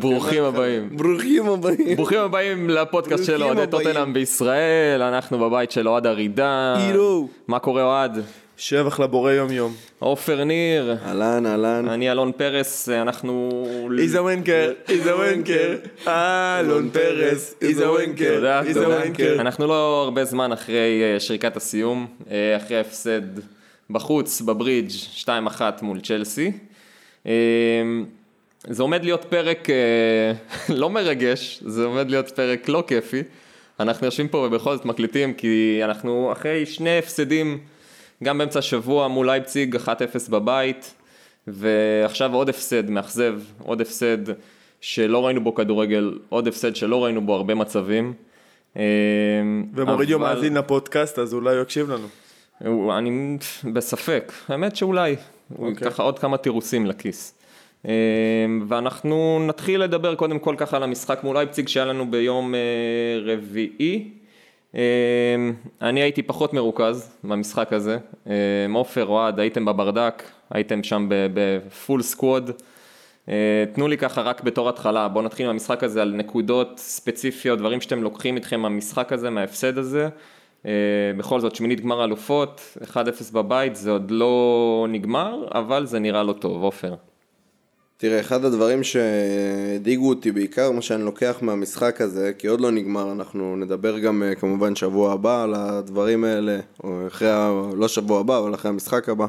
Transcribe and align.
ברוכים 0.00 0.44
הבאים. 0.44 0.88
ברוכים 0.96 1.48
הבאים. 1.48 1.96
ברוכים 1.96 2.18
הבאים 2.18 2.70
לפודקאסט 2.70 3.24
של 3.24 3.42
אוהדי. 3.42 3.66
טוטנאם 3.70 4.12
בישראל, 4.12 5.02
אנחנו 5.02 5.38
בבית 5.38 5.70
של 5.70 5.88
אוהד 5.88 6.06
ארידן. 6.06 6.74
הירו. 6.76 7.28
מה 7.48 7.58
קורה 7.58 7.82
אוהד? 7.82 8.18
שבח 8.56 9.00
לבורא 9.00 9.32
יום 9.32 9.52
יום. 9.52 9.72
עופר 9.98 10.44
ניר. 10.44 10.96
אהלן, 11.06 11.46
אהלן. 11.46 11.88
אני 11.88 12.10
אלון 12.10 12.32
פרס, 12.36 12.88
אנחנו... 12.88 13.66
איזה 13.98 14.22
ונקר, 14.22 14.72
איזה 14.88 15.16
ונקר, 15.16 15.74
אלון 16.08 16.90
פרס, 16.90 17.54
איזה 17.60 17.90
ונקר, 17.90 18.34
תודה, 18.34 18.62
איזה 18.62 18.84
תודה. 18.84 19.40
אנחנו 19.40 19.66
לא 19.66 20.02
הרבה 20.04 20.24
זמן 20.24 20.52
אחרי 20.52 21.02
אה, 21.02 21.20
שריקת 21.20 21.56
הסיום, 21.56 22.06
אה, 22.30 22.56
אחרי 22.56 22.76
ההפסד 22.76 23.20
בחוץ, 23.90 24.40
בברידג' 24.40 24.90
2-1 25.24 25.28
מול 25.82 26.00
צ'לסי. 26.00 26.52
זה 28.70 28.82
עומד 28.82 29.04
להיות 29.04 29.24
פרק 29.24 29.68
אה, 29.70 30.32
לא 30.74 30.90
מרגש, 30.90 31.60
זה 31.66 31.84
עומד 31.84 32.10
להיות 32.10 32.30
פרק 32.30 32.68
לא 32.68 32.84
כיפי. 32.86 33.22
אנחנו 33.80 34.06
יושבים 34.06 34.28
פה 34.28 34.38
ובכל 34.38 34.76
זאת 34.76 34.84
מקליטים 34.84 35.34
כי 35.34 35.80
אנחנו 35.84 36.32
אחרי 36.32 36.66
שני 36.66 36.98
הפסדים, 36.98 37.58
גם 38.24 38.38
באמצע 38.38 38.58
השבוע 38.58 39.08
מול 39.08 39.26
לייפציג 39.26 39.76
1-0 39.76 39.88
בבית, 40.30 40.94
ועכשיו 41.46 42.34
עוד 42.34 42.48
הפסד 42.48 42.90
מאכזב, 42.90 43.34
עוד 43.62 43.80
הפסד 43.80 44.18
שלא 44.80 45.26
ראינו 45.26 45.44
בו 45.44 45.54
כדורגל, 45.54 46.18
עוד 46.28 46.48
הפסד 46.48 46.76
שלא 46.76 47.04
ראינו 47.04 47.26
בו 47.26 47.34
הרבה 47.34 47.54
מצבים. 47.54 48.12
אה, 48.76 48.82
ומורידיו 49.74 50.18
אבל- 50.18 50.34
מאזין 50.34 50.54
לפודקאסט, 50.56 51.18
אז 51.18 51.34
אולי 51.34 51.54
הוא 51.54 51.62
יקשיב 51.62 51.90
לנו. 51.90 52.06
הוא- 52.64 52.92
אני 52.98 53.38
בספק, 53.72 54.32
האמת 54.48 54.76
שאולי, 54.76 55.16
הוא 55.48 55.68
אוקיי. 55.70 55.90
ככה 55.90 56.02
עוד 56.02 56.18
כמה 56.18 56.36
תירוצים 56.36 56.86
לכיס. 56.86 57.34
אה, 57.86 57.92
ואנחנו 58.68 59.46
נתחיל 59.46 59.82
לדבר 59.82 60.14
קודם 60.14 60.38
כל 60.38 60.54
ככה 60.58 60.76
על 60.76 60.82
המשחק 60.82 61.24
מול 61.24 61.36
אייפציג 61.36 61.68
שהיה 61.68 61.86
לנו 61.86 62.10
ביום 62.10 62.54
אה, 62.54 62.60
רביעי. 63.24 64.10
אה, 64.74 64.80
אני 65.82 66.02
הייתי 66.02 66.22
פחות 66.22 66.54
מרוכז 66.54 67.16
במשחק 67.24 67.72
הזה, 67.72 67.98
אה, 68.26 68.34
עופר, 68.74 69.06
אוהד, 69.06 69.40
הייתם 69.40 69.64
בברדק, 69.64 70.22
הייתם 70.50 70.82
שם 70.82 71.06
בפול 71.08 72.02
סקווד. 72.02 72.50
אה, 73.28 73.64
תנו 73.74 73.88
לי 73.88 73.98
ככה 73.98 74.20
רק 74.20 74.42
בתור 74.42 74.68
התחלה, 74.68 75.08
בואו 75.08 75.24
נתחיל 75.24 75.46
עם 75.46 75.52
המשחק 75.52 75.84
הזה 75.84 76.02
על 76.02 76.14
נקודות 76.16 76.78
ספציפיות, 76.78 77.58
דברים 77.58 77.80
שאתם 77.80 78.02
לוקחים 78.02 78.36
איתכם 78.36 78.60
מהמשחק 78.60 79.12
הזה, 79.12 79.30
מההפסד 79.30 79.78
הזה. 79.78 80.08
אה, 80.66 80.72
בכל 81.16 81.40
זאת, 81.40 81.54
שמינית 81.54 81.80
גמר 81.80 82.04
אלופות, 82.04 82.76
1-0 82.82 82.94
בבית, 83.32 83.76
זה 83.76 83.90
עוד 83.90 84.10
לא 84.10 84.86
נגמר, 84.88 85.48
אבל 85.54 85.86
זה 85.86 85.98
נראה 85.98 86.22
לא 86.22 86.32
טוב, 86.32 86.62
עופר. 86.62 86.94
תראה, 88.00 88.20
אחד 88.20 88.44
הדברים 88.44 88.82
שהדאיגו 88.84 90.08
אותי 90.08 90.32
בעיקר, 90.32 90.70
מה 90.70 90.82
שאני 90.82 91.02
לוקח 91.02 91.38
מהמשחק 91.42 92.00
הזה, 92.00 92.32
כי 92.38 92.46
עוד 92.46 92.60
לא 92.60 92.70
נגמר, 92.70 93.12
אנחנו 93.12 93.56
נדבר 93.56 93.98
גם 93.98 94.22
אה, 94.22 94.34
כמובן 94.34 94.76
שבוע 94.76 95.12
הבא 95.12 95.42
על 95.42 95.54
הדברים 95.54 96.24
האלה, 96.24 96.58
או 96.84 97.06
אחרי, 97.06 97.28
לא 97.76 97.88
שבוע 97.88 98.20
הבא, 98.20 98.38
אבל 98.38 98.54
אחרי 98.54 98.68
המשחק 98.68 99.08
הבא. 99.08 99.26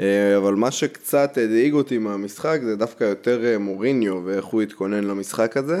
אה, 0.00 0.36
אבל 0.36 0.54
מה 0.54 0.70
שקצת 0.70 1.38
הדאיג 1.38 1.72
אותי 1.72 1.98
מהמשחק 1.98 2.60
זה 2.64 2.76
דווקא 2.76 3.04
יותר 3.04 3.44
אה, 3.44 3.58
מוריניו 3.58 4.20
ואיך 4.24 4.44
הוא 4.44 4.62
התכונן 4.62 5.04
למשחק 5.04 5.56
הזה. 5.56 5.80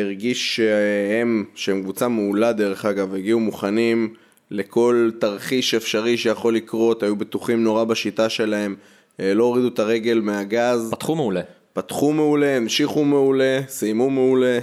הרגיש 0.00 0.56
שהם, 0.56 1.44
שהם 1.54 1.82
קבוצה 1.82 2.08
מעולה 2.08 2.52
דרך 2.52 2.84
אגב, 2.84 3.14
הגיעו 3.14 3.40
מוכנים 3.40 4.14
לכל 4.50 5.10
תרחיש 5.18 5.74
אפשרי 5.74 6.16
שיכול 6.16 6.54
לקרות, 6.54 7.02
היו 7.02 7.16
בטוחים 7.16 7.64
נורא 7.64 7.84
בשיטה 7.84 8.28
שלהם, 8.28 8.74
לא 9.18 9.44
הורידו 9.44 9.68
את 9.68 9.78
הרגל 9.78 10.20
מהגז. 10.20 10.88
פתחו 10.90 11.14
מעולה. 11.14 11.40
פתחו 11.72 12.12
מעולה, 12.12 12.56
המשיכו 12.56 13.04
מעולה, 13.04 13.60
סיימו 13.68 14.10
מעולה, 14.10 14.58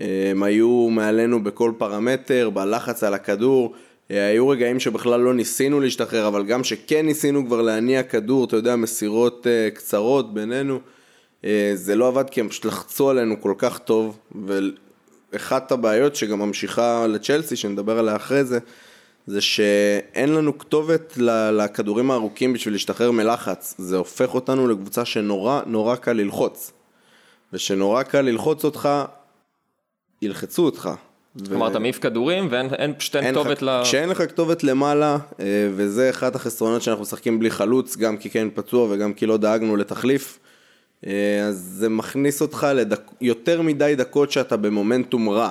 אה, 0.00 0.30
הם 0.30 0.42
היו 0.42 0.88
מעלינו 0.90 1.44
בכל 1.44 1.72
פרמטר, 1.78 2.50
בלחץ 2.50 3.04
על 3.04 3.14
הכדור, 3.14 3.74
אה, 4.10 4.26
היו 4.26 4.48
רגעים 4.48 4.80
שבכלל 4.80 5.20
לא 5.20 5.34
ניסינו 5.34 5.80
להשתחרר, 5.80 6.28
אבל 6.28 6.44
גם 6.44 6.64
שכן 6.64 7.06
ניסינו 7.06 7.46
כבר 7.46 7.62
להניע 7.62 8.02
כדור, 8.02 8.44
אתה 8.44 8.56
יודע, 8.56 8.76
מסירות 8.76 9.46
אה, 9.46 9.70
קצרות 9.70 10.34
בינינו, 10.34 10.80
אה, 11.44 11.72
זה 11.74 11.96
לא 11.96 12.08
עבד 12.08 12.30
כי 12.30 12.40
הם 12.40 12.48
פשוט 12.48 12.64
לחצו 12.64 13.10
עלינו 13.10 13.40
כל 13.40 13.54
כך 13.58 13.78
טוב, 13.78 14.18
ואחת 15.32 15.72
הבעיות 15.72 16.16
שגם 16.16 16.38
ממשיכה 16.38 17.06
לצ'לסי, 17.06 17.56
שנדבר 17.56 17.98
עליה 17.98 18.16
אחרי 18.16 18.44
זה, 18.44 18.58
זה 19.30 19.40
שאין 19.40 20.34
לנו 20.34 20.58
כתובת 20.58 21.14
לכדורים 21.52 22.10
הארוכים 22.10 22.52
בשביל 22.52 22.74
להשתחרר 22.74 23.10
מלחץ. 23.10 23.74
זה 23.78 23.96
הופך 23.96 24.34
אותנו 24.34 24.68
לקבוצה 24.68 25.04
שנורא 25.04 25.60
נורא 25.66 25.96
קל 25.96 26.12
ללחוץ. 26.12 26.72
ושנורא 27.52 28.02
קל 28.02 28.20
ללחוץ 28.20 28.64
אותך, 28.64 28.88
ילחצו 30.22 30.64
אותך. 30.64 30.90
ו- 31.36 31.46
כלומר, 31.48 31.68
אתה 31.68 31.78
מעיף 31.78 31.98
כדורים 31.98 32.48
ואין 32.50 32.74
אין- 32.74 32.94
פשוט 32.98 33.16
אין 33.16 33.34
כתובת 33.34 33.62
ל... 33.62 33.80
כשאין 33.82 34.08
לך 34.08 34.22
כתובת 34.22 34.64
למעלה, 34.64 35.16
אה, 35.40 35.68
וזה 35.74 36.10
אחד 36.10 36.36
החסרונות 36.36 36.82
שאנחנו 36.82 37.02
משחקים 37.02 37.38
בלי 37.38 37.50
חלוץ, 37.50 37.96
גם 37.96 38.16
כי 38.16 38.30
כן 38.30 38.48
פצוע 38.54 38.86
וגם 38.90 39.12
כי 39.12 39.26
לא 39.26 39.36
דאגנו 39.36 39.76
לתחליף, 39.76 40.38
אה, 41.06 41.46
אז 41.48 41.56
זה 41.78 41.88
מכניס 41.88 42.42
אותך 42.42 42.66
ליותר 43.20 43.62
מדי 43.62 43.94
דקות 43.96 44.30
שאתה 44.32 44.56
במומנטום 44.56 45.28
רע. 45.28 45.50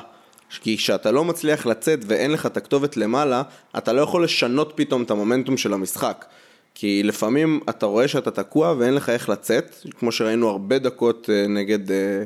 כי 0.62 0.78
כשאתה 0.78 1.12
לא 1.12 1.26
מצליח 1.26 1.66
לצאת 1.66 2.00
ואין 2.08 2.32
לך 2.32 2.46
את 2.46 2.58
הכתובת 2.58 2.98
למעלה, 2.98 3.42
אתה 3.78 3.94
לא 3.94 4.02
יכול 4.02 4.24
לשנות 4.24 4.74
פתאום 4.76 5.04
את 5.04 5.12
המומנטום 5.12 5.58
של 5.58 5.74
המשחק. 5.74 6.26
כי 6.76 7.04
לפעמים 7.04 7.60
אתה 7.70 7.86
רואה 7.86 8.08
שאתה 8.08 8.32
תקוע 8.32 8.76
ואין 8.78 8.94
לך 8.94 9.10
איך 9.10 9.30
לצאת, 9.30 9.76
כמו 10.00 10.12
שראינו 10.12 10.50
הרבה 10.50 10.80
דקות 10.80 11.30
אה, 11.30 11.48
נגד, 11.48 11.92
אה, 11.92 12.24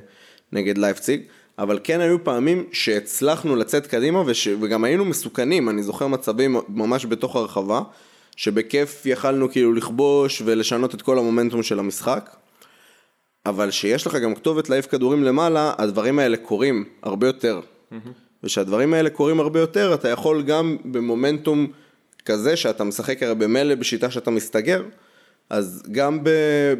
נגד 0.52 0.78
לייפציג, 0.78 1.22
אבל 1.60 1.80
כן 1.84 2.02
היו 2.02 2.24
פעמים 2.24 2.66
שהצלחנו 2.72 3.56
לצאת 3.56 3.88
קדימה 3.88 4.24
וש... 4.26 4.48
וגם 4.62 4.84
היינו 4.84 5.06
מסוכנים, 5.06 5.70
אני 5.70 5.84
זוכר 5.84 6.08
מצבים 6.08 6.56
ממש 6.70 7.06
בתוך 7.06 7.36
הרחבה, 7.36 7.82
שבכיף 8.36 9.06
יכלנו 9.06 9.52
כאילו 9.52 9.74
לכבוש 9.74 10.42
ולשנות 10.46 10.96
את 10.96 11.02
כל 11.02 11.18
המומנטום 11.18 11.64
של 11.64 11.80
המשחק. 11.80 12.36
אבל 13.46 13.72
שיש 13.72 14.08
לך 14.08 14.16
גם 14.16 14.36
כתובת 14.36 14.70
להעיף 14.70 14.86
כדורים 14.86 15.24
למעלה, 15.24 15.74
הדברים 15.78 16.20
האלה 16.20 16.38
קורים 16.38 16.86
הרבה 17.04 17.28
יותר. 17.28 17.60
ושהדברים 18.44 18.94
האלה 18.94 19.10
קורים 19.10 19.40
הרבה 19.40 19.60
יותר, 19.60 19.94
אתה 19.94 20.10
יכול 20.10 20.44
גם 20.44 20.78
במומנטום 20.86 21.68
כזה 22.26 22.56
שאתה 22.56 22.84
משחק 22.84 23.24
הרי 23.24 23.36
במילא 23.36 23.76
בשיטה 23.76 24.12
שאתה 24.12 24.32
מסתגר, 24.32 24.84
אז 25.50 25.84
גם 25.92 26.24
ב, 26.24 26.30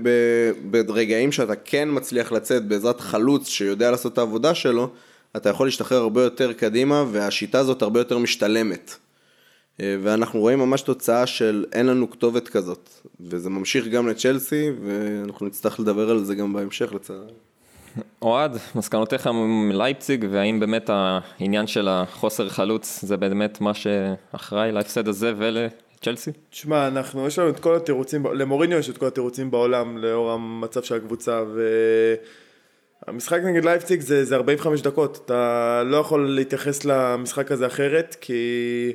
ב, 0.02 0.82
ברגעים 0.86 1.32
שאתה 1.32 1.56
כן 1.56 1.90
מצליח 1.92 2.32
לצאת 2.32 2.66
בעזרת 2.66 3.00
חלוץ 3.02 3.48
שיודע 3.48 3.92
לעשות 3.92 4.14
את 4.14 4.18
העבודה 4.18 4.56
שלו, 4.56 4.90
אתה 5.36 5.50
יכול 5.50 5.68
להשתחרר 5.68 5.98
הרבה 6.02 6.24
יותר 6.24 6.54
קדימה 6.54 7.06
והשיטה 7.12 7.60
הזאת 7.60 7.82
הרבה 7.82 8.00
יותר 8.00 8.18
משתלמת. 8.18 8.96
אה, 9.80 9.98
ואנחנו 10.04 10.40
רואים 10.40 10.60
ממש 10.60 10.82
תוצאה 10.82 11.28
של 11.28 11.66
אין 11.74 11.86
לנו 11.86 12.10
כתובת 12.10 12.48
כזאת, 12.48 12.90
וזה 13.20 13.50
ממשיך 13.50 13.88
גם 13.88 14.08
לצ'לסי, 14.08 14.72
ואנחנו 14.84 15.46
נצטרך 15.46 15.80
לדבר 15.80 16.10
על 16.10 16.24
זה 16.24 16.36
גם 16.36 16.54
בהמשך 16.54 16.94
לצערי. 16.94 17.34
אוהד, 18.22 18.58
מסקנותיך 18.76 19.28
מלייפציג, 19.34 20.26
והאם 20.32 20.60
באמת 20.60 20.90
העניין 20.94 21.68
של 21.68 21.88
החוסר 21.88 22.50
חלוץ 22.50 23.00
זה 23.02 23.18
באמת 23.18 23.62
מה 23.62 23.74
שאחראי 23.74 24.72
להפסד 24.72 25.08
הזה 25.08 25.34
ולצ'לסי? 25.38 26.32
תשמע, 26.50 26.88
אנחנו, 26.88 27.28
יש 27.28 27.40
לנו 27.40 27.50
את 27.50 27.60
כל 27.60 27.76
התירוצים, 27.76 28.26
למוריניו 28.26 28.80
יש 28.80 28.90
את 28.90 28.98
כל 28.98 29.08
התירוצים 29.08 29.52
בעולם 29.52 29.98
לאור 29.98 30.32
המצב 30.32 30.84
של 30.84 30.96
הקבוצה, 30.96 31.44
והמשחק 33.08 33.40
נגד 33.44 33.66
לייפציג 33.66 34.02
זה, 34.02 34.26
זה 34.26 34.36
45 34.36 34.82
דקות, 34.82 35.20
אתה 35.26 35.82
לא 35.86 35.98
יכול 35.98 36.30
להתייחס 36.30 36.86
למשחק 36.86 37.52
הזה 37.52 37.68
אחרת, 37.68 38.16
כי 38.22 38.94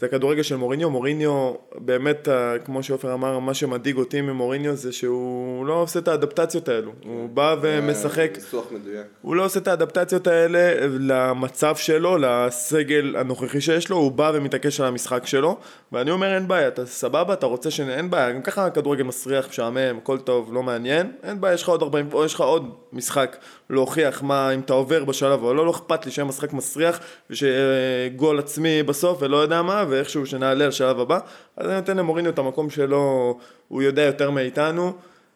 זה 0.00 0.06
הכדורגל 0.06 0.42
של 0.42 0.56
מוריניו, 0.56 0.90
מוריניו 0.90 1.54
באמת, 1.74 2.28
כמו 2.64 2.82
שעופר 2.82 3.14
אמר, 3.14 3.38
מה 3.38 3.54
שמדאיג 3.54 3.96
אותי 3.96 4.20
ממוריניו 4.20 4.76
זה 4.76 4.92
שהוא 4.92 5.66
לא 5.66 5.72
עושה 5.82 5.98
את 5.98 6.08
האדפטציות 6.08 6.68
האלו, 6.68 6.92
הוא 7.04 7.28
בא 7.28 7.56
ומשחק. 7.62 8.30
ניסוח 8.34 8.72
מדויק. 8.72 9.06
הוא 9.22 9.36
לא 9.36 9.44
עושה 9.44 9.60
את 9.60 9.68
האדפטציות 9.68 10.26
האלה 10.26 10.86
למצב 10.86 11.76
שלו, 11.76 12.16
לסגל 12.18 13.16
הנוכחי 13.18 13.60
שיש 13.60 13.88
לו, 13.88 13.96
הוא 13.96 14.12
בא 14.12 14.32
ומתעקש 14.34 14.80
על 14.80 14.86
המשחק 14.86 15.26
שלו, 15.26 15.56
ואני 15.92 16.10
אומר 16.10 16.34
אין 16.34 16.48
בעיה, 16.48 16.68
אתה 16.68 16.86
סבבה, 16.86 17.34
אתה 17.34 17.46
רוצה 17.46 17.70
ש... 17.70 17.80
אין 17.80 18.10
בעיה, 18.10 18.32
גם 18.32 18.42
ככה 18.42 18.66
הכדורגל 18.66 19.02
מסריח, 19.02 19.48
משעמם, 19.48 19.98
הכל 20.02 20.18
טוב, 20.18 20.54
לא 20.54 20.62
מעניין, 20.62 21.12
אין 21.22 21.40
בעיה, 21.40 21.54
יש 21.54 21.62
לך 21.62 21.68
עוד 21.68 21.82
40, 21.82 22.08
או 22.12 22.24
יש 22.24 22.34
לך 22.34 22.40
עוד 22.40 22.74
משחק 22.92 23.36
להוכיח 23.70 24.22
מה, 24.22 24.54
אם 24.54 24.60
אתה 24.60 24.72
עובר 24.72 25.04
בשלב, 25.04 25.42
או 25.42 25.54
לא, 25.54 25.66
לא 25.66 25.70
אכפת 25.70 26.06
לי 26.06 26.12
שיהיה 26.12 26.28
משחק 26.28 26.52
מסריח, 26.52 27.00
ושגול 27.30 28.38
עצמי 28.38 28.82
בסוף, 28.82 29.22
ולא 29.22 29.36
יודע 29.36 29.62
מה, 29.62 29.84
ואיכשהו 29.88 30.26
שנעלה 30.26 30.66
לשלב 30.66 31.00
הבא, 31.00 31.18
אז 31.56 31.66
אני 31.66 31.74
נותן 31.74 31.96
למוריניו 31.96 32.32
את 32.32 32.38
המקום 32.38 32.70
שלו, 32.70 33.38
הוא 33.68 33.82
יודע 33.82 34.02
יותר 34.02 34.30
מאיתנו. 34.30 34.92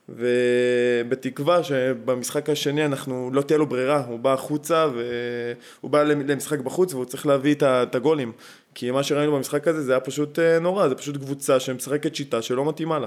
ובתקווה 0.08 1.62
שבמשחק 1.62 2.50
השני 2.50 2.84
אנחנו, 2.84 3.30
לא 3.32 3.42
תהיה 3.42 3.58
לו 3.58 3.66
ברירה, 3.66 4.04
הוא 4.08 4.18
בא 4.18 4.32
החוצה 4.32 4.86
והוא 4.94 5.90
בא 5.90 6.02
למשחק 6.02 6.58
בחוץ 6.58 6.94
והוא 6.94 7.04
צריך 7.04 7.26
להביא 7.26 7.54
את 7.62 7.94
הגולים 7.94 8.32
כי 8.74 8.90
מה 8.90 9.02
שראינו 9.02 9.32
במשחק 9.32 9.68
הזה 9.68 9.82
זה 9.82 9.92
היה 9.92 10.00
פשוט 10.00 10.38
אה, 10.38 10.58
נורא, 10.58 10.88
זה 10.88 10.94
פשוט 10.94 11.16
קבוצה 11.16 11.60
שמשחקת 11.60 12.14
שיטה 12.14 12.42
שלא 12.42 12.68
מתאימה 12.68 12.98
לה 12.98 13.06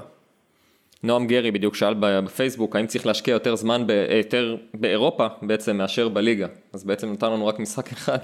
נועם 1.02 1.26
גרי 1.26 1.50
בדיוק 1.50 1.74
שאל 1.74 1.94
בפייסבוק 1.98 2.76
האם 2.76 2.86
צריך 2.86 3.06
להשקיע 3.06 3.32
יותר 3.32 3.56
זמן, 3.56 3.86
ב, 3.86 3.90
יותר 4.16 4.56
באירופה 4.74 5.26
בעצם 5.42 5.76
מאשר 5.76 6.08
בליגה. 6.08 6.46
אז 6.72 6.84
בעצם 6.84 7.12
נתן 7.12 7.32
לנו 7.32 7.46
רק 7.46 7.58
משחק 7.58 7.92
אחד. 7.92 8.18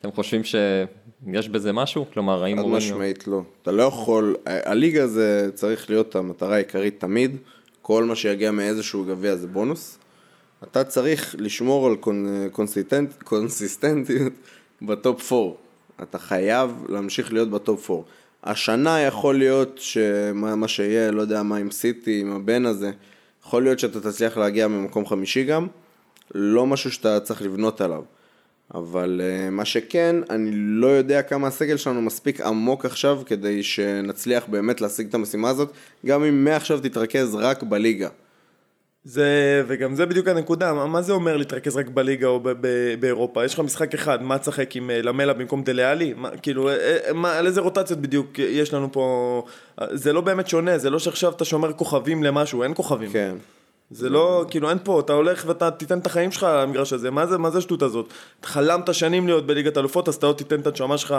אתם 0.00 0.12
חושבים 0.12 0.44
שיש 0.44 1.48
בזה 1.48 1.72
משהו? 1.72 2.06
כלומר, 2.12 2.44
האם 2.44 2.56
ז'וזה 2.56 2.62
מוריניו... 2.62 2.78
משמעית 2.78 3.28
לא. 3.28 3.42
אתה 3.62 3.72
לא 3.72 3.82
יכול, 3.82 4.36
הליגה 4.46 5.06
זה 5.06 5.50
צריך 5.54 5.90
להיות 5.90 6.16
המטרה 6.16 6.54
העיקרית 6.54 7.00
תמיד, 7.00 7.36
כל 7.82 8.04
מה 8.04 8.16
שיגיע 8.16 8.50
מאיזשהו 8.50 9.04
גביע 9.04 9.36
זה 9.36 9.46
בונוס. 9.46 9.98
אתה 10.62 10.84
צריך 10.84 11.34
לשמור 11.38 11.86
על 11.86 11.96
con... 11.96 12.48
consistent... 12.52 13.22
קונסיסטנטיות 13.22 14.32
ב 14.82 14.94
top 14.94 15.32
4. 15.32 15.52
אתה 16.02 16.18
חייב 16.18 16.84
להמשיך 16.88 17.32
להיות 17.32 17.50
ב 17.50 17.60
top 17.60 17.90
4. 17.90 18.02
השנה 18.44 19.00
יכול 19.00 19.38
להיות 19.38 19.78
שמה 19.78 20.56
מה 20.56 20.68
שיהיה, 20.68 21.10
לא 21.10 21.22
יודע 21.22 21.42
מה 21.42 21.56
עם 21.56 21.70
סיטי, 21.70 22.20
עם 22.20 22.32
ה 22.32 22.40
ban 22.40 22.66
הזה, 22.66 22.90
יכול 23.44 23.62
להיות 23.62 23.78
שאתה 23.78 24.00
תצליח 24.00 24.36
להגיע 24.36 24.68
ממקום 24.68 25.06
חמישי 25.06 25.44
גם, 25.44 25.66
לא 26.34 26.66
משהו 26.66 26.90
שאתה 26.92 27.20
צריך 27.20 27.42
לבנות 27.42 27.80
עליו. 27.80 28.02
אבל 28.74 29.20
uh, 29.20 29.50
מה 29.50 29.64
שכן, 29.64 30.16
אני 30.30 30.50
לא 30.52 30.86
יודע 30.86 31.22
כמה 31.22 31.48
הסגל 31.48 31.76
שלנו 31.76 32.02
מספיק 32.02 32.40
עמוק 32.40 32.84
עכשיו 32.84 33.22
כדי 33.26 33.62
שנצליח 33.62 34.44
באמת 34.48 34.80
להשיג 34.80 35.08
את 35.08 35.14
המשימה 35.14 35.48
הזאת, 35.48 35.72
גם 36.06 36.24
אם 36.24 36.44
מעכשיו 36.44 36.80
תתרכז 36.80 37.34
רק 37.34 37.62
בליגה. 37.62 38.08
זה, 39.10 39.62
וגם 39.66 39.94
זה 39.94 40.06
בדיוק 40.06 40.28
הנקודה, 40.28 40.72
מה, 40.72 40.86
מה 40.86 41.02
זה 41.02 41.12
אומר 41.12 41.36
להתרכז 41.36 41.76
רק 41.76 41.88
בליגה 41.88 42.26
או 42.26 42.40
ב, 42.40 42.48
ב, 42.60 42.94
באירופה? 43.00 43.44
יש 43.44 43.54
לך 43.54 43.60
משחק 43.60 43.94
אחד, 43.94 44.22
מה 44.22 44.38
תשחק 44.38 44.76
עם 44.76 44.90
אה, 44.90 45.02
למלה 45.02 45.32
במקום 45.32 45.62
דליאלי? 45.62 46.14
מה, 46.16 46.30
כאילו, 46.42 46.68
אה, 46.68 46.98
מה, 47.14 47.38
על 47.38 47.46
איזה 47.46 47.60
רוטציות 47.60 47.98
בדיוק 47.98 48.38
יש 48.38 48.74
לנו 48.74 48.92
פה? 48.92 49.44
זה 49.90 50.12
לא 50.12 50.20
באמת 50.20 50.48
שונה, 50.48 50.78
זה 50.78 50.90
לא 50.90 50.98
שעכשיו 50.98 51.32
אתה 51.32 51.44
שומר 51.44 51.72
כוכבים 51.72 52.22
למשהו, 52.22 52.62
אין 52.62 52.72
כוכבים. 52.74 53.10
כן. 53.12 53.36
זה 53.90 54.08
לא, 54.08 54.44
כאילו 54.50 54.70
אין 54.70 54.78
פה, 54.84 55.00
אתה 55.00 55.12
הולך 55.12 55.44
ואתה 55.46 55.70
תיתן 55.70 55.98
את 55.98 56.06
החיים 56.06 56.32
שלך 56.32 56.46
למגרש 56.50 56.92
הזה, 56.92 57.10
מה 57.10 57.26
זה, 57.26 57.38
מה 57.38 57.50
זה 57.50 57.58
השטות 57.58 57.82
הזאת? 57.82 58.06
חלמת 58.42 58.94
שנים 58.94 59.26
להיות 59.26 59.46
בליגת 59.46 59.78
אלופות, 59.78 60.08
אז 60.08 60.14
אתה 60.14 60.26
לא 60.26 60.32
תיתן 60.32 60.60
את 60.60 60.66
הנשמה 60.66 60.98
שלך, 60.98 61.14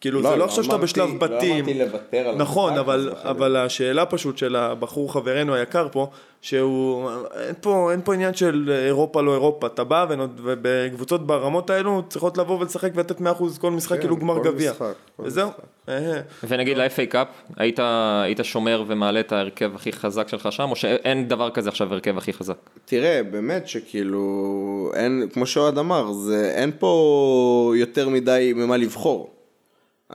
כאילו 0.00 0.20
לא, 0.20 0.30
זה 0.30 0.36
לא 0.36 0.38
לא 0.38 0.44
עכשיו 0.44 0.64
שאתה 0.64 0.76
בשלב 0.76 1.08
לא 1.08 1.18
בתים. 1.18 1.64
אמרתי 1.64 1.78
לוותר 1.78 2.28
על 2.28 2.34
נכון, 2.36 2.78
אבל. 2.78 3.12
אבל 3.22 3.56
השאלה 3.56 4.06
פשוט 4.06 4.38
של 4.38 4.56
הבחור 4.56 5.12
חברנו 5.12 5.54
היקר 5.54 5.88
פה, 5.92 6.10
שהוא, 6.40 7.10
אין 7.46 7.54
פה, 7.60 7.92
אין 7.92 8.00
פה 8.04 8.14
עניין 8.14 8.34
של 8.34 8.72
אירופה 8.86 9.22
לא 9.22 9.32
אירופה, 9.32 9.66
אתה 9.66 9.84
בא 9.84 10.06
ובקבוצות 10.36 11.26
ברמות 11.26 11.70
האלו 11.70 12.02
צריכות 12.08 12.38
לבוא 12.38 12.60
ולשחק 12.60 12.90
ולתת 12.94 13.20
100% 13.20 13.22
כל 13.60 13.70
משחק 13.70 13.96
כן, 13.96 14.00
כאילו 14.00 14.16
גמר 14.16 14.42
גביע. 14.42 14.72
וזהו. 15.18 15.48
משחק. 15.48 15.60
אה, 15.88 16.20
ונגיד 16.48 16.76
ל-FA 16.76 17.06
קאפ, 17.08 17.28
היית, 17.56 17.80
היית 18.24 18.38
שומר 18.42 18.84
ומעלה 18.86 19.20
את 19.20 19.32
ההרכב 19.32 19.74
הכי 19.74 19.92
חזק 19.92 20.28
שלך 20.28 20.52
שם, 20.52 20.70
או 20.70 20.76
שאין 20.76 21.28
דבר 21.28 21.50
כזה 21.50 21.68
עכשיו 21.68 21.92
הרכב 21.92 22.18
הכי 22.18 22.32
חזק? 22.32 22.56
תראה, 22.84 23.22
באמת 23.30 23.68
שכאילו, 23.68 24.90
אין, 24.94 25.28
כמו 25.32 25.46
שאוהד 25.46 25.78
אמר, 25.78 26.12
זה, 26.12 26.52
אין 26.54 26.72
פה 26.78 27.72
יותר 27.76 28.08
מדי 28.08 28.52
ממה 28.56 28.76
לבחור. 28.76 29.35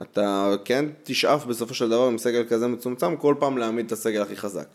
אתה 0.02 0.54
כן 0.64 0.84
תשאף 1.02 1.44
בסופו 1.44 1.74
של 1.74 1.88
דבר 1.88 2.06
עם 2.06 2.18
סגל 2.18 2.44
כזה 2.48 2.66
מצומצם, 2.66 3.16
כל 3.16 3.34
פעם 3.38 3.58
להעמיד 3.58 3.86
את 3.86 3.92
הסגל 3.92 4.22
הכי 4.22 4.36
חזק. 4.36 4.66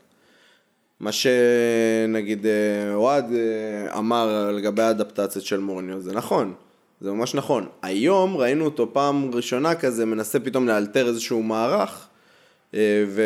מה 0.99 1.11
שנגיד 1.11 2.45
אה, 2.45 2.95
אוהד 2.95 3.25
אה, 3.33 3.97
אמר 3.97 4.51
לגבי 4.51 4.81
האדפטציות 4.81 5.45
של 5.45 5.59
מוריניו, 5.59 6.01
זה 6.01 6.13
נכון, 6.13 6.53
זה 7.01 7.11
ממש 7.11 7.35
נכון. 7.35 7.67
היום 7.81 8.37
ראינו 8.37 8.65
אותו 8.65 8.93
פעם 8.93 9.31
ראשונה 9.33 9.75
כזה, 9.75 10.05
מנסה 10.05 10.39
פתאום 10.39 10.67
לאלתר 10.67 11.07
איזשהו 11.07 11.43
מערך, 11.43 12.07
אה, 12.73 13.03
ו... 13.07 13.23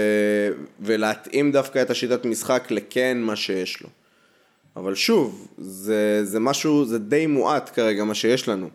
ולהתאים 0.79 1.51
דווקא 1.51 1.81
את 1.81 1.89
השיטת 1.89 2.25
משחק 2.25 2.67
לכן 2.71 3.17
מה 3.21 3.35
שיש 3.35 3.81
לו. 3.81 3.89
אבל 4.75 4.95
שוב, 4.95 5.47
זה, 5.57 6.25
זה 6.25 6.39
משהו, 6.39 6.85
זה 6.85 6.99
די 6.99 7.27
מועט 7.27 7.69
כרגע 7.75 8.03
מה 8.03 8.13
שיש 8.13 8.49
לנו. 8.49 8.69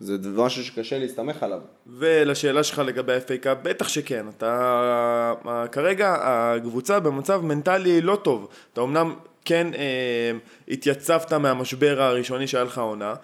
זה 0.00 0.16
משהו 0.36 0.64
שקשה 0.64 0.98
להסתמך 0.98 1.42
עליו. 1.42 1.60
ולשאלה 1.86 2.64
שלך 2.64 2.78
לגבי 2.78 3.12
ה-FA 3.12 3.36
קאפ, 3.40 3.58
בטח 3.62 3.88
שכן. 3.88 4.26
אתה... 4.36 5.32
כרגע 5.72 6.16
הקבוצה 6.20 7.00
במצב 7.00 7.40
מנטלי 7.40 8.00
לא 8.00 8.16
טוב. 8.16 8.48
אתה 8.72 8.80
אמנם 8.80 9.14
כן 9.44 9.66
אה, 9.74 10.32
התייצבת 10.68 11.32
מהמשבר 11.32 12.02
הראשוני 12.02 12.46
שהיה 12.46 12.64
לך 12.64 12.78
העונה, 12.78 13.14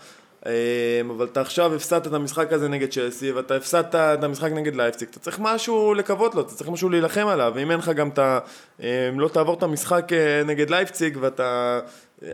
אה, 0.46 0.52
אבל 1.10 1.24
אתה 1.24 1.40
עכשיו 1.40 1.74
הפסדת 1.74 2.06
את 2.06 2.12
המשחק 2.12 2.52
הזה 2.52 2.68
נגד 2.68 2.90
צ'לסי, 2.90 3.32
ואתה 3.32 3.56
הפסדת 3.56 3.94
את 3.94 4.24
המשחק 4.24 4.52
נגד 4.52 4.76
לייפציג. 4.76 5.08
אתה 5.10 5.18
צריך 5.18 5.38
משהו 5.40 5.94
לקוות 5.94 6.34
לו, 6.34 6.40
אתה 6.40 6.54
צריך 6.54 6.70
משהו 6.70 6.88
להילחם 6.88 7.26
עליו, 7.26 7.52
ואם 7.54 7.70
אין 7.70 7.78
לך 7.78 7.88
גם 7.88 8.08
את 8.08 8.18
ה... 8.18 8.38
אה, 8.82 9.08
אם 9.08 9.20
לא 9.20 9.28
תעבור 9.28 9.54
את 9.54 9.62
המשחק 9.62 10.12
אה, 10.12 10.42
נגד 10.44 10.70
לייפציג 10.70 11.18
ואתה... 11.20 11.80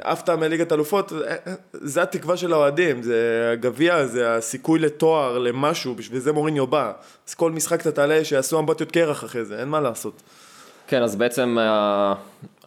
עפת 0.01 0.31
מליגת 0.31 0.73
אלופות, 0.73 1.13
אה, 1.13 1.19
אה, 1.47 1.55
זה 1.73 2.03
התקווה 2.03 2.37
של 2.37 2.53
האוהדים, 2.53 3.03
זה 3.03 3.51
הגביע, 3.53 4.07
זה 4.07 4.35
הסיכוי 4.35 4.79
לתואר, 4.79 5.39
למשהו, 5.39 5.95
בשביל 5.95 6.21
זה 6.21 6.33
מוריניו 6.33 6.67
בא. 6.67 6.93
אז 7.29 7.35
כל 7.35 7.53
משחק 7.53 7.81
אתה 7.81 7.93
תעלה 7.93 8.25
שיעשו 8.25 8.59
אמבטיות 8.59 8.93
קרח 8.93 9.25
אחרי 9.25 9.45
זה, 9.45 9.61
אין 9.61 9.69
מה 9.69 9.81
לעשות. 9.81 10.23
כן, 10.87 11.03
אז 11.03 11.17
בעצם 11.17 11.57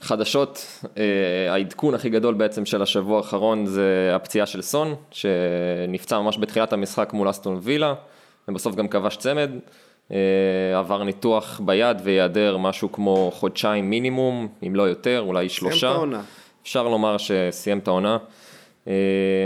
החדשות, 0.02 0.66
אה, 0.98 1.54
העדכון 1.54 1.94
הכי 1.94 2.10
גדול 2.10 2.34
בעצם 2.34 2.66
של 2.66 2.82
השבוע 2.82 3.18
האחרון 3.18 3.66
זה 3.66 4.12
הפציעה 4.16 4.46
של 4.46 4.62
סון, 4.62 4.96
שנפצע 5.12 6.20
ממש 6.20 6.38
בתחילת 6.38 6.74
המשחק 6.74 7.14
מול 7.14 7.30
אסטון 7.30 7.60
וילה, 7.62 7.94
ובסוף 8.48 8.76
גם 8.76 8.88
כבש 8.88 9.16
צמד, 9.18 9.52
אה, 10.12 10.80
עבר 10.80 11.04
ניתוח 11.04 11.62
ביד 11.66 11.98
וייעדר 12.04 12.58
משהו 12.58 12.92
כמו 12.92 13.32
חודשיים 13.34 13.90
מינימום, 13.90 14.48
אם 14.68 14.76
לא 14.76 14.84
יותר, 14.84 15.24
אולי 15.26 15.50
שלושה. 15.50 15.92
את 15.92 15.96
העונה. 15.96 16.22
אפשר 16.64 16.84
לומר 16.84 17.18
שסיים 17.18 17.80
את 17.80 17.88
העונה. 17.88 18.18
אה, 18.88 18.94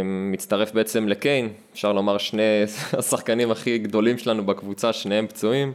מצטרף 0.03 0.71
בעצם 0.71 1.07
לקיין, 1.07 1.49
אפשר 1.73 1.93
לומר 1.93 2.17
שני 2.17 2.63
השחקנים 2.99 3.51
הכי 3.51 3.77
גדולים 3.77 4.17
שלנו 4.17 4.45
בקבוצה, 4.45 4.93
שניהם 4.93 5.27
פצועים 5.27 5.73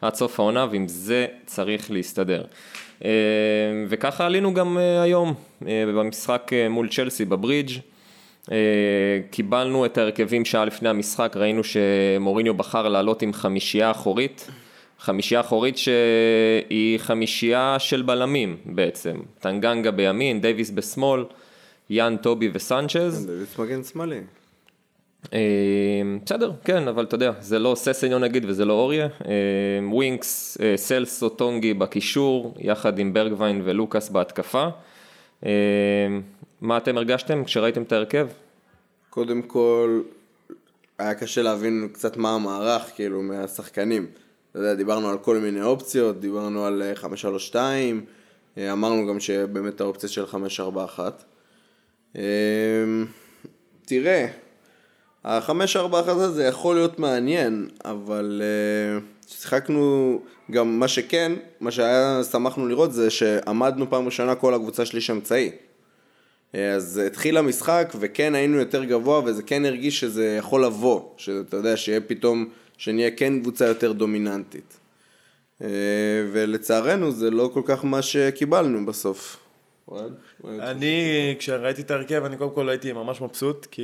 עד 0.00 0.14
סוף 0.14 0.40
העונה, 0.40 0.66
ועם 0.70 0.88
זה 0.88 1.26
צריך 1.46 1.90
להסתדר. 1.90 2.44
אה, 3.04 3.10
וככה 3.88 4.26
עלינו 4.26 4.54
גם 4.54 4.78
אה, 4.78 5.02
היום, 5.02 5.34
במשחק 5.62 6.50
מול 6.70 6.88
צ'לסי 6.88 7.24
בברידג'. 7.24 7.72
קיבלנו 9.30 9.86
את 9.86 9.98
ההרכבים 9.98 10.44
שעה 10.44 10.64
לפני 10.64 10.88
המשחק, 10.88 11.32
ראינו 11.36 11.62
שמוריניו 11.64 12.54
בחר 12.54 12.88
לעלות 12.88 13.22
עם 13.22 13.32
חמישייה 13.32 13.90
אחורית. 13.90 14.48
חמישייה 14.98 15.40
אחורית 15.40 15.78
שהיא 15.78 16.98
חמישייה 16.98 17.76
של 17.78 18.02
בלמים 18.02 18.56
בעצם. 18.64 19.16
טנגנגה 19.38 19.90
בימין, 19.90 20.40
דייוויס 20.40 20.70
בשמאל, 20.70 21.24
יאן 21.90 22.16
טובי 22.16 22.50
וסנצ'ז. 22.54 23.26
דוידס 23.26 23.58
מגן 23.58 23.84
שמאלי. 23.84 24.20
אה, 25.32 25.38
בסדר, 26.24 26.52
כן, 26.64 26.88
אבל 26.88 27.04
אתה 27.04 27.14
יודע, 27.14 27.32
זה 27.40 27.58
לא 27.58 27.74
ססניון 27.74 28.24
נגיד 28.24 28.44
וזה 28.48 28.64
לא 28.64 28.72
אוריה. 28.72 29.06
אה, 29.06 29.30
ווינקס, 29.90 30.58
אה, 30.60 30.76
סלסו 30.76 31.28
טונגי 31.28 31.74
בקישור, 31.74 32.54
יחד 32.58 32.98
עם 32.98 33.12
ברגווין 33.12 33.62
ולוקאס 33.64 34.08
בהתקפה. 34.08 34.68
מה 36.60 36.76
אתם 36.76 36.96
הרגשתם 36.96 37.44
כשראיתם 37.44 37.82
את 37.82 37.92
ההרכב? 37.92 38.28
קודם 39.10 39.42
כל, 39.42 40.00
היה 40.98 41.14
קשה 41.14 41.42
להבין 41.42 41.88
קצת 41.92 42.16
מה 42.16 42.34
המערך, 42.34 42.82
כאילו, 42.94 43.22
מהשחקנים. 43.22 44.06
יודע, 44.60 44.74
דיברנו 44.74 45.08
על 45.08 45.18
כל 45.18 45.36
מיני 45.36 45.62
אופציות, 45.62 46.20
דיברנו 46.20 46.64
על 46.64 46.82
אה, 46.82 46.94
532, 46.94 48.04
אה, 48.58 48.72
אמרנו 48.72 49.06
גם 49.06 49.20
שבאמת 49.20 49.80
האופציה 49.80 50.08
של 50.08 50.26
541. 50.26 51.24
אה, 52.16 52.22
תראה, 53.84 54.26
ה-541 55.24 56.10
הזה 56.10 56.44
יכול 56.44 56.76
להיות 56.76 56.98
מעניין, 56.98 57.68
אבל 57.84 58.42
אה, 58.44 59.00
שיחקנו, 59.26 60.20
גם 60.50 60.80
מה 60.80 60.88
שכן, 60.88 61.32
מה 61.60 61.70
שהיה, 61.70 62.20
שמחנו 62.30 62.68
לראות 62.68 62.92
זה 62.92 63.10
שעמדנו 63.10 63.90
פעם 63.90 64.06
ראשונה 64.06 64.34
כל 64.34 64.54
הקבוצה 64.54 64.86
שליש 64.86 65.10
אמצעי. 65.10 65.50
אז 66.52 67.00
התחיל 67.06 67.36
המשחק 67.36 67.92
וכן 68.00 68.34
היינו 68.34 68.58
יותר 68.58 68.84
גבוה 68.84 69.22
וזה 69.24 69.42
כן 69.42 69.64
הרגיש 69.64 70.00
שזה 70.00 70.36
יכול 70.38 70.64
לבוא, 70.64 71.02
שאתה 71.16 71.56
יודע, 71.56 71.76
שיהיה 71.76 72.00
פתאום, 72.00 72.48
שנהיה 72.78 73.10
כן 73.10 73.40
קבוצה 73.40 73.66
יותר 73.66 73.92
דומיננטית. 73.92 74.78
אה, 75.62 75.68
ולצערנו 76.32 77.12
זה 77.12 77.30
לא 77.30 77.50
כל 77.54 77.62
כך 77.64 77.84
מה 77.84 78.02
שקיבלנו 78.02 78.86
בסוף. 78.86 79.36
אני, 80.44 81.34
כשראיתי 81.38 81.82
את 81.82 81.90
ההרכב, 81.90 82.24
אני 82.24 82.36
קודם 82.36 82.50
כל 82.50 82.68
הייתי 82.68 82.92
ממש 82.92 83.20
מבסוט, 83.20 83.66
כי 83.70 83.82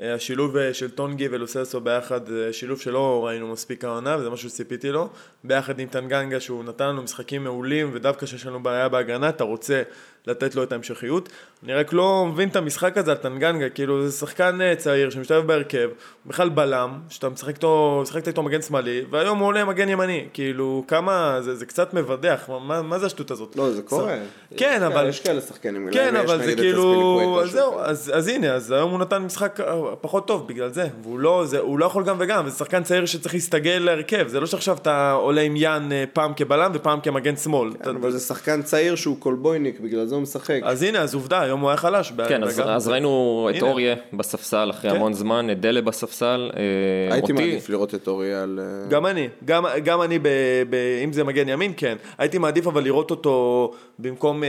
אה, 0.00 0.14
השילוב 0.14 0.56
אה, 0.56 0.74
של 0.74 0.90
טונגי 0.90 1.28
ולוסלסו 1.30 1.80
ביחד, 1.80 2.20
שילוב 2.52 2.80
שלא 2.80 3.26
ראינו 3.26 3.52
מספיק 3.52 3.84
העונה, 3.84 4.16
וזה 4.18 4.30
משהו 4.30 4.50
שציפיתי 4.50 4.90
לו. 4.90 5.08
ביחד 5.44 5.78
עם 5.78 5.88
טנגנגה, 5.88 6.40
שהוא 6.40 6.64
נתן 6.64 6.88
לנו 6.88 7.02
משחקים 7.02 7.44
מעולים, 7.44 7.90
ודווקא 7.92 8.26
כשיש 8.26 8.46
לנו 8.46 8.62
בעיה 8.62 8.88
בהגנה, 8.88 9.28
אתה 9.28 9.44
רוצה 9.44 9.82
לתת 10.26 10.54
לו 10.54 10.62
את 10.62 10.72
ההמשכיות. 10.72 11.28
אני 11.64 11.74
רק 11.74 11.92
לא 11.92 12.26
מבין 12.32 12.48
את 12.48 12.56
המשחק 12.56 12.98
הזה 12.98 13.10
על 13.10 13.16
טנגנגה, 13.16 13.68
כאילו 13.68 14.08
זה 14.08 14.18
שחקן 14.18 14.60
אה, 14.60 14.76
צעיר 14.76 15.10
שמשתלב 15.10 15.46
בהרכב, 15.46 15.88
בכלל 16.26 16.48
בלם, 16.48 16.98
שאתה 17.08 17.28
משחק 17.28 17.54
איתו, 17.54 17.98
משחקת 18.02 18.28
איתו 18.28 18.42
מגן 18.42 18.62
שמאלי, 18.62 19.02
והיום 19.10 19.38
הוא 19.38 19.46
עולה 19.48 19.64
מגן 19.64 19.88
ימני, 19.88 20.24
כאילו 20.32 20.84
כמה, 20.88 21.36
זה, 21.40 21.54
זה 21.54 21.66
קצת 21.66 21.94
מבדח, 21.94 22.50
מה, 22.66 22.82
מה 22.82 22.98
זה 22.98 23.06
השטות 23.06 23.30
הזאת? 23.30 23.56
לא, 23.56 23.70
זה 23.72 23.82
קורה. 23.82 24.16
כן, 24.56 24.76
יש 24.76 24.82
אבל... 24.82 25.08
יש 25.08 25.20
כאלה 25.20 25.40
שחקנים. 25.40 25.88
כן, 25.92 26.16
אבל 26.16 26.44
זה 26.44 26.54
כאילו, 26.56 27.40
אז 27.42 27.50
זהו. 27.50 27.78
אז, 27.80 28.12
אז 28.14 28.28
הנה, 28.28 28.52
אז 28.54 28.70
היום 28.70 28.90
הוא 28.90 28.98
נתן 28.98 29.22
משחק 29.22 29.60
אה, 29.60 29.74
פחות 30.00 30.26
טוב 30.26 30.48
בגלל 30.48 30.72
זה, 30.72 30.88
והוא 31.02 31.18
לא, 31.18 31.42
זה, 31.46 31.58
הוא 31.58 31.78
לא 31.78 31.84
יכול 31.86 32.04
גם 32.04 32.16
וגם, 32.18 32.48
זה 32.48 32.56
שחקן 32.58 32.82
צעיר 32.82 33.06
שצריך 33.06 33.34
להסתגל 33.34 33.78
להרכב, 33.84 34.28
זה 34.28 34.40
לא 34.40 34.46
שעכשיו 34.46 34.76
אתה 34.76 35.12
עולה 35.12 35.40
עם 35.40 35.56
יאן 35.56 35.92
אה, 35.92 36.04
פעם 36.12 36.32
כבלם 36.36 36.70
ופעם 36.74 37.00
כמגן 37.00 37.36
שמאל. 37.36 37.70
אתה- 37.70 37.84
כן, 37.84 37.96
אבל 37.96 38.10
זה 38.10 38.20
שחקן 38.20 38.62
צעיר 38.62 38.94
שהוא 38.94 39.16
קולבויניק, 39.18 39.80
בגלל 39.80 40.06
זה 40.06 40.13
הוא 40.14 40.22
משחק. 40.22 40.60
אז 40.62 40.82
הנה, 40.82 40.98
אז 41.00 41.14
עובדה, 41.14 41.40
היום 41.40 41.60
הוא 41.60 41.68
היה 41.70 41.76
חלש. 41.76 42.12
כן, 42.28 42.44
אז. 42.44 42.62
אז 42.66 42.88
ראינו 42.88 43.48
את 43.50 43.56
הנה. 43.56 43.66
אוריה 43.70 43.94
בספסל 44.12 44.70
אחרי 44.70 44.90
כן. 44.90 44.96
המון 44.96 45.12
זמן, 45.12 45.50
את 45.52 45.60
דלה 45.60 45.80
בספסל. 45.80 46.50
אה, 46.56 46.60
הייתי 47.14 47.32
אותי- 47.32 47.46
מעדיף 47.46 47.68
לראות 47.68 47.94
את 47.94 48.08
אוריה 48.08 48.42
על... 48.42 48.60
אה, 48.62 48.88
גם 48.88 49.06
אני, 49.06 49.28
גם, 49.44 49.64
גם 49.84 50.02
אני, 50.02 50.18
ב, 50.18 50.28
ב, 50.70 50.74
אם 51.04 51.12
זה 51.12 51.24
מגן 51.24 51.48
ימין, 51.48 51.72
כן. 51.76 51.96
הייתי 52.18 52.38
מעדיף 52.38 52.66
אבל 52.66 52.84
לראות 52.84 53.10
אותו 53.10 53.70
במקום 53.98 54.44
אה, 54.44 54.48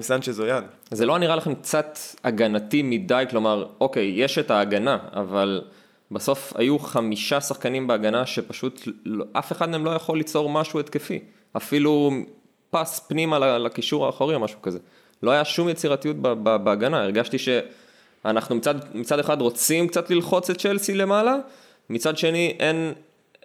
סנצ'ז 0.00 0.40
אויאן. 0.40 0.62
זה 0.90 1.06
לא 1.06 1.18
נראה 1.18 1.36
לכם 1.36 1.54
קצת 1.54 1.98
הגנתי 2.24 2.82
מדי, 2.82 3.24
כלומר, 3.30 3.66
אוקיי, 3.80 4.12
יש 4.16 4.38
את 4.38 4.50
ההגנה, 4.50 4.98
אבל 5.12 5.62
בסוף 6.10 6.52
היו 6.56 6.78
חמישה 6.78 7.40
שחקנים 7.40 7.86
בהגנה 7.86 8.26
שפשוט 8.26 8.80
לא, 9.06 9.24
אף 9.32 9.52
אחד 9.52 9.68
מהם 9.70 9.84
לא 9.84 9.90
יכול 9.90 10.18
ליצור 10.18 10.50
משהו 10.50 10.80
התקפי. 10.80 11.18
אפילו 11.56 12.10
פס 12.72 13.00
פנימה 13.08 13.58
לקישור 13.58 14.06
האחורי 14.06 14.34
או 14.34 14.40
משהו 14.40 14.62
כזה. 14.62 14.78
לא 15.22 15.30
היה 15.30 15.44
שום 15.44 15.68
יצירתיות 15.68 16.16
בהגנה, 16.42 17.02
הרגשתי 17.02 17.36
שאנחנו 17.38 18.54
מצד, 18.54 18.74
מצד 18.94 19.18
אחד 19.18 19.40
רוצים 19.40 19.88
קצת 19.88 20.10
ללחוץ 20.10 20.50
את 20.50 20.58
צ'לסי 20.58 20.94
למעלה, 20.94 21.36
מצד 21.90 22.18
שני 22.18 22.56
אין, 22.60 22.92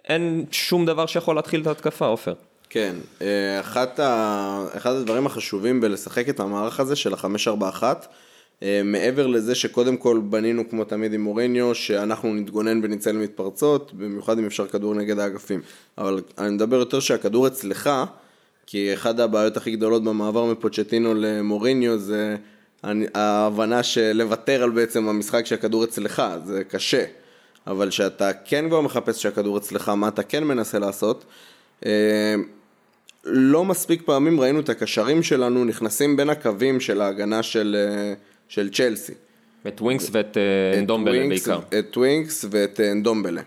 אין 0.04 0.44
שום 0.50 0.86
דבר 0.86 1.06
שיכול 1.06 1.36
להתחיל 1.36 1.60
את 1.60 1.66
ההתקפה, 1.66 2.06
עופר. 2.06 2.34
כן, 2.70 2.96
אה, 3.22 3.60
אחת 3.60 4.00
ה... 4.00 4.66
אחד 4.76 4.92
הדברים 4.92 5.26
החשובים 5.26 5.80
בלשחק 5.80 6.28
את 6.28 6.40
המערך 6.40 6.80
הזה 6.80 6.96
של 6.96 7.14
ה-541, 7.14 7.82
אה, 8.62 8.80
מעבר 8.84 9.26
לזה 9.26 9.54
שקודם 9.54 9.96
כל 9.96 10.20
בנינו 10.30 10.68
כמו 10.70 10.84
תמיד 10.84 11.12
עם 11.12 11.20
מוריניו, 11.20 11.74
שאנחנו 11.74 12.34
נתגונן 12.34 12.80
ונצא 12.82 13.10
למתפרצות, 13.10 13.92
במיוחד 13.94 14.38
אם 14.38 14.46
אפשר 14.46 14.66
כדור 14.66 14.94
נגד 14.94 15.18
האגפים. 15.18 15.60
אבל 15.98 16.20
אני 16.38 16.50
מדבר 16.50 16.76
יותר 16.76 17.00
שהכדור 17.00 17.46
אצלך, 17.46 17.90
כי 18.70 18.94
אחת 18.94 19.18
הבעיות 19.18 19.56
הכי 19.56 19.70
גדולות 19.70 20.04
במעבר 20.04 20.44
מפוצ'טינו 20.44 21.14
למוריניו 21.14 21.98
זה 21.98 22.36
ההבנה 23.14 23.82
של 23.82 24.12
לוותר 24.14 24.62
על 24.62 24.70
בעצם 24.70 25.08
המשחק 25.08 25.46
שהכדור 25.46 25.84
אצלך, 25.84 26.22
זה 26.44 26.64
קשה. 26.64 27.04
אבל 27.66 27.90
שאתה 27.90 28.32
כן 28.32 28.64
כבר 28.68 28.80
מחפש 28.80 29.22
שהכדור 29.22 29.58
אצלך, 29.58 29.88
מה 29.88 30.08
אתה 30.08 30.22
כן 30.22 30.44
מנסה 30.44 30.78
לעשות. 30.78 31.24
אה, 31.86 32.34
לא 33.24 33.64
מספיק 33.64 34.02
פעמים 34.04 34.40
ראינו 34.40 34.60
את 34.60 34.68
הקשרים 34.68 35.22
שלנו 35.22 35.64
נכנסים 35.64 36.16
בין 36.16 36.30
הקווים 36.30 36.80
של 36.80 37.00
ההגנה 37.00 37.42
של, 37.42 37.76
אה, 37.78 38.14
של 38.48 38.70
צ'לסי. 38.70 39.14
את 39.66 39.80
ווינקס 39.80 40.08
ואת 40.12 40.36
אה, 40.36 40.78
אנדומבלה 40.78 41.28
בעיקר. 41.28 41.60
את 41.78 41.96
ווינקס 41.96 42.44
ואת 42.50 42.80
אנדומבלה. 42.80 43.42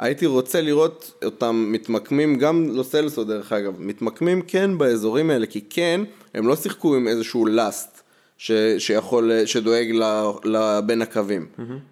הייתי 0.00 0.26
רוצה 0.26 0.60
לראות 0.60 1.12
אותם 1.24 1.68
מתמקמים, 1.72 2.38
גם 2.38 2.68
לוסלסו 2.68 3.24
דרך 3.24 3.52
אגב, 3.52 3.74
מתמקמים 3.78 4.42
כן 4.42 4.78
באזורים 4.78 5.30
האלה, 5.30 5.46
כי 5.46 5.60
כן, 5.70 6.00
הם 6.34 6.46
לא 6.46 6.56
שיחקו 6.56 6.96
עם 6.96 7.08
איזשהו 7.08 7.46
last 7.46 8.00
ש, 8.38 8.52
שיכול, 8.78 9.46
שדואג 9.46 9.90
ל, 9.90 10.04
ל, 10.44 10.80
בין 10.86 11.02
הקווים. 11.02 11.46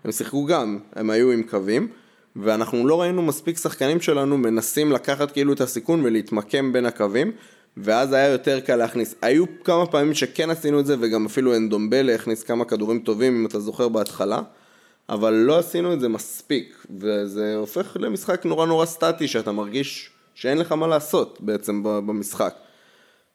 הם 0.05 0.13
שיחקו 0.13 0.47
גם, 0.47 0.79
הם 0.97 1.11
היו 1.11 1.31
עם 1.31 1.43
קווים, 1.43 1.89
ואנחנו 2.37 2.87
לא 2.87 3.01
ראינו 3.01 3.23
מספיק 3.23 3.59
שחקנים 3.59 4.01
שלנו 4.01 4.39
מנסים 4.39 4.93
לקחת 4.93 5.31
כאילו 5.31 5.53
את 5.53 5.61
הסיכון 5.61 6.01
ולהתמקם 6.05 6.73
בין 6.73 6.87
הקווים, 6.87 7.33
ואז 7.77 8.13
היה 8.13 8.29
יותר 8.29 8.61
קל 8.61 8.77
להכניס. 8.77 9.15
היו 9.23 9.45
כמה 9.65 9.87
פעמים 9.87 10.15
שכן 10.15 10.51
עשינו 10.51 10.81
את 10.81 10.87
זה, 10.87 10.97
וגם 11.01 11.27
אפילו 11.27 11.57
אנדומבלה 11.57 12.15
הכניס 12.15 12.43
כמה 12.43 12.65
כדורים 12.65 12.99
טובים, 12.99 13.37
אם 13.37 13.47
אתה 13.47 13.61
זוכר 13.61 13.89
בהתחלה. 13.89 14.41
אבל 15.09 15.33
לא 15.33 15.59
עשינו 15.59 15.93
את 15.93 16.01
זה 16.01 16.09
מספיק, 16.09 16.87
וזה 16.99 17.57
הופך 17.57 17.97
למשחק 18.01 18.47
נורא 18.47 18.67
נורא 18.67 18.87
סטטי, 18.87 19.29
שאתה 19.29 19.53
מרגיש 19.53 20.11
שאין 20.35 20.59
לך 20.59 20.73
מה 20.73 20.87
לעשות 20.87 21.39
בעצם 21.41 21.83
במשחק. 21.83 22.55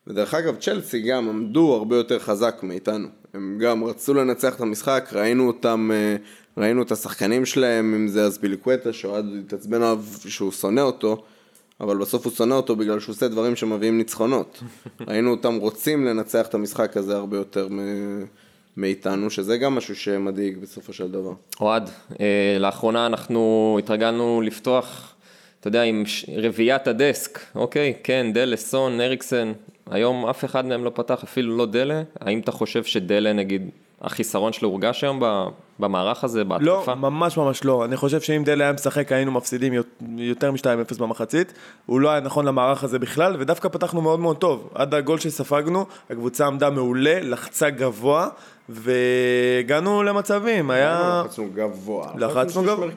ודרך 0.08 0.34
אגב, 0.34 0.56
צ'לסי 0.56 1.01
גם 1.01 1.30
עמדו 1.30 1.74
הרבה 1.74 1.96
יותר 1.96 2.20
חזק 2.20 2.60
מאיתנו. 2.63 3.08
הם 3.34 3.58
גם 3.62 3.84
רצו 3.84 4.13
לנצח 4.13 4.56
את 4.56 4.62
המשחק, 4.62 5.10
ראינו 5.13 5.48
אותם, 5.48 5.92
אה, 5.94 6.15
ראינו 6.58 6.82
את 6.82 6.92
השחקנים 6.92 7.46
שלהם, 7.46 7.94
אם 7.96 8.08
זה 8.08 8.27
אספיליקווטה, 8.27 8.94
שאוהד 8.94 9.25
התעצבן 9.39 9.82
עליו 9.82 10.03
שהוא 10.27 10.51
שונא 10.51 10.82
אותו, 10.82 11.24
אבל 11.82 11.98
בסוף 11.98 12.25
הוא 12.25 12.34
שונא 12.34 12.53
אותו 12.53 12.75
בגלל 12.75 13.00
שהוא 13.00 13.13
עושה 13.13 13.27
דברים 13.27 13.56
שמביאים 13.56 13.98
ניצחונות. 13.98 14.63
ראינו 15.08 15.32
אותם 15.32 15.56
רוצים 15.56 16.06
לנצח 16.06 16.48
את 16.48 16.53
המשחק 16.53 16.98
הזה 16.98 17.15
הרבה 17.15 17.38
יותר 17.38 17.68
מ- 17.68 18.25
מאיתנו, 18.77 19.30
שזה 19.30 19.58
גם 19.58 19.75
משהו 19.75 19.96
שמדאיג 19.96 20.58
בסופו 20.58 20.94
של 20.94 21.12
דבר. 21.12 21.32
אוהד, 21.62 21.89
אה, 22.20 22.25
לאחרונה 22.60 23.06
אנחנו 23.06 23.75
התרגלנו 23.80 24.42
לפתוח, 24.46 25.13
אתה 25.60 25.68
יודע, 25.68 25.82
עם 25.84 26.06
ש- 26.06 26.25
רביעיית 26.38 26.88
הדסק, 26.88 27.39
אוקיי? 27.56 27.94
כן, 28.03 28.27
דלה, 28.34 28.58
סון, 28.58 29.01
אריקסן, 29.01 29.51
היום 29.92 30.25
אף 30.25 30.46
אחד 30.46 30.65
מהם 30.65 30.84
לא 30.84 30.92
פתח, 30.94 31.24
אפילו 31.24 31.58
לא 31.58 31.65
דלה. 31.65 32.01
האם 32.20 32.39
אתה 32.39 32.51
חושב 32.51 32.84
שדלה, 32.84 33.34
נגיד, 33.34 33.70
החיסרון 34.01 34.53
שלו 34.53 34.70
הורגש 34.70 35.03
היום 35.03 35.20
ב- 35.22 35.46
במערך 35.80 36.24
הזה, 36.24 36.44
בהתקפה? 36.44 36.65
לא, 36.68 36.96
ממש 36.96 37.38
ממש 37.38 37.65
לא. 37.65 37.86
אני 37.86 37.96
חושב 37.98 38.22
שאם 38.22 38.44
דלה 38.46 38.63
היה 38.63 38.74
משחק 38.74 39.12
היינו 39.12 39.32
מפסידים 39.32 39.74
יות- 39.74 39.88
יותר 40.18 40.51
מ-2-0 40.51 41.00
במחצית. 41.00 41.53
הוא 41.86 42.00
לא 42.01 42.10
היה 42.10 42.20
נכון 42.20 42.46
למערך 42.46 42.84
הזה 42.84 43.00
בכלל, 43.00 43.36
ודווקא 43.39 43.70
פתחנו 43.70 44.01
מאוד 44.01 44.20
מאוד 44.20 44.38
טוב. 44.38 44.70
עד 44.75 44.94
הגול 44.94 45.20
שספגנו, 45.20 45.86
הקבוצה 46.10 46.48
עמדה 46.48 46.70
מעולה, 46.70 47.20
לחצה 47.22 47.70
גבוה, 47.70 48.27
והגענו 48.70 50.03
למצבים. 50.03 50.72
היה... 50.72 51.22
לחצנו 51.25 51.50
גבוה. 51.55 52.08
לחצנו 52.17 52.63
גבוה, 52.63 52.88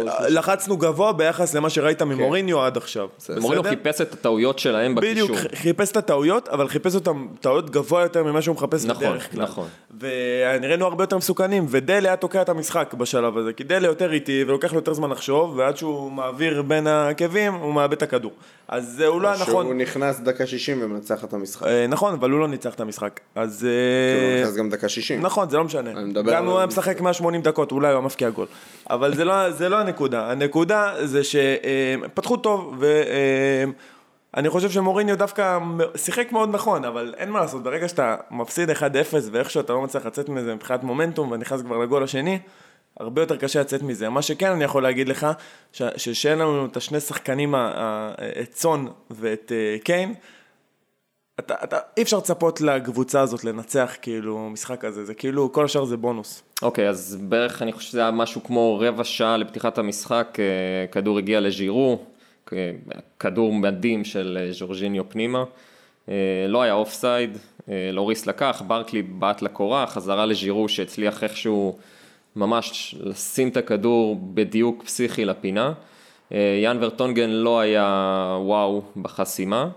לא 0.00 0.28
לחצנו 0.28 0.76
גבוה 0.76 1.12
ביחס 1.12 1.54
למה 1.54 1.70
שראית 1.70 2.02
ממוריניו 2.02 2.60
עד 2.60 2.76
עכשיו. 2.76 3.08
מורינו 3.40 3.62
בסדר? 3.62 3.76
חיפש 3.76 4.00
את 4.00 4.12
הטעויות 4.12 4.58
שלהם 4.58 4.94
בדיוק, 4.94 5.30
בקישור. 5.30 5.48
ח- 5.50 5.54
חיפש 5.54 5.90
את 5.90 5.96
הטעויות, 5.96 6.48
אבל 6.48 6.68
חיפש 6.68 6.94
אותן 6.94 7.26
טעויות 7.40 7.70
גבוה 7.70 8.02
יותר 8.02 8.24
ממה 8.24 8.42
שהוא 8.42 8.56
מחפש 8.56 8.84
נכון, 8.84 9.06
בדרך 9.08 9.32
כלל. 9.32 9.42
נכון. 9.42 9.68
ונראינו 10.00 10.86
הרבה 10.86 11.02
יותר 11.02 11.16
מסוכנים, 11.16 11.66
ודלה 11.68 12.08
היה 12.08 12.16
תוקע 12.16 12.42
את 12.42 12.48
המשחק 12.48 12.94
בשלב 12.94 13.38
הזה, 13.38 13.52
כי 13.52 13.64
דלה 13.64 13.86
יותר 13.86 14.12
איטי 14.12 14.44
ולוקח 14.46 14.72
לו 14.72 14.78
יותר 14.78 14.94
זמן 14.94 15.10
לחשוב, 15.10 15.56
ועד 15.56 15.76
שהוא 15.76 16.12
מעביר 16.12 16.62
בין 16.62 16.86
העקבים, 16.86 17.54
הוא 17.54 17.74
מאבד 17.74 17.92
את 17.92 18.02
הכדור. 18.02 18.32
אז 18.68 18.94
זה 18.96 19.06
הוא 19.06 19.20
לא 19.20 19.28
היה 19.28 19.36
שהוא 19.36 19.48
נכון. 19.62 19.78
נכנס 19.78 20.20
דקה 20.20 20.46
60 20.46 20.78
ומנצח 20.82 21.24
את 21.24 21.32
המשחק. 21.32 21.66
אה, 21.66 21.86
נכון, 21.86 22.14
אבל 22.14 22.30
הוא 22.30 22.40
לא 22.40 22.48
ניצח 22.48 22.74
את 22.74 22.80
המשחק. 22.80 23.20
אז... 23.34 23.58
כאילו, 23.60 24.26
אה, 24.28 24.34
הוא 24.34 24.42
נכנס 24.42 24.56
גם 24.56 24.70
דקה 24.70 24.88
60. 25.02 25.20
נכון, 25.22 25.50
זה 25.50 25.56
לא 25.56 25.64
משנה. 25.64 25.90
אני 25.90 26.04
מדבר 26.04 26.32
גם 26.32 26.42
על- 26.42 26.48
הוא 26.50 26.58
היה 26.58 26.66
משחק 26.66 27.00
180 27.00 27.42
דקות, 27.42 27.72
אולי 27.72 27.88
הוא 27.88 27.96
היה 27.96 28.06
מפקיע 28.06 28.30
גול. 28.30 28.46
אבל 28.90 29.14
זה 29.14 29.24
לא, 29.24 29.50
זה 29.50 29.68
לא 29.68 29.76
הנקודה. 29.78 30.30
הנקודה 30.30 30.92
זה 31.04 31.20
שפתחו 31.24 32.36
טוב, 32.36 32.82
ואני 34.34 34.48
חושב 34.50 34.70
שמוריניו 34.70 35.18
דווקא 35.18 35.58
שיחק 35.96 36.32
מאוד 36.32 36.48
נכון, 36.52 36.84
אבל 36.84 37.14
אין 37.16 37.30
מה 37.30 37.40
לעשות, 37.40 37.62
ברגע 37.62 37.88
שאתה 37.88 38.16
מפסיד 38.30 38.70
1-0 38.70 38.74
ואיכשהו 39.32 39.60
אתה 39.60 39.72
לא 39.72 39.82
מצליח 39.82 40.06
לצאת 40.06 40.28
מזה 40.28 40.54
מבחינת 40.54 40.82
מומנטום 40.82 41.30
ונכנס 41.32 41.62
כבר 41.62 41.78
לגול 41.78 42.02
השני, 42.02 42.38
הרבה 43.00 43.22
יותר 43.22 43.36
קשה 43.36 43.60
לצאת 43.60 43.82
מזה. 43.82 44.08
מה 44.08 44.22
שכן 44.22 44.50
אני 44.50 44.64
יכול 44.64 44.82
להגיד 44.82 45.08
לך, 45.08 45.26
ש- 45.72 45.82
ששאין 45.96 46.38
לנו 46.38 46.66
את 46.66 46.76
השני 46.76 47.00
שחקנים, 47.00 47.54
את 48.42 48.54
סון 48.56 48.88
ואת 49.10 49.52
אה, 49.54 49.76
קיין, 49.84 50.14
אתה, 51.40 51.54
אתה, 51.64 51.78
אי 51.96 52.02
אפשר 52.02 52.16
לצפות 52.16 52.60
לקבוצה 52.60 53.20
הזאת 53.20 53.44
לנצח 53.44 53.94
כאילו 54.02 54.50
משחק 54.50 54.80
כזה, 54.80 55.04
זה 55.04 55.14
כאילו 55.14 55.52
כל 55.52 55.64
השאר 55.64 55.84
זה 55.84 55.96
בונוס. 55.96 56.42
אוקיי, 56.62 56.88
אז 56.88 57.18
בערך 57.20 57.62
אני 57.62 57.72
חושב 57.72 57.88
שזה 57.88 58.00
היה 58.00 58.10
משהו 58.10 58.42
כמו 58.44 58.78
רבע 58.80 59.04
שעה 59.04 59.36
לפתיחת 59.36 59.78
המשחק, 59.78 60.38
אה, 60.38 60.86
כדור 60.86 61.18
הגיע 61.18 61.40
לז'ירו, 61.40 61.98
אה, 62.52 62.70
כדור 63.20 63.52
מדהים 63.52 64.04
של 64.04 64.38
אה, 64.40 64.52
ז'ורג'יניו 64.52 65.08
פנימה, 65.08 65.44
לא 66.48 66.62
היה 66.62 66.72
offside, 66.72 67.38
לוריס 67.92 68.26
לקח, 68.26 68.62
ברקלי 68.66 69.02
בעט 69.02 69.42
לקורה, 69.42 69.86
חזרה 69.86 70.26
לז'ירו 70.26 70.68
שהצליח 70.68 71.24
איכשהו 71.24 71.78
ממש 72.36 72.94
לשים 73.00 73.48
את 73.48 73.56
הכדור 73.56 74.18
בדיוק 74.34 74.82
פסיכי 74.84 75.24
לפינה. 75.24 75.72
יאן 76.62 76.78
ורטונגן 76.80 77.30
לא 77.30 77.60
היה 77.60 78.38
וואו 78.40 78.82
בחסימה. 78.96 79.68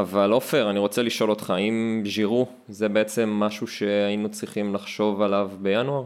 אבל 0.00 0.32
עופר, 0.32 0.70
אני 0.70 0.78
רוצה 0.78 1.02
לשאול 1.02 1.30
אותך, 1.30 1.50
האם 1.50 2.02
ז'ירו 2.06 2.46
זה 2.68 2.88
בעצם 2.88 3.28
משהו 3.28 3.66
שהיינו 3.66 4.28
צריכים 4.30 4.74
לחשוב 4.74 5.22
עליו 5.22 5.50
בינואר? 5.62 6.04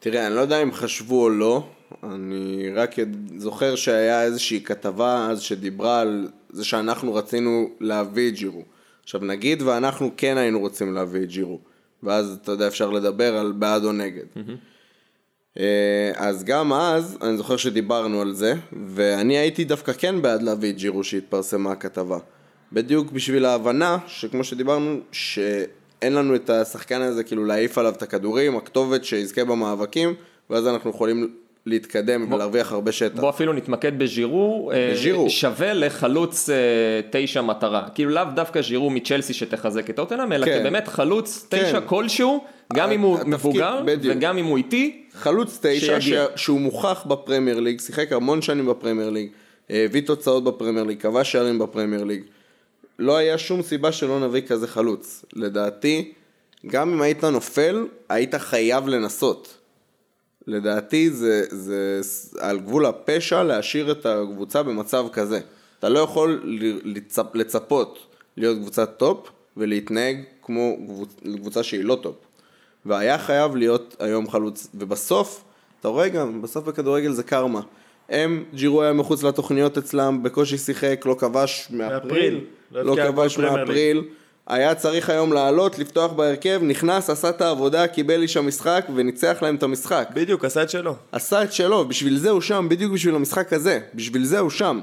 תראה, 0.00 0.26
אני 0.26 0.34
לא 0.34 0.40
יודע 0.40 0.62
אם 0.62 0.72
חשבו 0.72 1.22
או 1.22 1.30
לא, 1.30 1.66
אני 2.02 2.70
רק 2.74 2.96
זוכר 3.36 3.76
שהיה 3.76 4.22
איזושהי 4.22 4.60
כתבה 4.60 5.28
אז 5.30 5.40
שדיברה 5.40 6.00
על 6.00 6.28
זה 6.50 6.64
שאנחנו 6.64 7.14
רצינו 7.14 7.70
להביא 7.80 8.28
את 8.28 8.34
ג'ירו. 8.34 8.62
עכשיו 9.02 9.20
נגיד 9.20 9.62
ואנחנו 9.62 10.10
כן 10.16 10.36
היינו 10.36 10.60
רוצים 10.60 10.94
להביא 10.94 11.22
את 11.22 11.28
ג'ירו, 11.28 11.58
ואז 12.02 12.38
אתה 12.42 12.52
יודע 12.52 12.66
אפשר 12.66 12.90
לדבר 12.90 13.36
על 13.36 13.52
בעד 13.52 13.84
או 13.84 13.92
נגד. 13.92 14.24
אה, 15.58 16.12
אז 16.14 16.44
גם 16.44 16.72
אז, 16.72 17.18
אני 17.22 17.36
זוכר 17.36 17.56
שדיברנו 17.56 18.20
על 18.20 18.32
זה, 18.32 18.54
ואני 18.86 19.38
הייתי 19.38 19.64
דווקא 19.64 19.92
כן 19.92 20.22
בעד 20.22 20.42
להביא 20.42 20.70
את 20.70 20.76
ג'ירו 20.76 21.04
שהתפרסמה 21.04 21.72
הכתבה. 21.72 22.18
בדיוק 22.72 23.12
בשביל 23.12 23.44
ההבנה, 23.44 23.98
שכמו 24.06 24.44
שדיברנו, 24.44 24.96
שאין 25.12 26.12
לנו 26.12 26.34
את 26.34 26.50
השחקן 26.50 27.00
הזה 27.00 27.24
כאילו 27.24 27.44
להעיף 27.44 27.78
עליו 27.78 27.92
את 27.92 28.02
הכדורים, 28.02 28.56
הכתובת 28.56 29.04
שיזכה 29.04 29.44
במאבקים, 29.44 30.14
ואז 30.50 30.66
אנחנו 30.66 30.90
יכולים 30.90 31.30
להתקדם 31.66 32.32
ולהרוויח 32.32 32.72
הרבה 32.72 32.92
שטח. 32.92 33.20
בוא 33.20 33.30
אפילו 33.30 33.52
נתמקד 33.52 33.98
בז'ירו, 33.98 34.70
אה, 34.74 34.90
בז'ירו. 34.92 35.30
שווה 35.30 35.72
לחלוץ 35.74 36.50
אה, 36.50 36.54
תשע 37.10 37.42
מטרה, 37.42 37.88
כאילו 37.94 38.10
לאו 38.10 38.24
דווקא 38.34 38.62
ז'ירו 38.62 38.90
מצ'לסי 38.90 39.32
שתחזק 39.32 39.90
את 39.90 39.96
טוטנאם, 39.96 40.32
אלא 40.32 40.46
כן. 40.46 40.58
כבאמת 40.60 40.88
חלוץ 40.88 41.46
תשע 41.48 41.80
כן. 41.80 41.86
כלשהו, 41.86 42.44
גם 42.72 42.92
אם 42.92 43.00
הוא 43.00 43.18
מבוגר 43.26 43.82
בדיוק. 43.84 44.16
וגם 44.16 44.38
אם 44.38 44.44
הוא 44.44 44.56
איטי, 44.56 45.02
חלוץ 45.12 45.58
תשע 45.62 46.00
ש... 46.00 46.12
שהוא 46.36 46.60
מוכח 46.60 47.04
בפרמייר 47.06 47.60
ליג, 47.60 47.80
שיחק 47.80 48.12
המון 48.12 48.42
שנים 48.42 48.66
בפרמייר 48.66 49.10
ליג, 49.10 49.28
אה, 49.70 49.84
הביא 49.84 50.02
תוצאות 50.02 50.44
בפרמייר 50.44 50.84
ליג, 50.84 51.00
כבש 51.00 51.32
שערים 51.32 51.58
בפרמייר 51.58 52.04
ליג. 52.04 52.22
לא 52.98 53.16
היה 53.16 53.38
שום 53.38 53.62
סיבה 53.62 53.92
שלא 53.92 54.20
נביא 54.20 54.42
כזה 54.42 54.66
חלוץ. 54.68 55.24
לדעתי, 55.32 56.12
גם 56.66 56.92
אם 56.92 57.02
היית 57.02 57.24
נופל, 57.24 57.86
היית 58.08 58.34
חייב 58.34 58.88
לנסות. 58.88 59.58
לדעתי 60.46 61.10
זה, 61.10 61.44
זה 61.50 62.00
על 62.40 62.58
גבול 62.58 62.86
הפשע 62.86 63.42
להשאיר 63.42 63.92
את 63.92 64.06
הקבוצה 64.06 64.62
במצב 64.62 65.06
כזה. 65.12 65.40
אתה 65.78 65.88
לא 65.88 65.98
יכול 65.98 66.42
לצפ, 66.84 67.34
לצפות 67.34 67.98
להיות 68.36 68.58
קבוצת 68.58 68.98
top 68.98 69.30
ולהתנהג 69.56 70.22
כמו 70.42 70.76
קבוצ, 70.86 71.14
קבוצה 71.36 71.62
שהיא 71.62 71.84
לא 71.84 71.98
טופ. 72.02 72.16
והיה 72.86 73.18
חייב 73.18 73.56
להיות 73.56 73.96
היום 73.98 74.30
חלוץ, 74.30 74.68
ובסוף, 74.74 75.44
אתה 75.80 75.88
רואה 75.88 76.08
גם, 76.08 76.42
בסוף 76.42 76.64
בכדורגל 76.64 77.12
זה 77.12 77.22
קרמה. 77.22 77.60
הם, 78.08 78.44
ג'ירו 78.54 78.82
היה 78.82 78.92
מחוץ 78.92 79.22
לתוכניות 79.22 79.78
אצלם, 79.78 80.22
בקושי 80.22 80.58
שיחק, 80.58 81.02
לא 81.06 81.16
כבש 81.18 81.68
מאפריל, 81.70 82.02
מאפריל. 82.02 82.44
לא 82.72 82.84
לא 82.84 82.96
כבש. 83.06 83.38
מאפריל, 83.38 84.02
היה 84.46 84.74
צריך 84.74 85.10
היום 85.10 85.32
לעלות, 85.32 85.78
לפתוח 85.78 86.12
בהרכב, 86.12 86.60
נכנס, 86.62 87.10
עשה 87.10 87.28
את 87.28 87.40
העבודה, 87.40 87.86
קיבל 87.86 88.22
איש 88.22 88.36
המשחק 88.36 88.86
וניצח 88.94 89.38
להם 89.42 89.54
את 89.54 89.62
המשחק. 89.62 90.08
בדיוק, 90.14 90.44
עשה 90.44 90.62
את 90.62 90.70
שלו. 90.70 90.96
עשה 91.12 91.42
את 91.42 91.52
שלו, 91.52 91.88
בשביל 91.88 92.18
זה 92.18 92.30
הוא 92.30 92.40
שם, 92.40 92.66
בדיוק 92.70 92.92
בשביל 92.92 93.14
המשחק 93.14 93.52
הזה, 93.52 93.80
בשביל 93.94 94.24
זה 94.24 94.38
הוא 94.38 94.50
שם. 94.50 94.80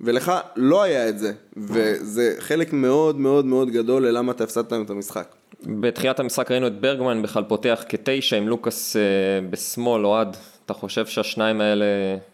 ולך 0.00 0.32
לא 0.56 0.82
היה 0.82 1.08
את 1.08 1.18
זה, 1.18 1.32
וזה 1.56 2.34
חלק 2.38 2.72
מאוד 2.72 3.16
מאוד 3.16 3.44
מאוד 3.44 3.70
גדול 3.70 4.06
ללמה 4.06 4.32
אתה 4.32 4.44
הפסדת 4.44 4.72
היום 4.72 4.84
את 4.84 4.90
המשחק. 4.90 5.28
בתחילת 5.62 6.20
המשחק 6.20 6.50
ראינו 6.50 6.66
את 6.66 6.80
ברגמן 6.80 7.22
בכלל 7.22 7.44
פותח 7.44 7.84
כתשע 7.88 8.36
עם 8.36 8.48
לוקאס 8.48 8.96
אה, 8.96 9.02
בשמאל, 9.50 10.06
אוהד, 10.06 10.36
אתה 10.66 10.74
חושב 10.74 11.06
שהשניים 11.06 11.60
האלה, 11.60 11.84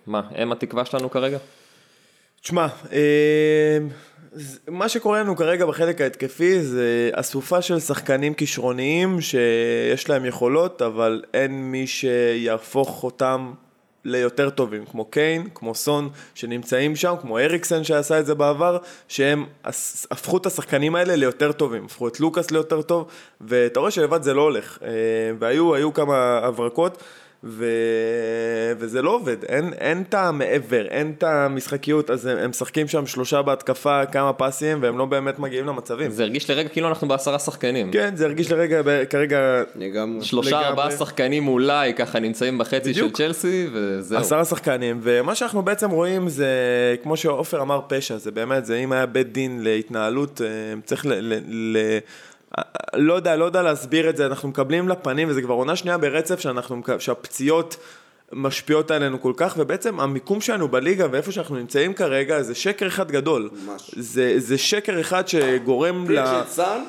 מה, 0.06 0.22
הם 0.30 0.52
התקווה 0.52 0.84
שלנו 0.84 1.10
כרגע? 1.10 1.38
תשמע, 2.42 2.66
אה, 2.92 3.78
מה 4.68 4.88
שקורה 4.88 5.20
לנו 5.20 5.36
כרגע 5.36 5.66
בחלק 5.66 6.00
ההתקפי 6.00 6.60
זה 6.60 7.10
אסופה 7.12 7.62
של 7.62 7.80
שחקנים 7.80 8.34
כישרוניים 8.34 9.20
שיש 9.20 10.08
להם 10.08 10.24
יכולות, 10.24 10.82
אבל 10.82 11.22
אין 11.34 11.70
מי 11.70 11.86
שיהפוך 11.86 13.04
אותם 13.04 13.52
ליותר 14.04 14.50
טובים, 14.50 14.84
כמו 14.84 15.04
קיין, 15.04 15.48
כמו 15.54 15.74
סון, 15.74 16.08
שנמצאים 16.34 16.96
שם, 16.96 17.14
כמו 17.20 17.38
אריקסן 17.38 17.84
שעשה 17.84 18.20
את 18.20 18.26
זה 18.26 18.34
בעבר, 18.34 18.78
שהם 19.08 19.46
הפכו 20.10 20.36
את 20.36 20.46
השחקנים 20.46 20.94
האלה 20.94 21.16
ליותר 21.16 21.52
טובים, 21.52 21.84
הפכו 21.84 22.08
את 22.08 22.20
לוקאס 22.20 22.50
ליותר 22.50 22.82
טוב, 22.82 23.08
ואתה 23.40 23.80
רואה 23.80 23.90
שלבד 23.90 24.22
זה 24.22 24.34
לא 24.34 24.42
הולך. 24.42 24.78
אה, 24.82 24.88
והיו 25.38 25.74
היו 25.74 25.92
כמה 25.92 26.38
הברקות. 26.42 27.02
ו... 27.44 27.64
וזה 28.78 29.02
לא 29.02 29.10
עובד, 29.10 29.44
אין, 29.44 29.72
אין 29.72 30.02
את 30.08 30.14
המעבר, 30.14 30.86
אין 30.86 31.14
את 31.18 31.22
המשחקיות, 31.22 32.10
אז 32.10 32.26
הם, 32.26 32.38
הם 32.38 32.50
משחקים 32.50 32.88
שם 32.88 33.06
שלושה 33.06 33.42
בהתקפה, 33.42 34.06
כמה 34.06 34.32
פסים, 34.32 34.78
והם 34.82 34.98
לא 34.98 35.04
באמת 35.04 35.38
מגיעים 35.38 35.66
למצבים. 35.66 36.10
זה 36.10 36.22
הרגיש 36.22 36.50
לרגע 36.50 36.68
כאילו 36.68 36.88
אנחנו 36.88 37.08
בעשרה 37.08 37.38
שחקנים. 37.38 37.92
כן, 37.92 38.16
זה 38.16 38.24
הרגיש 38.24 38.52
לרגע, 38.52 38.82
ב- 38.84 39.04
כרגע, 39.04 39.62
גם... 39.94 40.18
שלושה 40.22 40.50
לגמרי. 40.50 40.66
ארבעה 40.66 40.90
שחקנים 40.90 41.48
אולי 41.48 41.94
ככה 41.94 42.20
נמצאים 42.20 42.58
בחצי 42.58 42.94
של 42.94 43.00
בדיוק. 43.00 43.16
צ'לסי 43.16 43.66
וזהו. 43.72 44.18
עשרה 44.18 44.44
שחקנים, 44.44 45.00
ומה 45.02 45.34
שאנחנו 45.34 45.62
בעצם 45.62 45.90
רואים 45.90 46.28
זה, 46.28 46.48
כמו 47.02 47.16
שעופר 47.16 47.62
אמר, 47.62 47.80
פשע, 47.88 48.16
זה 48.16 48.30
באמת, 48.30 48.66
זה 48.66 48.76
אם 48.76 48.92
היה 48.92 49.06
בית 49.06 49.32
דין 49.32 49.60
להתנהלות, 49.62 50.40
אה, 50.40 50.46
צריך 50.84 51.06
ל... 51.06 51.12
ל, 51.12 51.34
ל 51.48 51.98
לא 52.94 53.14
יודע, 53.14 53.36
לא 53.36 53.44
יודע 53.44 53.62
להסביר 53.62 54.10
את 54.10 54.16
זה, 54.16 54.26
אנחנו 54.26 54.48
מקבלים 54.48 54.88
לפנים, 54.88 55.28
וזה 55.30 55.42
כבר 55.42 55.54
עונה 55.54 55.76
שנייה 55.76 55.98
ברצף 55.98 56.40
שאנחנו, 56.40 56.82
שהפציעות 56.98 57.76
משפיעות 58.32 58.90
עלינו 58.90 59.22
כל 59.22 59.32
כך, 59.36 59.54
ובעצם 59.58 60.00
המיקום 60.00 60.40
שלנו 60.40 60.68
בליגה 60.68 61.06
ואיפה 61.10 61.32
שאנחנו 61.32 61.56
נמצאים 61.56 61.94
כרגע 61.94 62.42
זה 62.42 62.54
שקר 62.54 62.86
אחד 62.86 63.10
גדול. 63.10 63.50
ממש. 63.66 63.90
זה, 63.96 64.34
זה 64.36 64.58
שקר 64.58 65.00
אחד 65.00 65.28
שגורם 65.28 66.10
ל... 66.10 66.24
סאן? 66.48 66.84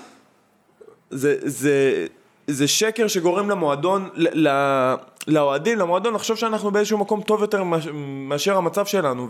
זה, 1.09 1.35
זה, 1.41 2.05
זה 2.47 2.67
שקר 2.67 3.07
שגורם 3.07 3.49
למועדון, 3.49 4.09
ל- 4.13 4.47
ל- 4.47 4.95
לאוהדים, 5.27 5.77
למועדון, 5.79 6.13
לחשוב 6.13 6.37
שאנחנו 6.37 6.71
באיזשהו 6.71 6.97
מקום 6.97 7.21
טוב 7.21 7.41
יותר 7.41 7.63
מאשר 7.93 8.57
המצב 8.57 8.85
שלנו, 8.85 9.27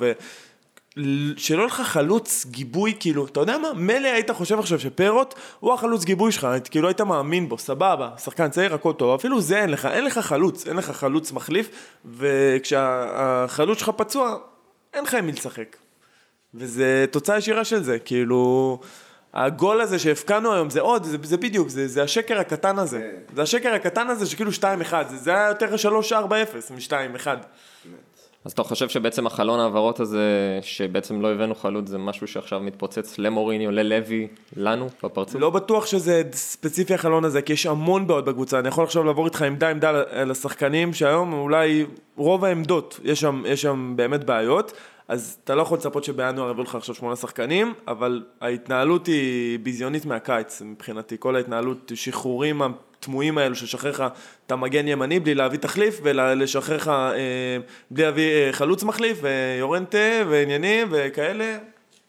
ושלא 0.97 1.65
לך 1.65 1.81
חלוץ 1.81 2.45
גיבוי, 2.45 2.93
כאילו, 2.99 3.25
אתה 3.25 3.39
יודע 3.39 3.57
מה? 3.57 3.73
מילא 3.73 4.07
היית 4.07 4.31
חושב 4.31 4.59
עכשיו 4.59 4.79
שפרוט 4.79 5.33
הוא 5.59 5.73
החלוץ 5.73 6.03
גיבוי 6.03 6.31
שלך, 6.31 6.47
כאילו 6.69 6.87
היית 6.87 7.01
מאמין 7.01 7.49
בו, 7.49 7.57
סבבה, 7.57 8.09
שחקן 8.23 8.49
צעיר, 8.49 8.73
הכל 8.73 8.93
טוב, 8.93 9.19
אפילו 9.19 9.41
זה 9.41 9.61
אין 9.61 9.69
לך, 9.69 9.85
אין 9.85 10.05
לך 10.05 10.17
חלוץ, 10.17 10.67
אין 10.67 10.77
לך 10.77 10.91
חלוץ 10.91 11.31
מחליף, 11.31 11.69
וכשהחלוץ 12.05 13.79
שלך 13.79 13.89
פצוע, 13.89 14.37
אין 14.93 15.03
לך 15.03 15.13
עם 15.13 15.25
מי 15.25 15.31
לשחק. 15.31 15.77
וזה 16.53 17.05
תוצאה 17.11 17.37
ישירה 17.37 17.65
של 17.65 17.83
זה, 17.83 17.99
כאילו... 17.99 18.79
הגול 19.33 19.81
הזה 19.81 19.99
שהפקענו 19.99 20.53
היום 20.53 20.69
זה 20.69 20.81
עוד, 20.81 21.03
זה, 21.03 21.17
זה 21.23 21.37
בדיוק, 21.37 21.69
זה, 21.69 21.87
זה 21.87 22.03
השקר 22.03 22.39
הקטן 22.39 22.79
הזה. 22.79 22.99
כן. 22.99 23.35
זה 23.35 23.41
השקר 23.41 23.73
הקטן 23.73 24.07
הזה 24.07 24.25
שכאילו 24.25 24.51
2-1, 24.51 24.63
זה, 25.09 25.17
זה 25.17 25.31
היה 25.31 25.47
יותר 25.47 25.75
3-4-0 26.11 26.13
מ-2-1. 26.73 27.27
אז 28.45 28.51
אתה 28.51 28.63
חושב 28.63 28.89
שבעצם 28.89 29.27
החלון 29.27 29.59
העברות 29.59 29.99
הזה, 29.99 30.59
שבעצם 30.61 31.21
לא 31.21 31.31
הבאנו 31.31 31.55
חלוץ, 31.55 31.87
זה 31.87 31.97
משהו 31.97 32.27
שעכשיו 32.27 32.59
מתפוצץ 32.59 33.17
למוריניו, 33.17 33.71
ללוי, 33.71 34.27
לנו, 34.55 34.89
בפרצוף? 35.03 35.41
לא 35.41 35.49
בטוח 35.49 35.85
שזה 35.85 36.23
ספציפי 36.31 36.93
החלון 36.93 37.25
הזה, 37.25 37.41
כי 37.41 37.53
יש 37.53 37.65
המון 37.65 38.07
בעיות 38.07 38.25
בקבוצה. 38.25 38.59
אני 38.59 38.67
יכול 38.67 38.83
עכשיו 38.83 39.03
לעבור 39.03 39.25
איתך 39.25 39.41
עמדה 39.41 39.69
עמדה 39.69 40.03
על 40.09 40.31
השחקנים, 40.31 40.93
שהיום 40.93 41.33
אולי 41.33 41.85
רוב 42.15 42.45
העמדות, 42.45 42.99
יש 43.03 43.19
שם, 43.19 43.43
יש 43.47 43.61
שם 43.61 43.93
באמת 43.95 44.23
בעיות. 44.23 44.73
אז 45.07 45.37
אתה 45.43 45.55
לא 45.55 45.61
יכול 45.61 45.77
לצפות 45.77 46.03
שבינואר 46.03 46.49
יביאו 46.49 46.63
לך 46.63 46.75
עכשיו 46.75 46.95
שמונה 46.95 47.15
שחקנים, 47.15 47.73
אבל 47.87 48.23
ההתנהלות 48.41 49.07
היא 49.07 49.59
ביזיונית 49.59 50.05
מהקיץ 50.05 50.61
מבחינתי. 50.61 51.15
כל 51.19 51.35
ההתנהלות, 51.35 51.91
שחרורים 51.95 52.61
התמוהים 52.99 53.37
האלו, 53.37 53.55
ששחרר 53.55 53.91
לך 53.91 54.03
את 54.45 54.51
המגן 54.51 54.87
ימני 54.87 55.19
בלי 55.19 55.35
להביא 55.35 55.59
תחליף, 55.59 55.99
ולשחרר 56.03 56.75
לך 56.75 56.87
אה, 56.87 57.57
בלי 57.91 58.03
להביא 58.03 58.31
אה, 58.31 58.53
חלוץ 58.53 58.83
מחליף, 58.83 59.17
ויורנטה, 59.21 60.23
ועניינים, 60.29 60.87
וכאלה. 60.91 61.57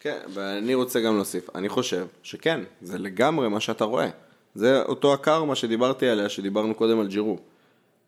כן, 0.01 0.19
ואני 0.35 0.75
רוצה 0.75 1.01
גם 1.01 1.17
להוסיף, 1.17 1.51
אני 1.55 1.69
חושב 1.69 2.07
שכן, 2.23 2.61
זה 2.83 2.99
לגמרי 2.99 3.49
מה 3.49 3.61
שאתה 3.61 3.85
רואה. 3.85 4.09
זה 4.55 4.83
אותו 4.83 5.13
הקרמה 5.13 5.55
שדיברתי 5.55 6.09
עליה, 6.09 6.29
שדיברנו 6.29 6.75
קודם 6.75 7.01
על 7.01 7.07
ג'ירו. 7.07 7.39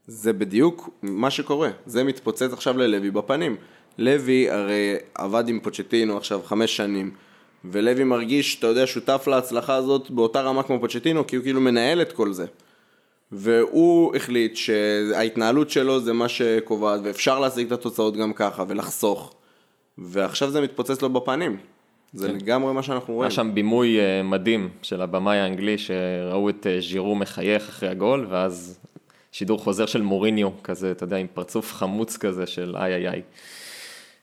זה 0.07 0.33
בדיוק 0.33 0.91
מה 1.03 1.31
שקורה, 1.31 1.71
זה 1.87 2.05
מתפוצץ 2.05 2.53
עכשיו 2.53 2.79
ללוי 2.79 3.11
בפנים. 3.11 3.57
לוי 3.99 4.51
הרי 4.51 4.97
עבד 5.15 5.49
עם 5.49 5.61
פוצ'טינו 5.61 6.17
עכשיו 6.17 6.41
חמש 6.45 6.77
שנים, 6.77 7.11
ולוי 7.65 8.05
מרגיש, 8.05 8.59
אתה 8.59 8.67
יודע, 8.67 8.87
שותף 8.87 9.25
להצלחה 9.27 9.75
הזאת 9.75 10.11
באותה 10.11 10.41
רמה 10.41 10.63
כמו 10.63 10.81
פוצ'טינו, 10.81 11.27
כי 11.27 11.37
הוא 11.37 11.43
כאילו 11.43 11.61
מנהל 11.61 12.03
את 12.03 12.13
כל 12.13 12.33
זה. 12.33 12.47
והוא 13.33 14.17
החליט 14.17 14.57
שההתנהלות 14.57 15.71
שלו 15.71 16.01
זה 16.01 16.13
מה 16.13 16.29
שקובעת, 16.29 17.01
ואפשר 17.05 17.39
להשיג 17.41 17.67
את 17.67 17.73
התוצאות 17.73 18.17
גם 18.17 18.33
ככה, 18.33 18.65
ולחסוך. 18.69 19.35
ועכשיו 19.99 20.51
זה 20.51 20.61
מתפוצץ 20.61 21.03
לו 21.03 21.11
בפנים. 21.11 21.57
זה 22.13 22.29
לגמרי 22.29 22.73
מה 22.73 22.83
שאנחנו 22.83 23.15
רואים. 23.15 23.23
היה 23.23 23.31
שם 23.31 23.51
בימוי 23.55 24.01
אה, 24.01 24.23
מדהים 24.23 24.69
של 24.83 25.03
הבמאי 25.03 25.39
האנגלי, 25.39 25.79
שראו 25.79 26.49
את 26.49 26.67
אה, 26.67 26.81
ז'ירו 26.81 27.15
מחייך 27.15 27.69
אחרי 27.69 27.89
הגול, 27.89 28.27
ואז 28.31 28.79
שידור 29.33 29.59
חוזר 29.59 29.87
של 29.87 30.03
מוריניו, 30.03 30.51
כזה, 30.65 30.91
אתה 30.91 31.05
יודע, 31.05 31.17
עם 31.17 31.27
פרצוף 31.35 31.73
חמוץ 31.73 32.17
כזה 32.17 32.47
של 32.47 32.77
איי 32.77 32.95
איי 32.95 33.09
איי. 33.09 33.23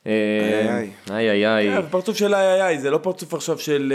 אה, 0.08 0.80
איי 1.12 1.30
איי 1.30 1.30
איי 1.30 1.48
איי. 1.48 1.82
כן, 1.82 1.89
פרצוף 1.89 2.17
של 2.17 2.34
איי 2.34 2.48
איי 2.48 2.62
איי, 2.62 2.80
זה 2.80 2.91
לא 2.91 2.98
פרצוף 2.98 3.34
עכשיו 3.34 3.60
של 3.60 3.93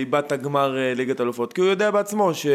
איבדת 0.00 0.32
גמר 0.32 0.78
אה, 0.78 0.94
ליגת 0.94 1.20
אלופות, 1.20 1.52
כי 1.52 1.60
הוא 1.60 1.70
יודע 1.70 1.90
בעצמו 1.90 2.34
ש... 2.34 2.46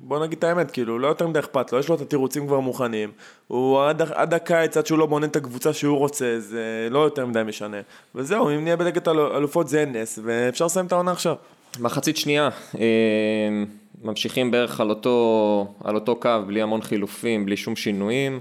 בוא 0.00 0.24
נגיד 0.24 0.38
את 0.38 0.44
האמת, 0.44 0.70
כאילו, 0.70 0.98
לא 0.98 1.06
יותר 1.06 1.26
מדי 1.26 1.38
אכפת 1.38 1.72
לו, 1.72 1.78
יש 1.78 1.88
לו 1.88 1.94
את 1.94 2.00
התירוצים 2.00 2.46
כבר 2.46 2.60
מוכנים. 2.60 3.10
הוא 3.48 3.82
עד, 3.82 4.02
עד 4.02 4.34
הקיץ, 4.34 4.76
עד 4.76 4.86
שהוא 4.86 4.98
לא 4.98 5.06
בונה 5.06 5.26
את 5.26 5.36
הקבוצה 5.36 5.72
שהוא 5.72 5.98
רוצה, 5.98 6.34
זה 6.38 6.88
לא 6.90 6.98
יותר 6.98 7.26
מדי 7.26 7.42
משנה. 7.46 7.76
וזהו, 8.14 8.50
אם 8.50 8.64
נהיה 8.64 8.76
בליגת 8.76 9.08
אל- 9.08 9.18
אלופות 9.18 9.68
זה 9.68 9.84
נס, 9.84 10.18
ואפשר 10.22 10.64
לסיים 10.64 10.86
את 10.86 10.92
העונה 10.92 11.12
עכשיו. 11.12 11.34
מחצית 11.80 12.16
שנייה, 12.16 12.48
אה, 12.78 12.84
ממשיכים 14.04 14.50
בערך 14.50 14.80
על 14.80 14.90
אותו, 14.90 15.74
על 15.84 15.94
אותו 15.94 16.16
קו, 16.16 16.30
בלי 16.46 16.62
המון 16.62 16.82
חילופים, 16.82 17.46
בלי 17.46 17.56
שום 17.56 17.76
שינויים. 17.76 18.40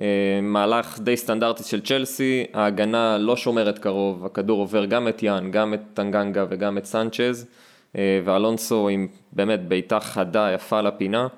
אה, 0.00 0.04
מהלך 0.42 0.98
די 0.98 1.16
סטנדרטי 1.16 1.62
של 1.64 1.80
צ'לסי, 1.80 2.44
ההגנה 2.54 3.18
לא 3.18 3.36
שומרת 3.36 3.78
קרוב, 3.78 4.24
הכדור 4.26 4.60
עובר 4.60 4.84
גם 4.84 5.08
את 5.08 5.22
יאן, 5.22 5.50
גם 5.50 5.74
את 5.74 5.80
טנגנגה 5.94 6.44
וגם 6.50 6.78
את 6.78 6.84
סנצ'ז, 6.84 7.46
ואלונסו 7.94 8.88
עם 8.88 9.08
באמת 9.32 9.68
בעיטה 9.68 10.00
חדה, 10.00 10.50
יפה 10.54 10.80
לפינה. 10.80 11.28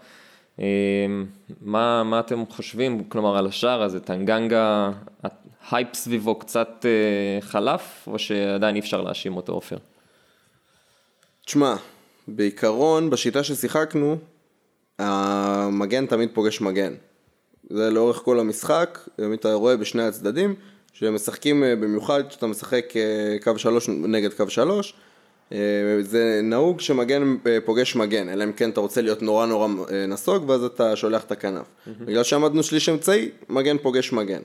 אה, 0.61 0.65
מה, 1.61 2.03
מה 2.05 2.21
אתם 2.21 2.45
חושבים, 2.51 3.05
כלומר, 3.05 3.37
על 3.37 3.47
השער 3.47 3.83
הזה, 3.83 4.01
טנגנגה, 4.01 4.91
ההייפ 5.69 5.95
סביבו 5.95 6.35
קצת 6.35 6.87
חלף, 7.41 8.05
או 8.07 8.19
שעדיין 8.19 8.75
אי 8.75 8.81
אפשר 8.81 9.01
להאשים 9.01 9.37
אותו, 9.37 9.53
עופר? 9.53 9.77
תשמע, 11.47 11.75
בעיקרון, 12.29 13.11
בשיטה 13.11 13.45
ששיחקנו, 13.45 14.17
המגן 14.99 16.07
תמיד 16.07 16.31
פוגש 16.35 16.61
מגן. 16.61 16.95
זה 17.71 17.91
לאורך 17.91 18.17
כל 18.17 18.41
המשחק, 18.41 18.99
אם 19.25 19.35
אתה 19.35 19.55
רואה 19.55 19.77
בשני 19.77 20.03
הצדדים, 20.03 20.55
שהם 20.93 21.15
משחקים 21.15 21.65
אה, 21.65 21.77
במיוחד 21.77 22.29
כשאתה 22.29 22.47
משחק 22.47 22.97
אה, 22.97 23.37
קו 23.43 23.59
שלוש 23.59 23.89
נגד 23.89 24.33
קו 24.35 24.51
שלוש, 24.51 24.93
אה, 24.93 24.99
זה 26.01 26.41
נהוג 26.43 26.81
שמגן 26.81 27.37
פוגש 27.65 27.97
מגן, 27.97 28.29
אלא 28.29 28.45
אם 28.45 28.53
כן 28.53 28.71
אתה 28.71 28.81
רוצה 28.81 29.03
להיות 29.03 29.23
נורא 29.23 29.47
נורא 29.47 29.69
נסוג 30.09 30.49
ואז 30.49 30.65
אתה 30.65 30.97
שולח 30.97 31.25
את 31.25 31.33
הכנף. 31.33 31.63
Mm-hmm. 31.63 31.91
בגלל 32.05 32.23
שעמדנו 32.23 32.63
שליש 32.63 32.89
אמצעי, 32.89 33.31
מגן 33.49 33.79
פוגש 33.79 34.13
מגן. 34.13 34.41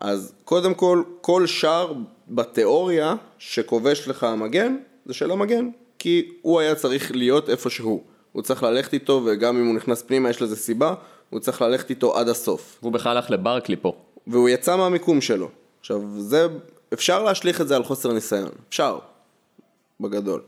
אז 0.00 0.32
קודם 0.44 0.74
כל, 0.74 1.02
כל 1.20 1.46
שער 1.46 1.92
בתיאוריה 2.28 3.14
שכובש 3.38 4.08
לך 4.08 4.24
המגן, 4.24 4.76
זה 5.06 5.14
של 5.14 5.30
המגן, 5.30 5.68
כי 5.98 6.32
הוא 6.42 6.60
היה 6.60 6.74
צריך 6.74 7.12
להיות 7.12 7.50
איפה 7.50 7.70
שהוא. 7.70 8.02
הוא 8.32 8.42
צריך 8.42 8.62
ללכת 8.62 8.92
איתו, 8.92 9.22
וגם 9.24 9.56
אם 9.56 9.66
הוא 9.66 9.74
נכנס 9.74 10.02
פנימה 10.02 10.30
יש 10.30 10.42
לזה 10.42 10.56
סיבה, 10.56 10.94
הוא 11.30 11.40
צריך 11.40 11.62
ללכת 11.62 11.90
איתו 11.90 12.16
עד 12.16 12.28
הסוף. 12.28 12.78
והוא 12.82 12.92
בכלל 12.92 13.16
הלך 13.16 13.30
לברקלי 13.30 13.76
פה. 13.76 13.92
והוא 14.26 14.48
יצא 14.48 14.76
מהמיקום 14.76 15.20
שלו. 15.20 15.48
עכשיו, 15.80 16.02
זה, 16.18 16.46
אפשר 16.92 17.22
להשליך 17.22 17.60
את 17.60 17.68
זה 17.68 17.76
על 17.76 17.84
חוסר 17.84 18.12
ניסיון. 18.12 18.50
אפשר, 18.68 18.98
בגדול. 20.00 20.40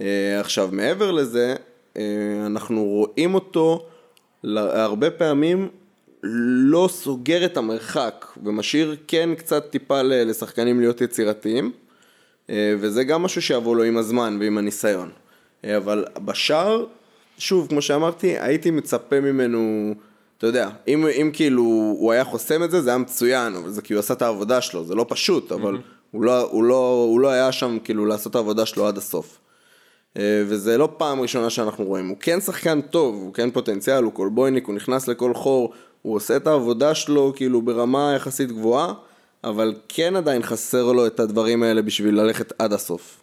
אה, 0.00 0.40
עכשיו, 0.40 0.68
מעבר 0.72 1.10
לזה, 1.10 1.54
אה, 1.96 2.02
אנחנו 2.46 2.84
רואים 2.84 3.34
אותו 3.34 3.86
הרבה 4.44 5.10
פעמים 5.10 5.68
לא 6.22 6.88
סוגר 6.92 7.44
את 7.44 7.56
המרחק, 7.56 8.26
ומשאיר 8.44 8.96
כן 9.06 9.34
קצת 9.34 9.70
טיפה 9.70 10.02
לשחקנים 10.02 10.80
להיות 10.80 11.00
יצירתיים. 11.00 11.72
אה, 12.50 12.74
וזה 12.80 13.04
גם 13.04 13.22
משהו 13.22 13.42
שיבוא 13.42 13.76
לו 13.76 13.82
עם 13.82 13.96
הזמן 13.96 14.36
ועם 14.40 14.58
הניסיון. 14.58 15.10
אבל 15.76 16.04
בשער, 16.24 16.84
שוב, 17.38 17.68
כמו 17.68 17.82
שאמרתי, 17.82 18.38
הייתי 18.38 18.70
מצפה 18.70 19.20
ממנו, 19.20 19.94
אתה 20.38 20.46
יודע, 20.46 20.70
אם, 20.88 21.06
אם 21.06 21.30
כאילו 21.32 21.62
הוא 21.98 22.12
היה 22.12 22.24
חוסם 22.24 22.62
את 22.62 22.70
זה, 22.70 22.82
זה 22.82 22.90
היה 22.90 22.98
מצוין, 22.98 23.54
זה 23.66 23.82
כי 23.82 23.94
הוא 23.94 24.00
עשה 24.00 24.14
את 24.14 24.22
העבודה 24.22 24.60
שלו, 24.60 24.84
זה 24.84 24.94
לא 24.94 25.06
פשוט, 25.08 25.52
אבל 25.52 25.74
mm-hmm. 25.76 25.99
הוא, 26.10 26.24
לא, 26.24 26.40
הוא, 26.40 26.64
לא, 26.64 27.06
הוא 27.08 27.20
לא 27.20 27.28
היה 27.28 27.52
שם 27.52 27.78
כאילו 27.84 28.06
לעשות 28.06 28.30
את 28.30 28.36
העבודה 28.36 28.66
שלו 28.66 28.86
עד 28.86 28.98
הסוף. 28.98 29.38
אה, 30.16 30.42
וזה 30.46 30.78
לא 30.78 30.88
פעם 30.96 31.20
ראשונה 31.20 31.50
שאנחנו 31.50 31.84
רואים, 31.84 32.08
הוא 32.08 32.16
כן 32.20 32.40
שחקן 32.40 32.80
טוב, 32.80 33.14
הוא 33.14 33.34
כן 33.34 33.50
פוטנציאל, 33.50 34.04
הוא 34.04 34.12
קולבויניק, 34.12 34.66
הוא 34.66 34.74
נכנס 34.74 35.08
לכל 35.08 35.34
חור, 35.34 35.72
הוא 36.02 36.16
עושה 36.16 36.36
את 36.36 36.46
העבודה 36.46 36.94
שלו 36.94 37.32
כאילו 37.36 37.62
ברמה 37.62 38.12
יחסית 38.16 38.52
גבוהה. 38.52 38.92
אבל 39.44 39.74
כן 39.88 40.16
עדיין 40.16 40.42
חסר 40.42 40.92
לו 40.92 41.06
את 41.06 41.20
הדברים 41.20 41.62
האלה 41.62 41.82
בשביל 41.82 42.20
ללכת 42.20 42.52
עד 42.58 42.72
הסוף. 42.72 43.22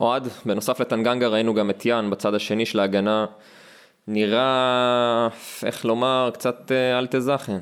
אוהד, 0.00 0.28
בנוסף 0.46 0.80
לטנגנגה 0.80 1.28
ראינו 1.28 1.54
גם 1.54 1.70
את 1.70 1.86
יאן 1.86 2.10
בצד 2.10 2.34
השני 2.34 2.66
של 2.66 2.80
ההגנה. 2.80 3.26
נראה, 4.08 5.28
איך 5.62 5.84
לומר, 5.84 6.30
קצת 6.34 6.72
אה, 6.72 6.98
אל 6.98 7.06
תזכן. 7.06 7.58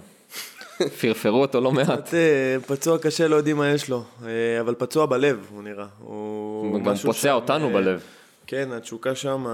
פרפרו 1.01 1.41
אותו 1.41 1.61
לא 1.61 1.73
מעט. 1.73 2.15
אה, 2.15 2.57
פצוע 2.67 2.99
קשה, 2.99 3.29
לא 3.29 3.37
יודעים 3.37 3.57
מה 3.57 3.69
יש 3.69 3.89
לו, 3.91 4.05
אה, 4.27 4.61
אבל 4.61 4.75
פצוע 4.79 5.07
בלב 5.07 5.47
הוא 5.51 5.63
נראה. 5.63 5.87
הוא 5.99 6.81
גם 6.81 6.95
פוצע 6.97 7.33
אותנו 7.33 7.71
בלב. 7.71 8.01
כן, 8.47 8.69
התשוקה 8.73 9.15
שם 9.15 9.47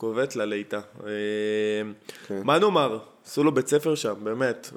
כובט 0.00 0.36
לליטה. 0.36 0.80
כן. 2.26 2.40
מה 2.44 2.58
נאמר? 2.58 2.98
עשו 3.26 3.44
לו 3.44 3.54
בית 3.54 3.68
ספר 3.68 3.94
שם, 3.94 4.14
באמת, 4.22 4.70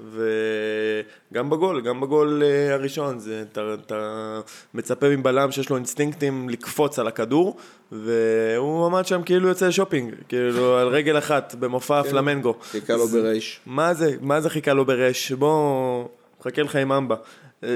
וגם 1.31 1.49
בגול, 1.49 1.81
גם 1.81 2.01
בגול 2.01 2.43
אה, 2.43 2.73
הראשון, 2.73 3.19
זה, 3.19 3.43
אתה, 3.51 3.61
אתה 3.85 4.39
מצפה 4.73 5.09
מבלם 5.09 5.51
שיש 5.51 5.69
לו 5.69 5.75
אינסטינקטים 5.75 6.49
לקפוץ 6.49 6.99
על 6.99 7.07
הכדור, 7.07 7.57
והוא 7.91 8.85
עמד 8.85 9.05
שם 9.05 9.23
כאילו 9.23 9.47
יוצא 9.47 9.67
לשופינג, 9.67 10.13
כאילו 10.29 10.77
על 10.77 10.87
רגל 10.87 11.17
אחת, 11.17 11.55
במופע 11.59 12.03
כן, 12.03 12.09
פלמנגו. 12.09 12.55
חיכה 12.71 12.93
לו 12.93 13.07
ברייש. 13.07 13.59
מה 13.65 13.93
זה, 13.93 14.15
מה 14.21 14.41
זה 14.41 14.49
חיכה 14.49 14.73
לו 14.73 14.85
ברייש? 14.85 15.31
בוא, 15.31 16.05
חכה 16.43 16.61
לך 16.61 16.75
עם 16.75 16.91
אמבה. 16.91 17.15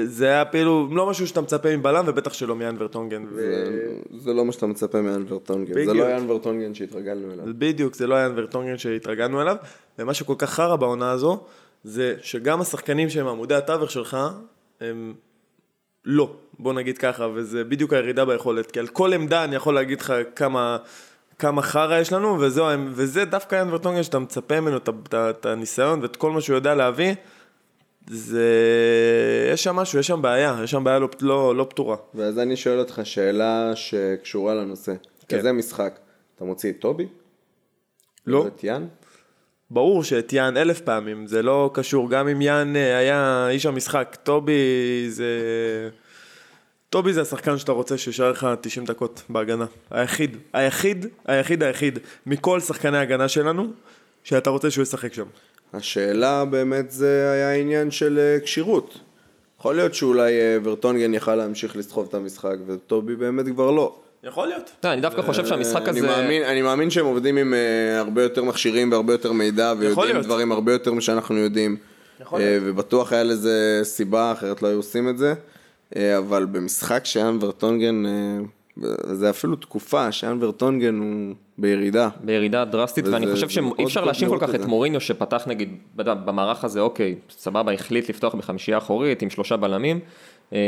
זה 0.04 0.26
היה 0.26 0.44
כאילו 0.44 0.88
לא 0.92 1.06
משהו 1.06 1.26
שאתה 1.26 1.40
מצפה 1.40 1.76
מבלם 1.76 2.04
ובטח 2.06 2.32
שלא 2.32 2.56
מיאן 2.56 2.76
ורטונגן. 2.78 3.24
ו... 3.32 3.64
זה 4.18 4.32
לא 4.32 4.44
מה 4.44 4.52
שאתה 4.52 4.66
מצפה 4.66 4.98
בדיוק. 5.72 5.84
זה 5.84 5.94
לא 5.94 6.10
יאן 6.10 6.30
ורטונגן 6.30 6.74
שהתרגלנו 6.74 7.32
אליו. 7.32 7.44
בדיוק, 7.58 7.94
זה 7.94 8.06
לא 8.06 8.14
יאן 8.14 8.32
ורטונגן 8.36 8.78
שהתרגלנו 8.78 9.42
אליו, 9.42 9.56
ומה 9.98 10.14
שכל 10.14 10.34
כך 10.38 10.50
חרא 10.50 10.76
בעונה 10.76 11.10
הזו, 11.10 11.44
זה 11.84 12.14
שגם 12.22 12.60
השחקנים 12.60 13.10
שהם 13.10 13.26
עמודי 13.26 13.54
התווך 13.54 13.90
שלך, 13.90 14.16
הם 14.80 15.14
לא, 16.04 16.34
בוא 16.58 16.72
נגיד 16.72 16.98
ככה, 16.98 17.28
וזה 17.34 17.64
בדיוק 17.64 17.92
הירידה 17.92 18.24
ביכולת, 18.24 18.70
כי 18.70 18.78
על 18.78 18.86
כל 18.86 19.12
עמדה 19.12 19.44
אני 19.44 19.56
יכול 19.56 19.74
להגיד 19.74 20.00
לך 20.00 20.12
כמה... 20.36 20.76
כמה 21.38 21.62
חרא 21.62 21.98
יש 21.98 22.12
לנו, 22.12 22.40
וזו, 22.40 22.66
וזה 22.90 23.24
דווקא 23.24 23.56
יאן 23.56 23.70
ורטונגן 23.70 24.02
שאתה 24.02 24.18
מצפה 24.18 24.60
ממנו 24.60 24.76
את 25.14 25.46
הניסיון 25.46 26.02
ואת 26.02 26.16
כל 26.16 26.30
מה 26.30 26.40
שהוא 26.40 26.56
יודע 26.56 26.74
להביא. 26.74 27.14
זה... 28.10 28.46
יש 29.52 29.64
שם 29.64 29.76
משהו, 29.76 29.98
יש 29.98 30.06
שם 30.06 30.22
בעיה, 30.22 30.60
יש 30.64 30.70
שם 30.70 30.84
בעיה 30.84 30.98
לא, 30.98 31.08
לא, 31.20 31.56
לא 31.56 31.66
פתורה. 31.70 31.96
ואז 32.14 32.38
אני 32.38 32.56
שואל 32.56 32.78
אותך 32.78 33.00
שאלה 33.04 33.72
שקשורה 33.74 34.54
לנושא. 34.54 34.94
כן. 35.28 35.38
כזה 35.38 35.52
משחק, 35.52 35.98
אתה 36.36 36.44
מוציא 36.44 36.70
את 36.70 36.76
טובי? 36.78 37.06
לא. 38.26 38.46
את 38.46 38.64
יאן? 38.64 38.86
ברור 39.70 40.04
שאת 40.04 40.32
יאן 40.32 40.56
אלף 40.56 40.80
פעמים, 40.80 41.26
זה 41.26 41.42
לא 41.42 41.70
קשור, 41.74 42.10
גם 42.10 42.28
אם 42.28 42.42
יאן 42.42 42.76
אה, 42.76 42.98
היה 42.98 43.48
איש 43.50 43.66
המשחק, 43.66 44.16
טובי 44.22 45.06
זה... 45.08 45.28
טובי 46.90 47.12
זה 47.12 47.22
השחקן 47.22 47.58
שאתה 47.58 47.72
רוצה 47.72 47.98
שישאר 47.98 48.30
לך 48.30 48.46
90 48.60 48.86
דקות 48.86 49.22
בהגנה. 49.28 49.66
היחיד, 49.90 50.36
היחיד, 50.52 51.06
היחיד, 51.24 51.62
היחיד, 51.62 51.98
מכל 52.26 52.60
שחקני 52.60 52.98
ההגנה 52.98 53.28
שלנו, 53.28 53.72
שאתה 54.24 54.50
רוצה 54.50 54.70
שהוא 54.70 54.82
ישחק 54.82 55.14
שם. 55.14 55.26
השאלה 55.72 56.44
באמת 56.44 56.90
זה 56.90 57.30
היה 57.32 57.54
עניין 57.54 57.90
של 57.90 58.18
אה, 58.18 58.40
כשירות. 58.40 58.98
יכול 59.60 59.76
להיות 59.76 59.94
שאולי 59.94 60.32
אה, 60.32 60.58
ורטונגן 60.62 61.14
יכל 61.14 61.34
להמשיך 61.34 61.76
לסחוב 61.76 62.06
את 62.08 62.14
המשחק 62.14 62.56
וטובי 62.66 63.16
באמת 63.16 63.46
כבר 63.48 63.70
לא. 63.70 63.96
יכול 64.24 64.48
להיות. 64.48 64.70
לא, 64.84 64.92
אני 64.92 65.00
דווקא 65.00 65.22
חושב 65.22 65.46
שהמשחק 65.46 65.88
הזה... 65.88 66.18
אני 66.50 66.62
מאמין 66.62 66.90
שהם 66.90 67.06
עובדים 67.06 67.36
עם 67.36 67.54
אה, 67.54 67.98
הרבה 67.98 68.22
יותר 68.22 68.44
מכשירים 68.44 68.92
והרבה 68.92 69.12
יותר 69.12 69.32
מידע 69.32 69.74
ויודעים 69.78 70.20
דברים 70.20 70.52
הרבה 70.52 70.72
יותר 70.72 70.92
משאנחנו 70.92 71.36
יודעים. 71.36 71.76
יכול 72.20 72.38
להיות. 72.38 72.62
ובטוח 72.66 73.12
היה 73.12 73.22
לזה 73.22 73.80
סיבה, 73.82 74.32
אחרת 74.32 74.62
לא 74.62 74.68
היו 74.68 74.76
עושים 74.76 75.08
את 75.08 75.18
זה. 75.18 75.34
אבל 76.18 76.44
במשחק 76.44 77.04
שאן 77.04 77.38
ורטונגן 77.40 78.02
זה 79.12 79.30
אפילו 79.30 79.56
תקופה 79.56 80.12
שאן 80.12 80.38
ורטונגן 80.40 80.98
הוא 80.98 81.34
בירידה. 81.58 82.08
בירידה 82.20 82.64
דרסטית, 82.64 83.08
ואני 83.08 83.32
חושב 83.32 83.48
שאי 83.48 83.84
אפשר 83.84 84.04
להאשים 84.04 84.28
כל 84.28 84.38
כך 84.40 84.54
את 84.54 84.64
מוריניו 84.64 85.00
שפתח 85.00 85.44
נגיד, 85.46 85.76
במערך 85.96 86.64
הזה, 86.64 86.80
אוקיי, 86.80 87.14
סבבה, 87.30 87.72
החליט 87.72 88.08
לפתוח 88.08 88.34
בחמישייה 88.34 88.78
אחורית 88.78 89.22
עם 89.22 89.30
שלושה 89.30 89.56
בלמים, 89.56 90.00
אמ, 90.52 90.58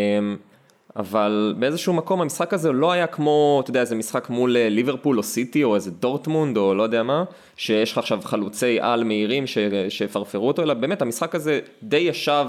אבל 0.96 1.54
באיזשהו 1.58 1.92
מקום 1.92 2.20
המשחק 2.20 2.54
הזה 2.54 2.72
לא 2.72 2.92
היה 2.92 3.06
כמו, 3.06 3.60
אתה 3.62 3.70
יודע, 3.70 3.80
איזה 3.80 3.94
משחק 3.94 4.30
מול 4.30 4.56
אה, 4.56 4.68
ליברפול 4.68 5.18
או 5.18 5.22
סיטי 5.22 5.64
או 5.64 5.74
איזה 5.74 5.90
דורטמונד 5.90 6.56
או 6.56 6.74
לא 6.74 6.82
יודע 6.82 7.02
מה, 7.02 7.24
שיש 7.56 7.92
לך 7.92 7.98
עכשיו 7.98 8.20
חלוצי 8.24 8.78
על 8.80 9.04
מהירים 9.04 9.44
שיפרפרו 9.88 10.48
אותו, 10.48 10.62
אלא 10.62 10.74
באמת 10.74 11.02
המשחק 11.02 11.34
הזה 11.34 11.60
די 11.82 11.96
ישב. 11.96 12.46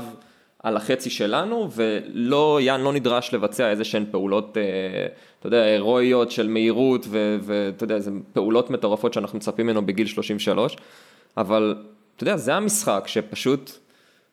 על 0.64 0.78
החצי 0.78 1.10
שלנו, 1.10 1.70
ולא, 1.72 2.60
יאן 2.62 2.82
לא 2.82 2.94
נדרש 2.94 3.34
לבצע 3.34 3.70
איזה 3.70 3.84
שהן 3.84 4.06
פעולות, 4.12 4.58
אה, 4.58 4.64
אתה 5.42 5.48
יודע, 5.48 5.62
הירואיות 5.62 6.32
של 6.32 6.48
מהירות, 6.48 7.08
ואתה 7.42 7.84
יודע, 7.84 8.00
זה 8.00 8.12
פעולות 8.34 8.70
מטורפות 8.70 9.14
שאנחנו 9.14 9.38
מצפים 9.38 9.66
ממנו 9.68 9.86
בגיל 9.86 10.08
33, 10.08 10.78
אבל 11.38 11.76
אתה 12.16 12.24
יודע, 12.24 12.38
זה 12.38 12.56
המשחק 12.56 13.04
שפשוט 13.08 13.72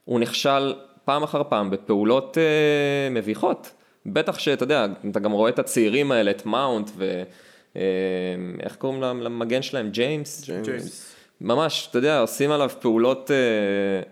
הוא 0.05 0.21
נכשל 0.21 0.75
פעם 1.05 1.23
אחר 1.23 1.42
פעם 1.49 1.71
בפעולות 1.71 2.38
אה, 2.38 3.11
מביכות. 3.11 3.71
בטח 4.07 4.38
שאתה 4.38 4.62
יודע, 4.62 4.87
אתה 5.11 5.21
גם 5.21 5.33
רואה 5.33 5.51
את 5.51 5.59
הצעירים 5.59 6.12
האלה, 6.12 6.31
את 6.31 6.47
מאונט, 6.47 6.90
ואיך 6.97 8.73
אה, 8.73 8.79
קוראים 8.79 9.03
למגן 9.03 9.62
שלהם? 9.62 9.90
ג'יימס? 9.90 10.51
ג'יימס. 10.64 11.14
ממש, 11.40 11.88
אתה 11.90 11.99
יודע, 11.99 12.21
עושים 12.21 12.51
עליו 12.51 12.71
פעולות... 12.81 13.31
אה, 13.31 14.11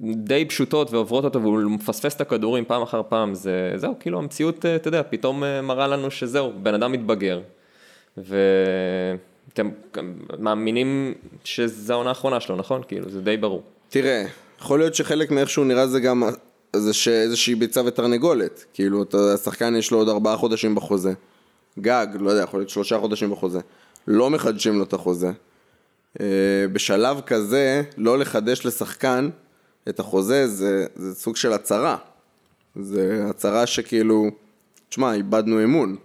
די 0.00 0.44
פשוטות 0.44 0.90
ועוברות 0.90 1.24
אותו 1.24 1.42
והוא 1.42 1.62
מפספס 1.62 2.16
את 2.16 2.20
הכדורים 2.20 2.64
פעם 2.64 2.82
אחר 2.82 3.02
פעם, 3.08 3.34
זה, 3.34 3.72
זהו, 3.76 3.94
כאילו 4.00 4.18
המציאות, 4.18 4.66
אה, 4.66 4.76
אתה 4.76 4.88
יודע, 4.88 5.02
פתאום 5.10 5.44
אה, 5.44 5.62
מראה 5.62 5.86
לנו 5.86 6.10
שזהו, 6.10 6.52
בן 6.62 6.74
אדם 6.74 6.92
מתבגר. 6.92 7.40
ואתם 8.16 9.70
מאמינים 10.38 11.14
שזו 11.44 11.92
העונה 11.92 12.08
האחרונה 12.08 12.40
שלו, 12.40 12.56
נכון? 12.56 12.82
כאילו, 12.88 13.10
זה 13.10 13.20
די 13.20 13.36
ברור. 13.36 13.62
תראה, 13.88 14.24
יכול 14.60 14.78
להיות 14.78 14.94
שחלק 14.94 15.30
מאיך 15.30 15.50
שהוא 15.50 15.66
נראה 15.66 15.86
זה 15.86 16.00
גם 16.00 16.22
זה 16.76 16.94
שאיזושהי 16.94 17.54
ביצה 17.54 17.82
ותרנגולת. 17.84 18.64
כאילו, 18.74 19.02
אתה, 19.02 19.18
השחקן 19.34 19.76
יש 19.76 19.90
לו 19.90 19.98
עוד 19.98 20.08
ארבעה 20.08 20.36
חודשים 20.36 20.74
בחוזה. 20.74 21.12
גג, 21.78 22.06
לא 22.20 22.30
יודע, 22.30 22.42
יכול 22.42 22.60
להיות 22.60 22.70
שלושה 22.70 22.98
חודשים 22.98 23.30
בחוזה. 23.30 23.60
לא 24.08 24.30
מחדשים 24.30 24.78
לו 24.78 24.84
את 24.84 24.92
החוזה. 24.92 25.30
אה, 26.20 26.26
בשלב 26.72 27.20
כזה, 27.20 27.82
לא 27.96 28.18
לחדש 28.18 28.66
לשחקן 28.66 29.28
את 29.88 30.00
החוזה 30.00 30.48
זה, 30.48 30.86
זה 30.96 31.14
סוג 31.14 31.36
של 31.36 31.52
הצהרה. 31.52 31.96
זה 32.80 33.24
הצהרה 33.30 33.66
שכאילו, 33.66 34.30
תשמע, 34.88 35.14
איבדנו 35.14 35.64
אמון. 35.64 35.96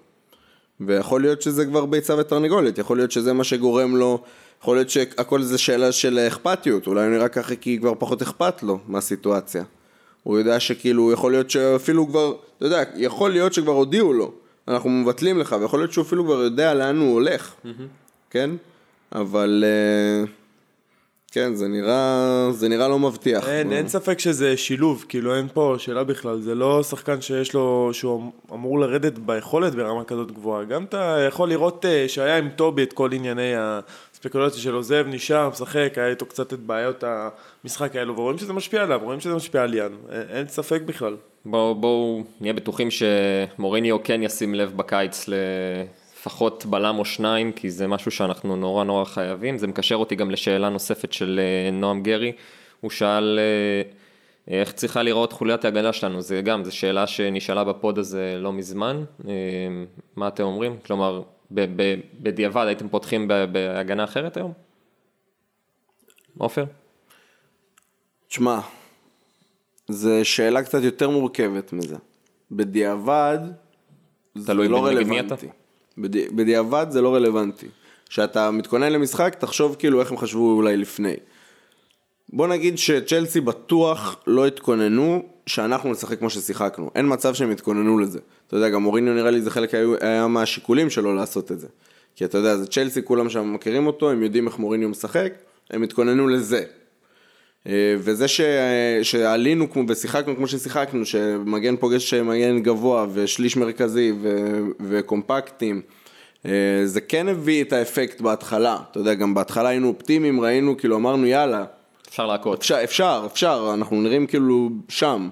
ויכול 0.82 1.22
להיות 1.22 1.42
שזה 1.42 1.66
כבר 1.66 1.86
ביצה 1.86 2.16
ותרנגולת, 2.16 2.78
יכול 2.78 2.98
להיות 2.98 3.12
שזה 3.12 3.34
מה 3.34 3.44
שגורם 3.44 3.96
לו, 3.96 4.24
יכול 4.62 4.78
להיות 4.78 4.90
שהכל 4.90 5.42
זה 5.42 5.58
שאלה 5.58 5.92
של 5.92 6.20
אכפתיות, 6.28 6.88
אולי 6.88 7.06
הוא 7.06 7.14
נראה 7.14 7.30
ככה 7.30 7.56
כי 7.56 7.80
כבר 7.80 7.94
פחות 8.00 8.22
אכפת 8.22 8.64
לו 8.64 8.80
מהסיטואציה. 8.88 9.64
הוא 10.24 10.40
יודע 10.40 10.60
שכאילו, 10.60 11.12
יכול 11.12 11.32
להיות 11.32 11.50
שאפילו 11.50 12.08
כבר, 12.08 12.36
אתה 12.58 12.66
יודע, 12.66 12.84
יכול 12.96 13.32
להיות 13.32 13.54
שכבר 13.54 13.72
הודיעו 13.72 14.14
לו, 14.14 14.32
אנחנו 14.68 14.90
מבטלים 14.90 15.40
לך, 15.40 15.56
ויכול 15.62 15.80
להיות 15.80 15.94
שהוא 15.94 16.06
אפילו 16.06 16.24
כבר 16.24 16.44
יודע 16.44 16.74
לאן 16.74 16.98
הוא 16.98 17.14
הולך, 17.14 17.54
mm-hmm. 17.66 17.68
כן? 18.30 18.50
אבל... 19.12 19.64
Uh... 20.26 20.39
כן, 21.32 21.56
זה 21.56 21.68
נראה, 21.68 22.48
זה 22.52 22.70
נראה 22.70 22.88
לא 22.88 23.00
מבטיח. 23.00 23.50
אין, 23.50 23.72
אין 23.72 23.88
ספק 23.88 24.20
שזה 24.20 24.58
שילוב, 24.58 25.06
כאילו 25.10 25.36
אין 25.36 25.48
פה 25.54 25.76
שאלה 25.78 26.04
בכלל, 26.04 26.42
זה 26.42 26.56
לא 26.56 26.84
שחקן 26.84 27.22
שיש 27.22 27.54
לו, 27.54 27.90
שהוא 27.94 28.32
אמור 28.54 28.80
לרדת 28.80 29.20
ביכולת 29.20 29.76
ברמה 29.76 30.04
כזאת 30.04 30.32
גבוהה. 30.32 30.66
גם 30.66 30.84
אתה 30.84 31.18
יכול 31.28 31.50
לראות 31.50 31.86
אה, 31.86 32.06
שהיה 32.08 32.38
עם 32.38 32.50
טובי 32.50 32.84
את 32.84 32.94
כל 32.94 33.14
ענייני 33.14 33.54
הספקולציה 33.58 34.62
של 34.62 34.74
עוזב, 34.74 35.06
נשאר, 35.08 35.50
משחק, 35.50 35.94
היה 35.96 36.08
איתו 36.08 36.26
קצת 36.26 36.54
את 36.54 36.60
בעיות 36.60 37.04
המשחק 37.64 37.96
האלו, 37.96 38.18
ורואים 38.18 38.38
שזה 38.38 38.54
משפיע 38.54 38.84
עליו, 38.84 39.00
רואים 39.04 39.20
שזה 39.20 39.36
משפיע 39.36 39.64
על 39.64 39.74
יאן, 39.74 39.92
אין, 40.12 40.24
אין 40.30 40.48
ספק 40.48 40.82
בכלל. 40.86 41.16
בואו 41.46 41.76
בוא, 41.76 42.24
נהיה 42.42 42.54
בטוחים 42.54 42.88
שמוריניו 42.92 44.04
כן 44.04 44.24
ישים 44.24 44.56
לב 44.56 44.78
בקיץ 44.78 45.28
ל... 45.28 45.34
לפחות 46.20 46.66
בלם 46.66 47.00
או 47.00 47.06
שניים, 47.06 47.52
כי 47.52 47.70
זה 47.70 47.88
משהו 47.88 48.12
שאנחנו 48.12 48.56
נורא 48.56 48.84
נורא 48.84 49.06
חייבים. 49.06 49.58
זה 49.58 49.68
מקשר 49.68 49.96
אותי 49.96 50.16
גם 50.16 50.32
לשאלה 50.32 50.70
נוספת 50.70 51.14
של 51.14 51.40
אה, 51.40 51.72
נועם 51.72 52.04
גרי. 52.04 52.32
הוא 52.82 52.92
שאל 52.92 53.40
אה, 53.40 53.92
איך 54.60 54.72
צריכה 54.72 55.04
להיראות 55.04 55.34
חוליית 55.34 55.66
ההגנה 55.66 55.94
שלנו. 55.94 56.22
זה 56.22 56.42
גם, 56.42 56.64
זו 56.64 56.76
שאלה 56.76 57.08
שנשאלה 57.08 57.64
בפוד 57.64 58.00
הזה 58.00 58.36
לא 58.40 58.54
מזמן. 58.54 59.04
אה, 59.28 59.34
מה 60.16 60.28
אתם 60.28 60.44
אומרים? 60.44 60.78
כלומר, 60.86 61.22
בדיעבד 62.22 62.66
הייתם 62.68 62.90
פותחים 62.90 63.28
בהגנה 63.28 64.04
אחרת 64.04 64.38
היום? 64.38 64.54
עופר? 66.38 66.66
תשמע, 68.28 68.60
זו 69.88 70.12
שאלה 70.24 70.64
קצת 70.64 70.84
יותר 70.84 71.10
מורכבת 71.10 71.74
מזה. 71.74 71.96
בדיעבד, 72.52 73.40
זה 74.36 74.54
לא 74.54 74.86
רלוונטי. 74.86 75.48
בדיעבד 76.32 76.88
זה 76.90 77.02
לא 77.02 77.16
רלוונטי. 77.16 77.68
כשאתה 78.10 78.52
מתכונן 78.52 78.92
למשחק, 78.92 79.36
תחשוב 79.40 79.76
כאילו 79.80 80.00
איך 80.00 80.12
הם 80.12 80.18
חשבו 80.18 80.52
אולי 80.52 80.78
לפני. 80.78 81.16
בוא 82.34 82.48
נגיד 82.48 82.78
שצ'לסי 82.78 83.42
בטוח 83.42 84.16
לא 84.28 84.48
התכוננו 84.48 85.24
שאנחנו 85.46 85.92
נשחק 85.92 86.20
כמו 86.20 86.30
ששיחקנו. 86.30 86.92
אין 86.96 87.14
מצב 87.14 87.34
שהם 87.34 87.52
התכוננו 87.52 88.00
לזה. 88.00 88.20
אתה 88.48 88.56
יודע, 88.56 88.70
גם 88.70 88.84
מוריניו 88.84 89.14
נראה 89.14 89.32
לי 89.32 89.42
זה 89.42 89.52
חלק 89.52 89.74
היה, 90.02 90.28
מהשיקולים 90.28 90.90
שלו 90.90 91.16
לעשות 91.16 91.52
את 91.52 91.60
זה. 91.60 91.68
כי 92.16 92.26
אתה 92.26 92.38
יודע, 92.38 92.58
זה 92.58 92.68
צ'לסי, 92.68 93.04
כולם 93.04 93.30
שם 93.30 93.54
מכירים 93.54 93.88
אותו, 93.88 94.12
הם 94.12 94.24
יודעים 94.24 94.48
איך 94.48 94.60
מוריניו 94.60 94.90
משחק, 94.90 95.34
הם 95.70 95.84
התכוננו 95.84 96.28
לזה. 96.28 96.64
אה, 97.68 97.96
וזה 97.98 98.28
ש... 98.28 98.42
שעלינו 99.04 99.72
כמו 99.72 99.84
ושיחקנו 99.88 100.36
כמו 100.36 100.48
ששיחקנו, 100.48 101.06
שמגן 101.06 101.76
פוגש 101.76 102.14
מגן 102.14 102.60
גבוה 102.60 103.06
ושליש 103.14 103.58
מרכזי 103.58 104.14
ו... 104.22 104.60
וקומפקטים, 104.80 105.82
אה, 106.46 106.52
זה 106.86 107.02
כן 107.02 107.28
הביא 107.28 107.64
את 107.64 107.74
האפקט 107.74 108.22
בהתחלה, 108.22 108.78
אתה 108.92 109.00
יודע, 109.00 109.14
גם 109.14 109.34
בהתחלה 109.34 109.70
היינו 109.70 109.88
אופטימיים, 109.88 110.42
ראינו, 110.42 110.78
כאילו 110.78 110.96
אמרנו 110.96 111.26
יאללה. 111.28 111.66
אפשר 112.10 112.26
להכות. 112.26 112.60
אפשר, 112.60 112.84
אפשר, 112.84 113.28
אפשר, 113.32 113.72
אנחנו 113.74 114.02
נראים 114.02 114.28
כאילו 114.28 114.70
שם. 114.90 115.30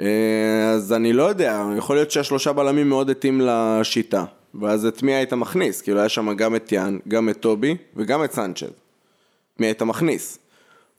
אה, 0.00 0.70
אז 0.70 0.92
אני 0.92 1.12
לא 1.12 1.22
יודע, 1.22 1.64
יכול 1.78 1.96
להיות 1.96 2.10
שהשלושה 2.10 2.52
בלמים 2.52 2.88
מאוד 2.88 3.10
התאים 3.10 3.40
לשיטה, 3.40 4.24
ואז 4.54 4.86
את 4.86 5.02
מי 5.02 5.14
היית 5.14 5.32
מכניס? 5.32 5.82
כאילו 5.82 5.98
היה 5.98 6.08
שם 6.08 6.34
גם 6.36 6.56
את 6.56 6.72
יאן, 6.72 6.98
גם 7.08 7.28
את 7.28 7.40
טובי 7.40 7.76
וגם 7.96 8.24
את 8.24 8.32
סנצ'ז. 8.32 8.70
מי 9.58 9.66
היית 9.66 9.82
מכניס? 9.82 10.38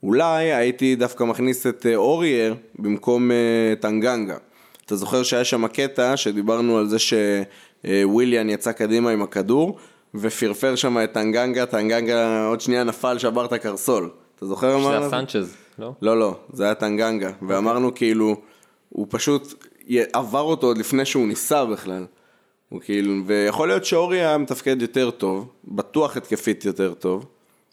אולי 0.05 0.53
הייתי 0.53 0.95
דווקא 0.95 1.23
מכניס 1.23 1.67
את 1.67 1.85
אה, 1.85 1.95
אורייר 1.95 2.55
במקום 2.79 3.31
אה, 3.31 3.73
טנגנגה. 3.79 4.37
אתה 4.85 4.95
זוכר 4.95 5.23
שהיה 5.23 5.43
שם 5.43 5.67
קטע 5.67 6.17
שדיברנו 6.17 6.77
על 6.77 6.87
זה 6.87 6.97
שוויליאן 6.99 8.49
יצא 8.49 8.71
קדימה 8.71 9.11
עם 9.11 9.21
הכדור 9.21 9.77
ופרפר 10.15 10.75
שם 10.75 10.97
את 11.03 11.13
טנגנגה, 11.13 11.65
טנגנגה 11.65 12.45
עוד 12.45 12.61
שנייה 12.61 12.83
נפל, 12.83 13.17
שבר 13.17 13.45
את 13.45 13.53
הקרסול. 13.53 14.09
אתה 14.35 14.45
זוכר 14.45 14.77
מה? 14.77 14.83
זה 14.83 14.97
היה 14.97 15.09
סנצ'ז, 15.09 15.55
לא? 15.79 15.93
לא, 16.01 16.19
לא, 16.19 16.35
זה 16.53 16.63
היה 16.63 16.73
טנגנגה. 16.73 17.29
Okay. 17.29 17.45
ואמרנו 17.47 17.95
כאילו, 17.95 18.35
הוא 18.89 19.07
פשוט 19.09 19.65
עבר 20.13 20.41
אותו 20.41 20.67
עוד 20.67 20.77
לפני 20.77 21.05
שהוא 21.05 21.27
ניסה 21.27 21.65
בכלל. 21.65 22.05
הוא 22.69 22.81
כאילו, 22.81 23.13
ויכול 23.25 23.67
להיות 23.67 23.85
שאורי 23.85 24.19
היה 24.19 24.37
מתפקד 24.37 24.81
יותר 24.81 25.11
טוב, 25.11 25.47
בטוח 25.65 26.17
התקפית 26.17 26.65
יותר 26.65 26.93
טוב. 26.93 27.25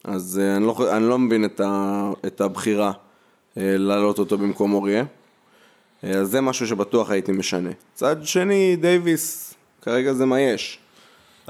אז 0.04 0.40
אה, 0.42 0.56
אני 0.56 0.66
לא, 0.66 0.96
אני 0.96 1.08
לא 1.08 1.18
מבין 1.18 1.44
את, 1.44 1.60
ה, 1.60 2.10
את 2.26 2.40
הבחירה 2.40 2.92
אה, 3.58 3.76
להעלות 3.78 4.18
אותו 4.18 4.38
במקום 4.38 4.72
אוריה. 4.72 5.04
אה, 6.04 6.10
אז 6.10 6.28
זה 6.28 6.40
משהו 6.40 6.66
שבטוח 6.66 7.10
הייתי 7.10 7.32
משנה. 7.32 7.70
צד 7.94 8.16
שני, 8.24 8.76
דייוויס, 8.76 9.54
כרגע 9.82 10.12
זה 10.12 10.26
מה 10.26 10.40
יש. 10.40 10.78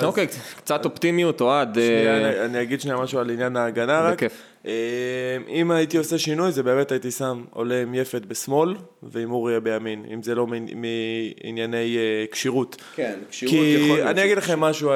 אוקיי, 0.02 0.26
קצת 0.56 0.84
אופטימיות, 0.84 1.40
אוהד. 1.40 1.78
אני 2.44 2.62
אגיד 2.62 2.80
שנייה 2.80 2.96
משהו 2.96 3.18
על 3.18 3.30
עניין 3.30 3.56
ההגנה 3.56 4.00
רק. 4.00 4.14
בכיף. 4.14 4.32
אם 5.48 5.70
הייתי 5.70 5.98
עושה 5.98 6.18
שינוי, 6.18 6.52
זה 6.52 6.62
באמת 6.62 6.92
הייתי 6.92 7.10
שם 7.10 7.44
עולה 7.50 7.82
עם 7.82 7.94
יפת 7.94 8.22
בשמאל 8.22 8.76
ועם 9.02 9.32
אוריה 9.32 9.60
בימין, 9.60 10.04
אם 10.14 10.22
זה 10.22 10.34
לא 10.34 10.46
מענייני 10.46 11.96
כשירות. 12.30 12.82
כן, 12.94 13.18
כשירות 13.30 13.54
יכול 13.54 13.66
להיות. 13.96 13.98
כי 13.98 14.10
אני 14.10 14.24
אגיד 14.24 14.38
לכם 14.38 14.60
משהו, 14.60 14.90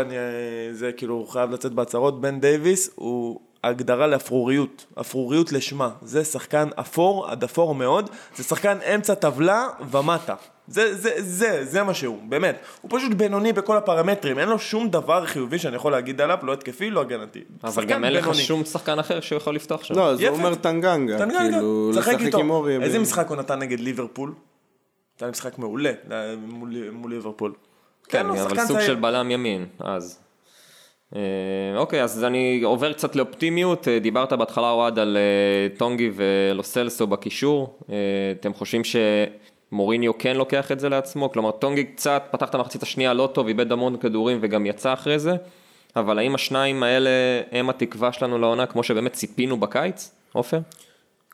זה 0.72 0.92
כאילו 0.92 1.26
חייב 1.26 1.50
לצאת 1.50 1.72
בהצהרות, 1.72 2.20
בן 2.20 2.40
דייוויס 2.40 2.90
הוא 2.94 3.40
הגדרה 3.64 4.06
לאפרוריות, 4.06 4.86
אפרוריות 5.00 5.52
לשמה, 5.52 5.90
זה 6.02 6.24
שחקן 6.24 6.68
אפור, 6.74 7.28
עד 7.28 7.44
אפור 7.44 7.74
מאוד, 7.74 8.10
זה 8.36 8.42
שחקן 8.42 8.78
אמצע 8.94 9.14
טבלה 9.14 9.68
ומטה. 9.90 10.34
זה, 10.68 10.94
זה, 10.94 11.10
זה, 11.18 11.64
זה 11.64 11.82
מה 11.82 11.94
שהוא, 11.94 12.18
באמת. 12.28 12.58
הוא 12.80 12.90
פשוט 12.98 13.12
בינוני 13.12 13.52
בכל 13.52 13.76
הפרמטרים, 13.76 14.38
אין 14.38 14.48
לו 14.48 14.58
שום 14.58 14.88
דבר 14.88 15.26
חיובי 15.26 15.58
שאני 15.58 15.76
יכול 15.76 15.92
להגיד 15.92 16.20
עליו, 16.20 16.38
לא 16.42 16.52
התקפי, 16.52 16.90
לא 16.90 17.00
הגנתי. 17.00 17.44
אבל 17.64 17.84
גם 17.84 18.04
אין 18.04 18.12
לך 18.12 18.34
שום 18.34 18.64
שחקן 18.64 18.98
אחר 18.98 19.20
שיכול 19.20 19.54
לפתוח 19.54 19.84
שם. 19.84 19.94
לא, 19.94 20.16
זה 20.16 20.28
אומר 20.28 20.54
טנגנגה, 20.54 21.26
כאילו, 21.26 21.90
לשחק 21.90 22.34
עם 22.38 22.50
אורי. 22.50 22.82
איזה 22.82 22.98
משחק 22.98 23.28
הוא 23.28 23.36
נתן 23.36 23.58
נגד 23.58 23.80
ליברפול? 23.80 24.34
נתן 25.16 25.28
משחק 25.28 25.58
מעולה 25.58 25.92
מול, 26.38 26.90
מול 26.90 27.10
ליברפול. 27.10 27.52
כן, 28.08 28.26
אבל 28.26 28.66
סוג 28.66 28.80
של 28.80 28.94
בלם 28.94 29.30
ימין, 29.30 29.66
אז. 29.78 30.25
אה, 31.14 31.20
אוקיי, 31.76 32.02
אז 32.02 32.24
אני 32.24 32.62
עובר 32.64 32.92
קצת 32.92 33.16
לאופטימיות, 33.16 33.88
אה, 33.88 33.98
דיברת 33.98 34.32
בהתחלה 34.32 34.70
אוהד 34.70 34.98
על 34.98 35.16
אה, 35.16 35.76
טונגי 35.76 36.10
ולוסלסו 36.14 37.06
בקישור, 37.06 37.78
אתם 38.40 38.54
חושבים 38.54 38.82
שמוריניו 38.84 40.18
כן 40.18 40.36
לוקח 40.36 40.72
את 40.72 40.80
זה 40.80 40.88
לעצמו? 40.88 41.32
כלומר 41.32 41.50
טונגי 41.50 41.84
קצת 41.84 42.22
פתח 42.30 42.48
את 42.48 42.54
המחצית 42.54 42.82
השנייה 42.82 43.14
לא 43.14 43.30
טוב, 43.32 43.46
איבד 43.46 43.72
המון 43.72 43.96
כדורים 43.96 44.38
וגם 44.40 44.66
יצא 44.66 44.92
אחרי 44.92 45.18
זה, 45.18 45.32
אבל 45.96 46.18
האם 46.18 46.34
השניים 46.34 46.82
האלה 46.82 47.10
הם 47.52 47.70
התקווה 47.70 48.12
שלנו 48.12 48.38
לעונה 48.38 48.66
כמו 48.66 48.82
שבאמת 48.82 49.12
ציפינו 49.12 49.56
בקיץ, 49.56 50.10
עופר? 50.32 50.58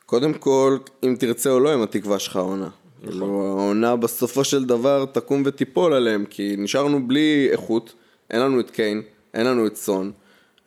קודם 0.05 0.33
כל, 0.33 0.77
אם 1.03 1.15
תרצה 1.19 1.49
או 1.49 1.59
לא, 1.59 1.73
הם 1.73 1.81
התקווה 1.81 2.19
שלך 2.19 2.35
העונה. 2.35 2.69
נכון. 3.03 3.11
כאילו, 3.11 3.57
העונה 3.59 3.95
בסופו 3.95 4.43
של 4.43 4.65
דבר 4.65 5.05
תקום 5.05 5.43
ותיפול 5.45 5.93
עליהם, 5.93 6.25
כי 6.29 6.55
נשארנו 6.57 7.07
בלי 7.07 7.47
איכות, 7.51 7.93
אין 8.31 8.41
לנו 8.41 8.59
את 8.59 8.71
קיין. 8.71 9.01
אין 9.33 9.45
לנו 9.45 9.67
את 9.67 9.75
סון. 9.75 10.11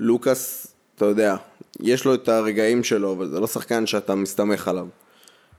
לוקאס, 0.00 0.66
אתה 0.96 1.04
יודע, 1.04 1.36
יש 1.80 2.04
לו 2.04 2.14
את 2.14 2.28
הרגעים 2.28 2.84
שלו, 2.84 3.12
אבל 3.12 3.28
זה 3.28 3.40
לא 3.40 3.46
שחקן 3.46 3.86
שאתה 3.86 4.14
מסתמך 4.14 4.68
עליו. 4.68 4.86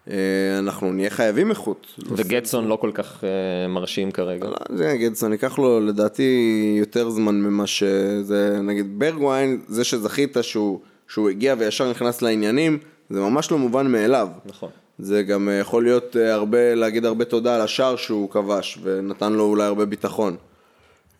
אה, 0.10 0.60
אנחנו 0.60 0.94
נהיה 0.94 1.10
חייבים 1.10 1.50
איכות. 1.50 1.88
וגדסון 2.12 2.68
לא 2.68 2.76
כל 2.76 2.92
כך 2.94 3.24
אה, 3.24 3.68
מרשים 3.68 4.12
כרגע. 4.12 4.48
לא, 4.48 4.56
זה 4.70 4.98
גדסון 5.00 5.32
ייקח 5.32 5.58
לו 5.58 5.80
לדעתי 5.80 6.76
יותר 6.80 7.10
זמן 7.10 7.36
ממה 7.36 7.68
שזה, 7.68 8.60
נגיד 8.64 9.00
ברגוויין, 9.00 9.62
זה 9.68 9.84
שזכית 9.84 10.38
שהוא, 10.42 10.80
שהוא 11.08 11.30
הגיע 11.30 11.56
וישר 11.58 11.90
נכנס 11.90 12.22
לעניינים, 12.22 12.78
זה 13.10 13.20
ממש 13.20 13.52
לא 13.52 13.58
מובן 13.58 13.92
מאליו. 13.92 14.28
נכון. 14.46 14.70
זה 15.00 15.24
גם 15.24 15.50
יכול 15.62 15.84
להיות 15.84 16.16
הרבה, 16.16 16.76
להגיד 16.76 17.06
הרבה 17.06 17.26
תודה 17.26 17.56
על 17.56 17.62
השער 17.62 17.96
שהוא 17.96 18.30
כבש 18.30 18.80
ונתן 18.84 19.34
לו 19.34 19.44
אולי 19.44 19.64
הרבה 19.64 19.86
ביטחון. 19.86 20.36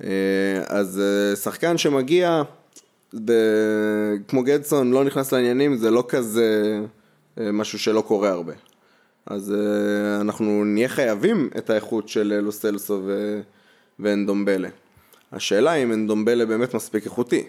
אה, 0.04 0.10
אז 0.68 1.02
אה, 1.04 1.36
שחקן 1.36 1.78
שמגיע, 1.78 2.42
ב- 3.26 3.32
כמו 4.28 4.44
גדסון, 4.44 4.92
לא 4.92 5.04
נכנס 5.04 5.34
לעניינים, 5.34 5.76
זה 5.78 5.92
לא 5.92 6.04
כזה 6.10 6.80
אה, 7.40 7.52
משהו 7.52 7.80
שלא 7.80 8.02
קורה 8.02 8.30
הרבה. 8.30 8.54
אז 9.26 9.54
אנחנו 10.22 10.64
נהיה 10.66 10.90
חייבים 10.90 11.50
את 11.58 11.70
האיכות 11.70 12.10
של 12.10 12.40
לוסלסו 12.44 13.02
ו- 13.06 13.42
ואנדומבלה. 14.00 14.70
השאלה 15.32 15.74
אם 15.74 15.94
אנדומבלה 15.94 16.46
באמת 16.46 16.74
מספיק 16.74 17.06
איכותי. 17.06 17.44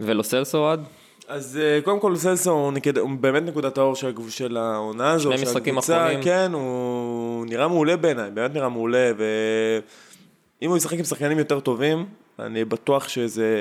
ולוסלסו 0.00 0.58
אוהד? 0.58 0.80
אז 1.28 1.58
קודם 1.84 2.00
כל 2.00 2.16
סלסו 2.16 2.50
הוא, 2.50 2.72
נקד... 2.72 2.98
הוא 2.98 3.10
באמת 3.20 3.42
נקודת 3.42 3.78
האור 3.78 3.94
של, 3.94 4.06
הגב- 4.08 4.28
של 4.30 4.56
העונה 4.56 5.10
הזו. 5.10 5.28
שני 5.28 5.38
של 5.38 5.44
משחקים 5.44 5.78
הקבוצה, 5.78 5.96
אחרונים. 6.04 6.22
כן, 6.22 6.50
הוא 6.54 7.46
נראה 7.46 7.68
מעולה 7.68 7.96
בעיניי, 7.96 8.30
באמת 8.30 8.54
נראה 8.54 8.68
מעולה, 8.68 9.12
ואם 10.62 10.70
הוא 10.70 10.76
ישחק 10.76 10.98
עם 10.98 11.04
שחקנים 11.04 11.38
יותר 11.38 11.60
טובים, 11.60 12.06
אני 12.38 12.64
בטוח 12.64 13.08
שזה... 13.08 13.54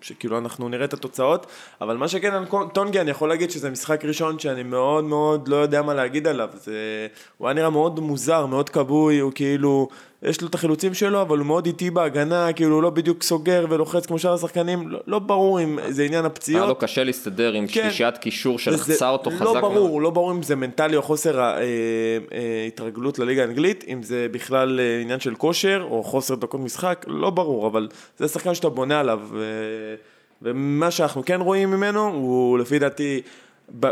שכאילו 0.00 0.38
אנחנו 0.38 0.68
נראה 0.68 0.84
את 0.84 0.92
התוצאות, 0.92 1.46
אבל 1.80 1.96
מה 1.96 2.08
שכן 2.08 2.44
טונגי 2.72 3.00
אני 3.00 3.10
יכול 3.10 3.28
להגיד 3.28 3.50
שזה 3.50 3.70
משחק 3.70 4.04
ראשון 4.04 4.38
שאני 4.38 4.62
מאוד 4.62 5.04
מאוד 5.04 5.48
לא 5.48 5.56
יודע 5.56 5.82
מה 5.82 5.94
להגיד 5.94 6.26
עליו, 6.26 6.48
זה... 6.54 7.06
הוא 7.38 7.48
היה 7.48 7.54
נראה 7.54 7.70
מאוד 7.70 8.00
מוזר, 8.00 8.46
מאוד 8.46 8.68
כבוי, 8.68 9.18
הוא 9.18 9.32
כאילו, 9.34 9.88
יש 10.22 10.40
לו 10.40 10.48
את 10.48 10.54
החילוצים 10.54 10.94
שלו, 10.94 11.22
אבל 11.22 11.38
הוא 11.38 11.46
מאוד 11.46 11.66
איטי 11.66 11.90
בהגנה, 11.90 12.52
כאילו 12.52 12.74
הוא 12.74 12.82
לא 12.82 12.90
בדיוק 12.90 13.22
סוגר 13.22 13.66
ולוחץ 13.68 14.06
כמו 14.06 14.18
שאר 14.18 14.34
השחקנים, 14.34 14.88
לא, 14.88 15.00
לא 15.06 15.18
ברור 15.18 15.62
אם 15.62 15.78
זה 15.88 16.02
עניין 16.02 16.24
הפציעות. 16.24 16.62
היה 16.62 16.68
לו 16.68 16.74
קשה 16.74 17.04
להסתדר 17.04 17.52
עם 17.52 17.66
כן. 17.66 17.82
שלישיית 17.82 18.18
קישור 18.18 18.58
שלחצה 18.58 19.08
אותו 19.08 19.30
חזק 19.30 19.40
לא 19.40 19.60
ברור, 19.60 19.88
מאוד. 19.88 20.02
לא 20.02 20.10
ברור 20.10 20.32
אם 20.32 20.42
זה 20.42 20.56
מנטלי 20.56 20.96
או 20.96 21.02
חוסר 21.02 21.40
אה, 21.40 21.58
אה, 21.58 22.64
התרגלות 22.66 23.18
לליגה 23.18 23.42
האנגלית, 23.42 23.84
אם 23.88 24.02
זה 24.02 24.26
בכלל 24.30 24.80
אה, 24.80 25.00
עניין 25.00 25.20
של 25.20 25.34
כושר 25.34 25.86
או 25.90 26.04
חוסר 26.04 26.34
דקות 26.34 26.60
משחק, 26.60 27.04
לא 27.08 27.30
ברור, 27.30 27.66
אבל 27.66 27.88
זה 28.18 28.28
שחקן 28.28 28.54
שאתה 28.54 28.68
בונה 28.68 29.00
עליו. 29.00 29.20
ו... 29.30 29.44
ומה 30.42 30.90
שאנחנו 30.90 31.24
כן 31.24 31.40
רואים 31.40 31.70
ממנו, 31.70 32.08
הוא 32.08 32.58
לפי 32.58 32.78
דעתי 32.78 33.20
ב... 33.80 33.86
אה, 33.86 33.90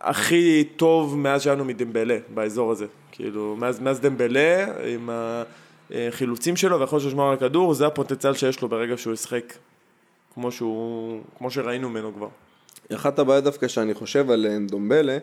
הכי 0.00 0.64
טוב 0.76 1.18
מאז 1.18 1.42
שהיינו 1.42 1.64
מדמבלה 1.64 2.18
באזור 2.34 2.72
הזה. 2.72 2.86
כאילו, 3.12 3.56
מאז, 3.58 3.80
מאז 3.80 4.00
דמבלה, 4.00 4.66
עם 4.94 5.10
החילוצים 5.90 6.56
שלו 6.56 6.78
והיכולת 6.78 7.02
שלו 7.02 7.10
לשמור 7.10 7.28
על 7.28 7.34
הכדור, 7.34 7.74
זה 7.74 7.86
הפוטנציאל 7.86 8.34
שיש 8.34 8.62
לו 8.62 8.68
ברגע 8.68 8.96
שהוא 8.96 9.14
ישחק 9.14 9.52
כמו, 10.34 10.52
שהוא, 10.52 11.20
כמו 11.38 11.50
שראינו 11.50 11.88
ממנו 11.88 12.14
כבר. 12.14 12.28
אחת 12.94 13.18
הבעיות 13.18 13.44
דווקא 13.44 13.68
שאני 13.68 13.94
חושב 13.94 14.30
על 14.30 14.46
אנדומבלה, 14.46 15.18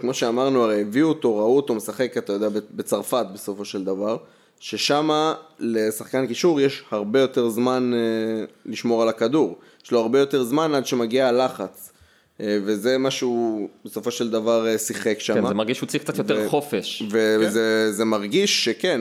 כמו 0.00 0.14
שאמרנו, 0.14 0.62
הרי 0.64 0.80
הביאו 0.80 1.08
אותו, 1.08 1.36
ראו 1.36 1.56
אותו 1.56 1.74
משחק, 1.74 2.16
אתה 2.18 2.32
יודע, 2.32 2.48
בצרפת 2.70 3.26
בסופו 3.34 3.64
של 3.64 3.84
דבר, 3.84 4.16
ששם 4.60 5.32
לשחקן 5.58 6.26
קישור 6.26 6.60
יש 6.60 6.84
הרבה 6.90 7.20
יותר 7.20 7.48
זמן 7.48 7.92
אה, 7.94 8.44
לשמור 8.66 9.02
על 9.02 9.08
הכדור. 9.08 9.58
יש 9.84 9.90
לו 9.90 10.00
הרבה 10.00 10.18
יותר 10.18 10.44
זמן 10.44 10.74
עד 10.74 10.86
שמגיע 10.86 11.28
הלחץ. 11.28 11.92
אה, 12.40 12.58
וזה 12.64 12.98
מה 12.98 13.10
שהוא 13.10 13.68
בסופו 13.84 14.10
של 14.10 14.30
דבר 14.30 14.66
אה, 14.66 14.78
שיחק 14.78 15.20
שם. 15.20 15.34
כן, 15.34 15.46
זה 15.46 15.54
מרגיש 15.54 15.76
שהוא 15.76 15.86
צריך 15.86 16.02
קצת 16.02 16.18
יותר 16.18 16.42
ו- 16.46 16.48
חופש. 16.48 17.02
וזה 17.10 17.92
זה 17.92 18.04
מרגיש 18.04 18.64
שכן, 18.64 19.00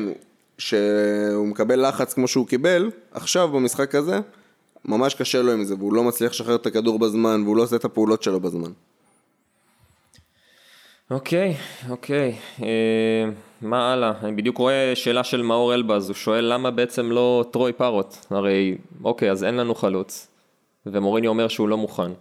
שהוא 0.58 1.48
מקבל 1.48 1.88
לחץ 1.88 2.14
כמו 2.14 2.28
שהוא 2.28 2.48
קיבל, 2.48 2.92
עכשיו 3.12 3.48
במשחק 3.48 3.96
הזה, 3.96 4.20
ממש 4.86 5.16
קשה 5.16 5.42
לו 5.42 5.52
עם 5.52 5.64
זה, 5.64 5.76
והוא 5.76 5.94
לא 5.94 6.04
מצליח 6.04 6.32
לשחרר 6.32 6.56
את 6.56 6.66
הכדור 6.66 7.00
בזמן, 7.00 7.42
והוא 7.44 7.58
לא 7.58 7.64
עושה 7.64 7.76
את 7.76 7.86
הפעולות 7.86 8.24
שלו 8.24 8.40
בזמן. 8.40 8.72
אוקיי, 11.12 11.56
אוקיי. 11.90 12.36
אה, 12.64 12.68
מה 13.62 13.94
הלאה? 13.94 14.12
אני 14.24 14.32
בדיוק 14.32 14.58
רואה 14.58 14.92
שאלה 14.96 15.24
של 15.24 15.42
מאור 15.42 15.74
אלבז, 15.74 16.10
הוא 16.10 16.16
שואל 16.16 16.54
למה 16.54 16.72
בעצם 16.72 17.12
לא 17.12 17.46
טרוי 17.52 17.74
פארוט? 17.74 18.16
הרי, 18.30 18.78
אוקיי, 19.04 19.32
אז 19.32 19.44
אין 19.44 19.56
לנו 19.56 19.76
חלוץ, 19.76 20.28
ומוריני 20.86 21.28
אומר 21.28 21.48
שהוא 21.48 21.70
לא 21.70 21.78
מוכן. 21.78 22.12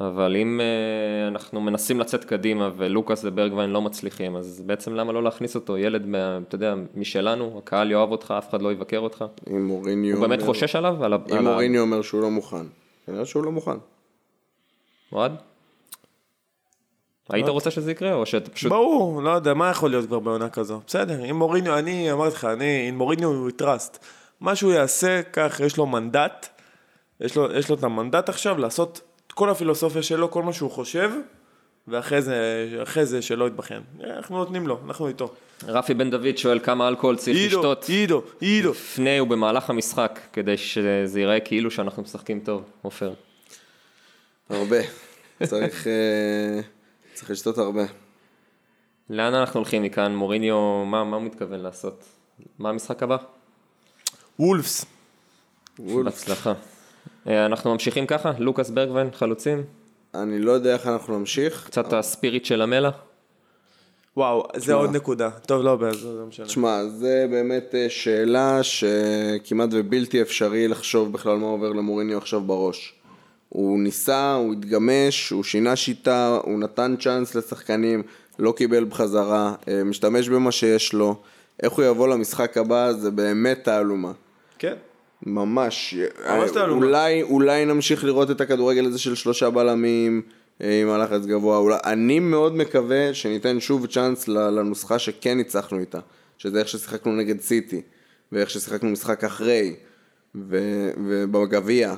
אבל 0.00 0.36
אם 0.36 0.60
אה, 0.60 1.28
אנחנו 1.28 1.60
מנסים 1.60 2.00
לצאת 2.00 2.24
קדימה 2.24 2.70
ולוקאס 2.76 3.20
וברגווין 3.24 3.70
לא 3.70 3.82
מצליחים, 3.82 4.36
אז 4.36 4.62
בעצם 4.66 4.94
למה 4.94 5.12
לא 5.12 5.22
להכניס 5.22 5.54
אותו? 5.54 5.78
ילד, 5.78 6.06
מה, 6.06 6.38
אתה 6.48 6.54
יודע, 6.54 6.74
משלנו, 6.94 7.58
הקהל 7.58 7.90
יאהב 7.90 8.10
אותך, 8.10 8.34
אף 8.38 8.50
אחד 8.50 8.62
לא 8.62 8.72
יבקר 8.72 8.98
אותך. 8.98 9.24
אם 9.50 9.66
מוריניו 9.66 10.16
הוא 10.16 10.26
באמת 10.26 10.40
אומר- 10.40 10.52
חושש 10.52 10.76
עליו? 10.76 11.04
על 11.04 11.12
ה... 11.12 11.16
אם 11.30 11.36
על 11.36 11.46
ה- 11.46 11.50
מוריניו 11.50 11.80
אומר 11.82 12.02
שהוא 12.02 12.22
לא 12.22 12.30
מוכן. 12.30 12.66
כנראה 13.06 13.24
שהוא 13.26 13.44
לא 13.44 13.52
מוכן. 13.52 13.76
אוהד? 15.12 15.32
היית 17.30 17.48
רוצה 17.48 17.70
שזה 17.70 17.90
יקרה, 17.92 18.12
או 18.14 18.26
שאתה 18.26 18.50
פשוט... 18.50 18.72
ברור, 18.72 19.22
לא 19.22 19.30
יודע, 19.30 19.54
מה 19.54 19.70
יכול 19.70 19.90
להיות 19.90 20.06
כבר 20.06 20.18
בעונה 20.18 20.48
כזו? 20.48 20.80
בסדר, 20.86 21.30
אם 21.30 21.36
מוריניו, 21.36 21.78
אני 21.78 22.12
אמרתי 22.12 22.34
לך, 22.34 22.44
אני, 22.44 22.86
אם 22.90 22.98
מוריניו 22.98 23.28
הוא 23.28 23.50
טראסט, 23.50 24.04
מה 24.40 24.56
שהוא 24.56 24.72
יעשה, 24.72 25.20
כך, 25.32 25.60
יש 25.64 25.76
לו 25.76 25.86
מנדט, 25.86 26.46
יש 27.20 27.36
לו, 27.36 27.52
יש 27.52 27.68
לו 27.70 27.76
את 27.76 27.84
המנדט 27.84 28.28
עכשיו 28.28 28.58
לעשות 28.58 29.00
כל 29.36 29.50
הפילוסופיה 29.50 30.02
שלו, 30.02 30.30
כל 30.30 30.42
מה 30.42 30.52
שהוא 30.52 30.70
חושב, 30.70 31.10
ואחרי 31.88 32.22
זה, 32.22 32.68
אחרי 32.82 33.06
זה 33.06 33.22
שלא 33.22 33.46
יתבחן. 33.46 33.80
אנחנו 34.04 34.36
נותנים 34.36 34.66
לו, 34.66 34.80
אנחנו 34.86 35.08
איתו. 35.08 35.34
רפי 35.66 35.94
בן 35.94 36.10
דוד 36.10 36.36
שואל 36.36 36.58
כמה 36.58 36.88
אלכוהול 36.88 37.16
צריך 37.16 37.36
עידו, 37.36 37.56
לשתות 37.56 37.84
עידו, 37.88 38.22
עידו. 38.40 38.70
לפני 38.70 39.20
ובמהלך 39.20 39.70
המשחק, 39.70 40.20
כדי 40.32 40.56
שזה 40.56 41.20
ייראה 41.20 41.40
כאילו 41.40 41.70
שאנחנו 41.70 42.02
משחקים 42.02 42.40
טוב, 42.40 42.62
עופר. 42.82 43.12
הרבה. 44.50 44.76
צריך, 45.44 45.86
אה, 45.86 46.60
צריך 47.14 47.30
לשתות 47.30 47.58
הרבה. 47.58 47.84
לאן 49.10 49.34
אנחנו 49.34 49.60
הולכים 49.60 49.82
מכאן? 49.82 50.14
מוריניו, 50.14 50.84
מה, 50.84 51.04
מה 51.04 51.16
הוא 51.16 51.24
מתכוון 51.24 51.60
לעשות? 51.60 52.04
מה 52.58 52.68
המשחק 52.68 53.02
הבא? 53.02 53.16
וולפס. 54.38 54.84
בהצלחה. 55.78 56.52
אה, 57.28 57.46
אנחנו 57.46 57.72
ממשיכים 57.72 58.06
ככה? 58.06 58.32
לוקאס 58.38 58.70
ברגווין, 58.70 59.08
חלוצים? 59.12 59.64
אני 60.14 60.38
לא 60.38 60.52
יודע 60.52 60.72
איך 60.72 60.86
אנחנו 60.86 61.18
נמשיך. 61.18 61.64
קצת 61.66 61.92
הספיריט 61.92 62.44
של 62.44 62.62
המלע? 62.62 62.90
וואו, 64.16 64.46
זה 64.56 64.74
עוד 64.74 64.96
נקודה. 64.96 65.30
טוב, 65.30 65.62
לא, 65.62 65.78
זה 65.92 66.08
לא 66.08 66.26
משנה. 66.26 66.46
תשמע, 66.46 66.84
זה 66.84 67.26
באמת 67.30 67.74
אה, 67.74 67.86
שאלה 67.88 68.62
שכמעט 68.62 69.68
ובלתי 69.72 70.22
אפשרי 70.22 70.68
לחשוב 70.68 71.12
בכלל 71.12 71.36
מה 71.36 71.46
עובר 71.46 71.72
למוריניו 71.72 72.18
עכשיו 72.18 72.40
בראש. 72.40 72.94
הוא 73.48 73.78
ניסה, 73.78 74.34
הוא 74.34 74.52
התגמש, 74.52 75.30
הוא 75.30 75.44
שינה 75.44 75.76
שיטה, 75.76 76.38
הוא 76.42 76.58
נתן 76.58 76.94
צ'אנס 77.00 77.34
לשחקנים, 77.34 78.02
לא 78.38 78.52
קיבל 78.56 78.84
בחזרה, 78.84 79.54
אה, 79.68 79.84
משתמש 79.84 80.28
במה 80.28 80.52
שיש 80.52 80.92
לו. 80.92 81.20
איך 81.62 81.72
הוא 81.72 81.84
יבוא 81.84 82.08
למשחק 82.08 82.56
הבא 82.56 82.92
זה 82.92 83.10
באמת 83.10 83.64
תעלומה. 83.64 84.12
כן. 84.58 84.74
ממש. 85.26 85.94
ממש 86.28 86.50
תעלומה. 86.50 86.86
אולי, 86.86 87.22
אולי 87.22 87.64
נמשיך 87.64 88.04
לראות 88.04 88.30
את 88.30 88.40
הכדורגל 88.40 88.86
הזה 88.86 88.98
של 88.98 89.14
שלושה 89.14 89.50
בלמים 89.50 90.22
אה, 90.62 90.80
עם 90.82 90.88
הלחץ 90.88 91.26
גבוה. 91.26 91.58
אולי, 91.58 91.76
אני 91.84 92.20
מאוד 92.20 92.56
מקווה 92.56 93.14
שניתן 93.14 93.60
שוב 93.60 93.86
צ'אנס 93.86 94.28
לנוסחה 94.28 94.98
שכן 94.98 95.36
ניצחנו 95.36 95.78
איתה. 95.78 95.98
שזה 96.38 96.58
איך 96.58 96.68
ששיחקנו 96.68 97.12
נגד 97.12 97.40
סיטי, 97.40 97.82
ואיך 98.32 98.50
ששיחקנו 98.50 98.90
משחק 98.90 99.24
אחרי, 99.24 99.74
ו- 100.34 100.90
ובגביע. 101.06 101.94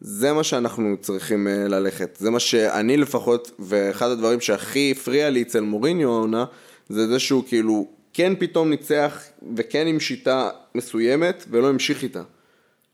זה 0.00 0.32
מה 0.32 0.42
שאנחנו 0.42 0.96
צריכים 1.00 1.48
אה, 1.48 1.68
ללכת. 1.68 2.16
זה 2.20 2.30
מה 2.30 2.40
שאני 2.40 2.96
לפחות, 2.96 3.50
ואחד 3.58 4.10
הדברים 4.10 4.40
שהכי 4.40 4.94
הפריע 4.96 5.30
לי 5.30 5.42
אצל 5.42 5.60
מוריניו 5.60 6.08
העונה, 6.08 6.44
זה 6.88 7.06
זה 7.06 7.18
שהוא 7.18 7.44
כאילו 7.48 7.88
כן 8.14 8.32
פתאום 8.38 8.70
ניצח, 8.70 9.18
וכן 9.56 9.86
עם 9.86 10.00
שיטה 10.00 10.48
מסוימת, 10.74 11.44
ולא 11.50 11.68
המשיך 11.68 12.02
איתה. 12.02 12.22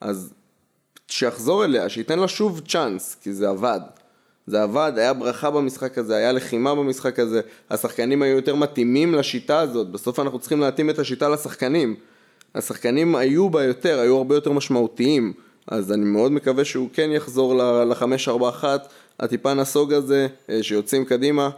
אז 0.01 0.33
שיחזור 1.09 1.65
אליה, 1.65 1.89
שייתן 1.89 2.19
לה 2.19 2.29
שוב 2.29 2.61
צ'אנס, 2.69 3.17
כי 3.23 3.33
זה 3.33 3.49
עבד. 3.49 3.81
זה 4.47 4.63
עבד, 4.63 4.93
היה 4.97 5.13
ברכה 5.13 5.51
במשחק 5.51 5.99
הזה, 5.99 6.17
היה 6.17 6.33
לחימה 6.33 6.75
במשחק 6.75 7.19
הזה, 7.19 7.41
השחקנים 7.71 8.23
היו 8.23 8.37
יותר 8.37 8.55
מתאימים 8.55 9.15
לשיטה 9.15 9.61
הזאת, 9.61 9.91
בסוף 9.91 10.21
אנחנו 10.21 10.39
צריכים 10.39 10.61
להתאים 10.61 10.91
את 10.91 10.99
השיטה 10.99 11.29
לשחקנים. 11.29 11.97
השחקנים 12.55 13.17
היו 13.17 13.51
בה 13.51 13.65
יותר, 13.65 13.99
היו 14.01 14.17
הרבה 14.17 14.35
יותר 14.35 14.53
משמעותיים, 14.53 15.33
אז 15.67 15.93
אני 15.93 16.05
מאוד 16.05 16.33
מקווה 16.33 16.65
שהוא 16.65 16.89
כן 16.93 17.11
יחזור 17.13 17.55
ל-5-4-1, 17.55 18.65
הטיפה 19.21 19.55
נסוג 19.55 19.93
הזה, 19.93 20.27
אה, 20.51 20.63
שיוצאים 20.63 21.05
קדימה. 21.05 21.51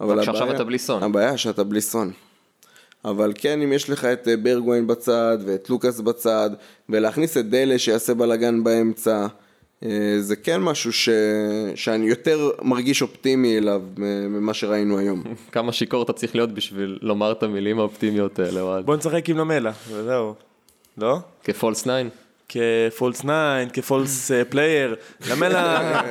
אבל 0.00 0.18
רק 0.18 0.24
שעכשיו 0.24 0.42
הבעיה- 0.42 0.56
אתה 0.56 0.64
בלי 0.64 0.78
סון. 0.78 1.02
הבעיה 1.02 1.36
שאתה 1.36 1.64
בלי 1.64 1.80
סון. 1.80 2.12
אבל 3.04 3.32
כן, 3.34 3.62
אם 3.62 3.72
יש 3.72 3.90
לך 3.90 4.04
את 4.04 4.28
אה, 4.28 4.36
ברגווין 4.36 4.86
בצד, 4.86 5.38
ואת 5.46 5.70
לוקאס 5.70 6.00
בצד, 6.00 6.50
ולהכניס 6.88 7.36
את 7.36 7.50
דלה 7.50 7.78
שיעשה 7.78 8.14
בלאגן 8.14 8.64
באמצע, 8.64 9.26
אה, 9.84 10.16
זה 10.18 10.36
כן 10.36 10.60
משהו 10.60 10.92
ש... 10.92 11.08
שאני 11.74 12.06
יותר 12.06 12.50
מרגיש 12.62 13.02
אופטימי 13.02 13.58
אליו 13.58 13.82
ממה 13.96 14.54
שראינו 14.54 14.98
היום. 14.98 15.22
כמה 15.52 15.72
שיכור 15.72 16.02
אתה 16.02 16.12
צריך 16.12 16.34
להיות 16.34 16.52
בשביל 16.52 16.98
לומר 17.02 17.32
את 17.32 17.42
המילים 17.42 17.78
האופטימיות 17.78 18.38
האלה, 18.38 18.60
אוהד? 18.60 18.86
בוא 18.86 18.96
נשחק 18.96 19.28
עם 19.28 19.38
למלה, 19.38 19.72
וזהו. 19.88 20.34
לא? 20.98 21.18
כפולס 21.44 21.82
9? 21.82 22.02
כ 22.48 22.68
false 22.68 23.18
9, 23.18 23.30
כ 23.72 23.89
false 23.89 24.32
אה, 24.32 24.44
player, 24.44 24.96
למלה, 25.30 26.02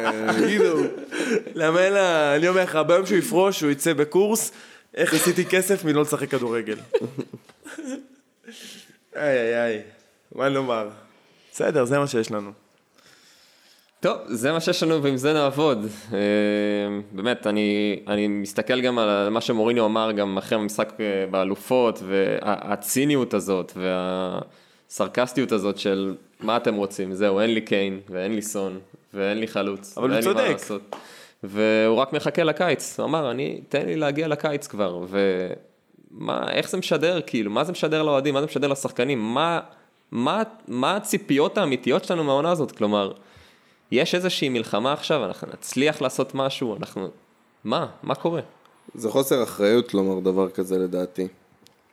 למלה, 1.55 2.35
אני 2.35 2.47
אומר 2.47 2.63
לך, 2.63 2.79
ביום 2.87 3.05
שהוא 3.05 3.17
יפרוש, 3.17 3.61
הוא 3.61 3.71
יצא 3.71 3.93
בקורס, 3.93 4.51
איך 4.95 5.13
עשיתי 5.13 5.45
כסף 5.45 5.85
בלי 5.85 6.01
לשחק 6.01 6.29
כדורגל. 6.29 6.77
איי 9.15 9.37
איי 9.37 9.63
איי. 9.63 9.81
מה 10.35 10.49
נאמר? 10.49 10.89
בסדר, 11.51 11.85
זה 11.85 11.99
מה 11.99 12.07
שיש 12.07 12.31
לנו. 12.31 12.51
טוב, 13.99 14.17
זה 14.27 14.51
מה 14.51 14.59
שיש 14.59 14.83
לנו 14.83 15.03
ועם 15.03 15.17
זה 15.17 15.33
נעבוד. 15.33 15.85
אה, 16.13 16.19
באמת, 17.11 17.47
אני, 17.47 17.99
אני 18.07 18.27
מסתכל 18.27 18.81
גם 18.81 18.99
על 18.99 19.29
מה 19.29 19.41
שמוריניו 19.41 19.85
אמר 19.85 20.11
גם 20.11 20.37
אחרי 20.37 20.57
המשחק 20.57 20.93
אה, 20.99 21.25
באלופות, 21.31 21.99
והציניות 22.07 23.33
הזאת, 23.33 23.73
והסרקסטיות 23.75 25.51
הזאת 25.51 25.77
של 25.77 26.15
מה 26.39 26.57
אתם 26.57 26.75
רוצים, 26.75 27.13
זהו, 27.13 27.39
אין 27.39 27.53
לי 27.53 27.61
קיין, 27.61 27.99
ואין 28.09 28.35
לי 28.35 28.41
סון, 28.41 28.79
ואין 29.13 29.39
לי 29.39 29.47
חלוץ. 29.47 29.97
אבל 29.97 30.13
הוא 30.13 30.21
צודק. 30.21 30.57
והוא 31.43 31.97
רק 31.97 32.13
מחכה 32.13 32.43
לקיץ, 32.43 32.99
הוא 32.99 33.05
אמר, 33.05 33.31
אני, 33.31 33.61
תן 33.69 33.85
לי 33.85 33.95
להגיע 33.95 34.27
לקיץ 34.27 34.67
כבר, 34.67 35.05
ומה, 35.09 36.51
איך 36.51 36.69
זה 36.69 36.77
משדר, 36.77 37.21
כאילו, 37.21 37.51
מה 37.51 37.63
זה 37.63 37.71
משדר 37.71 38.03
לאוהדים, 38.03 38.33
מה 38.33 38.39
זה 38.41 38.45
משדר 38.45 38.67
לשחקנים, 38.67 39.19
מה, 39.33 39.59
מה, 40.11 40.43
מה 40.67 40.95
הציפיות 40.95 41.57
האמיתיות 41.57 42.05
שלנו 42.05 42.23
מהעונה 42.23 42.51
הזאת, 42.51 42.71
כלומר, 42.71 43.11
יש 43.91 44.15
איזושהי 44.15 44.49
מלחמה 44.49 44.93
עכשיו, 44.93 45.25
אנחנו 45.25 45.47
נצליח 45.53 46.01
לעשות 46.01 46.35
משהו, 46.35 46.75
אנחנו... 46.75 47.07
מה? 47.63 47.87
מה 48.03 48.15
קורה? 48.15 48.41
זה 48.95 49.09
חוסר 49.09 49.43
אחריות 49.43 49.93
לומר 49.93 50.19
דבר 50.19 50.49
כזה 50.49 50.77
לדעתי. 50.77 51.27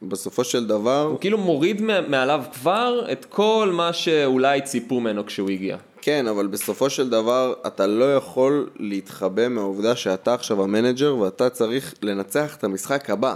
בסופו 0.02 0.44
של 0.44 0.66
דבר, 0.66 1.02
הוא 1.10 1.20
כאילו 1.20 1.38
מוריד 1.38 1.82
מעליו 2.08 2.44
כבר 2.52 3.04
את 3.12 3.24
כל 3.24 3.70
מה 3.72 3.92
שאולי 3.92 4.60
ציפו 4.60 5.00
ממנו 5.00 5.26
כשהוא 5.26 5.50
הגיע. 5.50 5.76
כן, 6.02 6.26
אבל 6.26 6.46
בסופו 6.46 6.90
של 6.90 7.10
דבר 7.10 7.54
אתה 7.66 7.86
לא 7.86 8.14
יכול 8.14 8.70
להתחבא 8.76 9.48
מהעובדה 9.48 9.96
שאתה 9.96 10.34
עכשיו 10.34 10.62
המנג'ר 10.62 11.16
ואתה 11.16 11.50
צריך 11.50 11.94
לנצח 12.02 12.56
את 12.56 12.64
המשחק 12.64 13.10
הבא. 13.10 13.34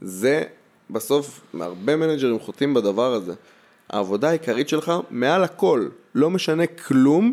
זה 0.00 0.42
בסוף, 0.90 1.40
הרבה 1.60 1.96
מנג'רים 1.96 2.38
חוטאים 2.38 2.74
בדבר 2.74 3.14
הזה. 3.14 3.34
העבודה 3.90 4.28
העיקרית 4.28 4.68
שלך, 4.68 4.92
מעל 5.10 5.44
הכל, 5.44 5.88
לא 6.14 6.30
משנה 6.30 6.66
כלום, 6.66 7.32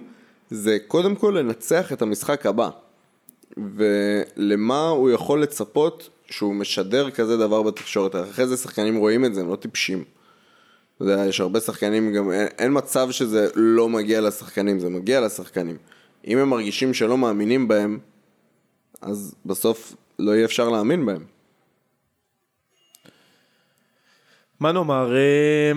זה 0.52 0.78
קודם 0.88 1.16
כל 1.16 1.36
לנצח 1.40 1.94
את 1.94 2.02
המשחק 2.02 2.46
הבא. 2.46 2.70
ולמה 3.58 4.88
הוא 4.88 5.10
יכול 5.10 5.44
לצפות 5.44 6.10
שהוא 6.30 6.56
משדר 6.56 7.10
כזה 7.12 7.38
דבר 7.38 7.62
בתקשורת. 7.62 8.16
אחרי 8.16 8.48
זה 8.48 8.58
שחקנים 8.58 8.96
רואים 8.96 9.26
את 9.26 9.34
זה, 9.34 9.42
הם 9.42 9.50
לא 9.50 9.56
טיפשים. 9.56 10.04
אתה 11.04 11.12
יודע, 11.12 11.26
יש 11.26 11.40
הרבה 11.40 11.60
שחקנים, 11.60 12.14
גם 12.14 12.32
אין, 12.32 12.48
אין 12.60 12.72
מצב 12.78 13.12
שזה 13.12 13.48
לא 13.56 13.90
מגיע 13.90 14.22
לשחקנים, 14.22 14.80
זה 14.80 14.90
מגיע 14.90 15.22
לשחקנים. 15.22 15.78
אם 16.28 16.38
הם 16.38 16.50
מרגישים 16.50 16.94
שלא 16.94 17.18
מאמינים 17.18 17.68
בהם, 17.68 18.00
אז 19.02 19.36
בסוף 19.46 19.96
לא 20.20 20.32
יהיה 20.32 20.46
אפשר 20.46 20.70
להאמין 20.70 21.06
בהם. 21.06 21.24
מה 24.60 24.72
נאמר? 24.72 25.16
אה, 25.16 25.72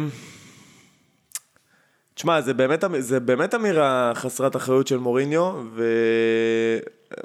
תשמע, 2.15 2.41
זה 2.41 2.55
באמת, 2.55 2.85
זה 2.99 3.21
באמת 3.21 3.55
אמירה 3.55 4.13
חסרת 4.15 4.57
אחריות 4.57 4.87
של 4.87 4.99
מוריניו, 4.99 5.63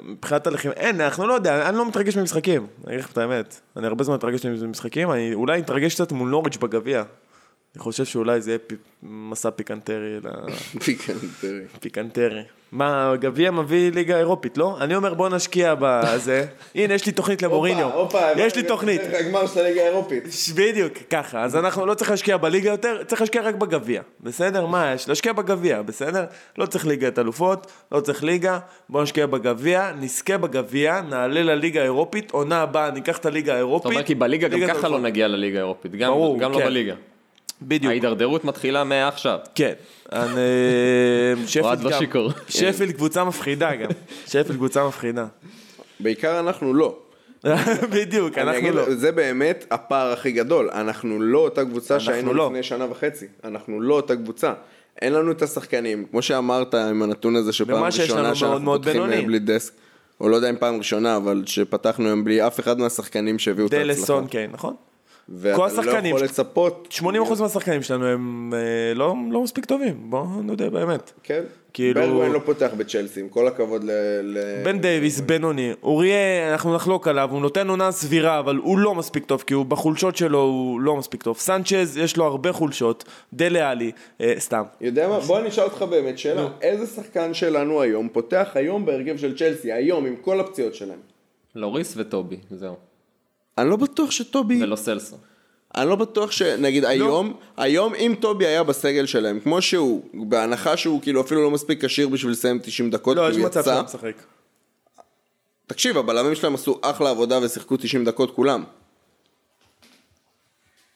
ומבחינת 0.00 0.46
הלחימה, 0.46 0.74
אין, 0.74 1.00
אנחנו 1.00 1.26
לא 1.26 1.34
יודע, 1.34 1.68
אני 1.68 1.76
לא 1.76 1.88
מתרגש 1.88 2.16
ממשחקים, 2.16 2.66
אני 2.84 2.94
אגיד 2.94 3.04
לך 3.04 3.12
את 3.12 3.18
האמת. 3.18 3.60
אני 3.76 3.86
הרבה 3.86 4.04
זמן 4.04 4.14
מתרגש 4.14 4.46
ממשחקים, 4.46 5.10
אני 5.10 5.34
אולי 5.34 5.60
אתרגש 5.60 5.94
קצת 5.94 6.12
מול 6.12 6.30
נוריץ' 6.30 6.56
בגביע. 6.56 7.04
אני 7.76 7.82
חושב 7.82 8.04
שאולי 8.04 8.40
זה 8.40 8.50
יהיה 8.50 8.58
פי, 8.58 8.74
מסע 9.02 9.50
פיקנטרי, 9.50 10.20
ל... 10.20 10.28
פיקנטרי. 10.84 11.60
פיקנטרי. 11.80 12.42
מה, 12.72 13.12
גביע 13.20 13.50
מביא 13.50 13.92
ליגה 13.92 14.18
אירופית, 14.18 14.58
לא? 14.58 14.76
אני 14.80 14.94
אומר 14.96 15.14
בוא 15.14 15.28
נשקיע 15.28 15.74
בזה. 15.78 16.46
הנה, 16.74 16.94
יש 16.94 17.06
לי 17.06 17.12
תוכנית 17.12 17.42
למוריניו. 17.42 18.08
יש 18.36 18.56
לי 18.56 18.62
תוכנית. 18.62 19.00
הגמר 19.20 19.46
של 19.46 19.60
הליגה 19.60 19.82
האירופית. 19.82 20.24
בדיוק, 20.54 20.92
ככה. 21.10 21.42
אז 21.42 21.56
אנחנו 21.56 21.86
לא 21.86 21.94
צריך 21.94 22.10
להשקיע 22.10 22.36
בליגה 22.36 22.70
יותר, 22.70 23.04
צריך 23.06 23.20
להשקיע 23.20 23.42
רק 23.42 23.54
בגביע. 23.54 24.02
בסדר? 24.20 24.66
מה 24.66 24.92
יש? 24.94 25.08
להשקיע 25.08 25.32
בגביע, 25.32 25.82
בסדר? 25.82 26.24
לא 26.58 26.66
צריך 26.66 26.86
ליגת 26.86 27.18
אלופות, 27.18 27.72
לא 27.92 28.00
צריך 28.00 28.24
ליגה, 28.24 28.58
בוא 28.88 29.02
נשקיע 29.02 29.26
בגביע, 29.26 29.92
נזכה 30.00 30.38
בגביע, 30.38 31.00
נעלה 31.00 31.42
לליגה 31.42 31.80
האירופית, 31.80 32.30
עונה 32.30 32.62
הבאה 32.62 32.90
ניקח 32.90 33.18
את 33.18 33.26
הליגה 33.26 33.52
אתה 33.52 33.54
האירופית. 33.54 33.92
אומר 33.92 34.02
כי 34.02 34.14
בליגה 34.14 34.48
גם 34.48 34.60
ככה 34.68 34.88
לא. 34.88 35.00
נגיע 35.00 35.28
לליגה 35.28 35.58
האירופית, 35.58 35.92
גם, 35.92 36.10
ברור, 36.10 36.38
גם 36.38 36.52
לא 36.52 36.58
כן. 36.58 36.64
בליגה. 36.64 36.94
בדיוק. 37.68 37.90
ההידרדרות 37.90 38.44
מתחילה 38.44 38.84
מעכשיו. 38.84 39.38
כן. 39.54 39.72
אני- 40.12 40.30
שפילד 41.46 41.64
אוהד 41.66 41.80
גם. 41.82 41.90
בשיכור. 41.90 42.30
שפילד 42.48 42.92
קבוצה 42.92 43.24
מפחידה 43.24 43.74
גם. 43.74 43.90
שפילד 44.26 44.52
קבוצה 44.56 44.86
מפחידה. 44.86 45.26
בעיקר 46.00 46.38
אנחנו 46.40 46.74
לא. 46.74 46.98
בדיוק, 47.96 48.38
אנחנו 48.38 48.58
אגיד, 48.58 48.74
לא. 48.74 48.94
זה 48.94 49.12
באמת 49.12 49.64
הפער 49.70 50.12
הכי 50.12 50.32
גדול. 50.32 50.70
אנחנו 50.72 51.20
לא 51.22 51.38
אותה 51.38 51.64
קבוצה 51.64 52.00
שהיינו 52.00 52.34
לא. 52.34 52.46
לפני 52.46 52.62
שנה 52.62 52.90
וחצי. 52.90 53.26
אנחנו 53.44 53.80
לא 53.80 53.94
אותה 53.94 54.16
קבוצה. 54.16 54.52
אין 55.02 55.12
לנו 55.12 55.30
את 55.32 55.42
השחקנים, 55.42 56.04
כמו 56.10 56.22
שאמרת 56.22 56.74
עם 56.74 57.02
הנתון 57.02 57.36
הזה 57.36 57.52
שפעם 57.52 57.84
ראשונה 57.84 58.22
מאוד 58.22 58.34
שאנחנו 58.34 58.60
מאוד 58.64 58.80
פותחים 58.84 58.92
בינוני. 59.02 59.16
אה, 59.22 59.26
בלי 59.26 59.38
דסק, 59.38 59.72
או 60.20 60.28
לא 60.28 60.36
יודע 60.36 60.50
אם 60.50 60.56
פעם 60.56 60.76
ראשונה, 60.78 61.16
אבל 61.16 61.42
שפתחנו 61.46 62.06
היום 62.06 62.24
בלי 62.24 62.46
אף 62.46 62.60
אחד 62.60 62.78
מהשחקנים 62.78 63.38
שהביאו 63.38 63.66
את 63.66 63.72
ההצלחה. 63.72 63.94
דלסון, 63.98 64.26
כן, 64.30 64.50
נכון? 64.52 64.74
ואתה 65.34 65.56
כל 65.56 65.68
לא 65.86 65.90
יכול 66.06 66.22
לצפות. 66.22 66.88
80% 67.00 67.02
מהשחקנים 67.40 67.82
שלנו 67.82 68.06
הם 68.06 68.54
אה, 68.54 68.94
לא, 68.94 69.14
לא 69.30 69.42
מספיק 69.42 69.64
טובים, 69.64 70.10
בואו 70.10 70.42
נודה 70.42 70.70
באמת. 70.70 71.12
כן. 71.22 71.42
כאילו- 71.72 72.00
ברגווין 72.00 72.32
לא 72.32 72.38
פותח 72.38 72.70
בצ'לסי, 72.76 73.20
עם 73.20 73.28
כל 73.28 73.46
הכבוד 73.48 73.84
ל... 73.84 73.90
ל- 74.22 74.62
בן 74.64 74.78
דייוויס, 74.78 75.20
בינוני, 75.20 75.72
אוריה, 75.82 76.52
אנחנו 76.52 76.74
נחלוק 76.74 77.08
עליו, 77.08 77.28
הוא 77.32 77.40
נותן 77.40 77.68
עונה 77.68 77.92
סבירה, 77.92 78.38
אבל 78.38 78.56
הוא 78.56 78.78
לא 78.78 78.94
מספיק 78.94 79.24
טוב, 79.24 79.44
כי 79.46 79.54
הוא 79.54 79.66
בחולשות 79.66 80.16
שלו 80.16 80.40
הוא 80.42 80.80
לא 80.80 80.96
מספיק 80.96 81.22
טוב. 81.22 81.38
סנצ'ז, 81.38 81.96
יש 81.96 82.16
לו 82.16 82.24
הרבה 82.24 82.52
חולשות, 82.52 83.04
דלה 83.32 83.70
עלי, 83.70 83.92
אה, 84.20 84.34
סתם. 84.38 84.62
יודע 84.80 85.08
מה? 85.08 85.20
בוא 85.20 85.38
אני 85.38 85.48
אשאל 85.48 85.64
אותך 85.64 85.82
באמת 85.82 86.18
שאלה. 86.18 86.48
איזה 86.62 86.86
שחקן 86.86 87.34
שלנו 87.34 87.80
היום 87.82 88.08
פותח 88.08 88.50
היום 88.54 88.86
בהרכב 88.86 89.16
של 89.16 89.38
צ'לסי, 89.38 89.72
היום, 89.72 90.06
עם 90.06 90.16
כל 90.16 90.40
הפציעות 90.40 90.74
שלהם? 90.74 90.98
לוריס 91.54 91.94
וטובי, 91.96 92.36
זהו. 92.50 92.91
אני 93.58 93.70
לא 93.70 93.76
בטוח 93.76 94.10
שטובי... 94.10 94.62
ולא 94.62 94.76
סלסו. 94.76 95.16
אני 95.76 95.88
לא 95.88 95.96
בטוח 95.96 96.30
שנגיד 96.30 96.84
היום, 96.84 97.36
היום 97.56 97.94
אם 97.94 98.14
טובי 98.20 98.46
היה 98.46 98.62
בסגל 98.62 99.06
שלהם, 99.06 99.40
כמו 99.40 99.62
שהוא, 99.62 100.02
בהנחה 100.28 100.76
שהוא 100.76 101.02
כאילו 101.02 101.20
אפילו 101.20 101.42
לא 101.42 101.50
מספיק 101.50 101.84
כשיר 101.84 102.08
בשביל 102.08 102.32
לסיים 102.32 102.58
90 102.62 102.90
דקות, 102.90 103.16
לא, 103.16 103.30
יש 103.30 103.36
מצב 103.36 103.64
שהוא 103.64 103.82
משחק. 103.82 104.14
תקשיב, 105.66 105.98
הבלמים 105.98 106.34
שלהם 106.34 106.54
עשו 106.54 106.78
אחלה 106.82 107.10
עבודה 107.10 107.38
ושיחקו 107.42 107.76
90 107.76 108.04
דקות 108.04 108.34
כולם. 108.34 108.64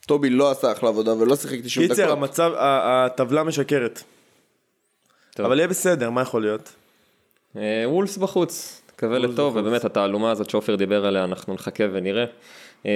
טובי 0.06 0.30
לא 0.30 0.50
עשה 0.50 0.72
אחלה 0.72 0.88
עבודה 0.88 1.14
ולא 1.14 1.36
שיחק 1.36 1.58
90 1.64 1.88
קיצר, 1.88 2.02
דקות. 2.02 2.18
המצב, 2.18 2.50
ה- 2.56 3.04
הטבלה 3.06 3.42
משקרת. 3.42 4.02
טוב. 5.34 5.46
אבל 5.46 5.58
יהיה 5.58 5.68
בסדר, 5.68 6.10
מה 6.10 6.22
יכול 6.22 6.42
להיות? 6.42 6.72
אה, 7.56 7.84
וולס 7.86 8.16
בחוץ, 8.16 8.82
תקווה 8.96 9.18
לטוב, 9.18 9.56
ובאמת 9.56 9.84
התעלומה 9.84 10.30
הזאת 10.30 10.50
שעופר 10.50 10.74
דיבר 10.74 11.06
עליה, 11.06 11.24
אנחנו 11.24 11.54
נחכה 11.54 11.84
ונראה. 11.92 12.24
אה, 12.86 12.90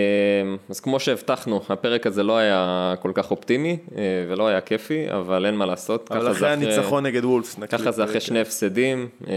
אז 0.69 0.81
כמו 0.81 1.01
שהבטחנו, 1.01 1.61
הפרק 1.69 2.07
הזה 2.07 2.23
לא 2.23 2.37
היה 2.37 2.95
כל 3.01 3.13
כך 3.15 3.31
אופטימי, 3.31 3.79
אה, 3.97 4.03
ולא 4.29 4.49
היה 4.49 4.61
כיפי, 4.61 5.07
אבל 5.11 5.47
אין 5.47 5.55
מה 5.55 5.67
לעשות. 5.67 6.13
אבל 6.13 6.31
אחרי 6.31 6.49
הניצחון 6.49 7.07
נגד 7.07 7.25
וולפס, 7.25 7.57
ככה 7.69 7.91
זה 7.91 8.05
אחרי 8.05 8.15
אה, 8.15 8.21
שני 8.21 8.41
הפסדים, 8.41 9.09
אה, 9.29 9.35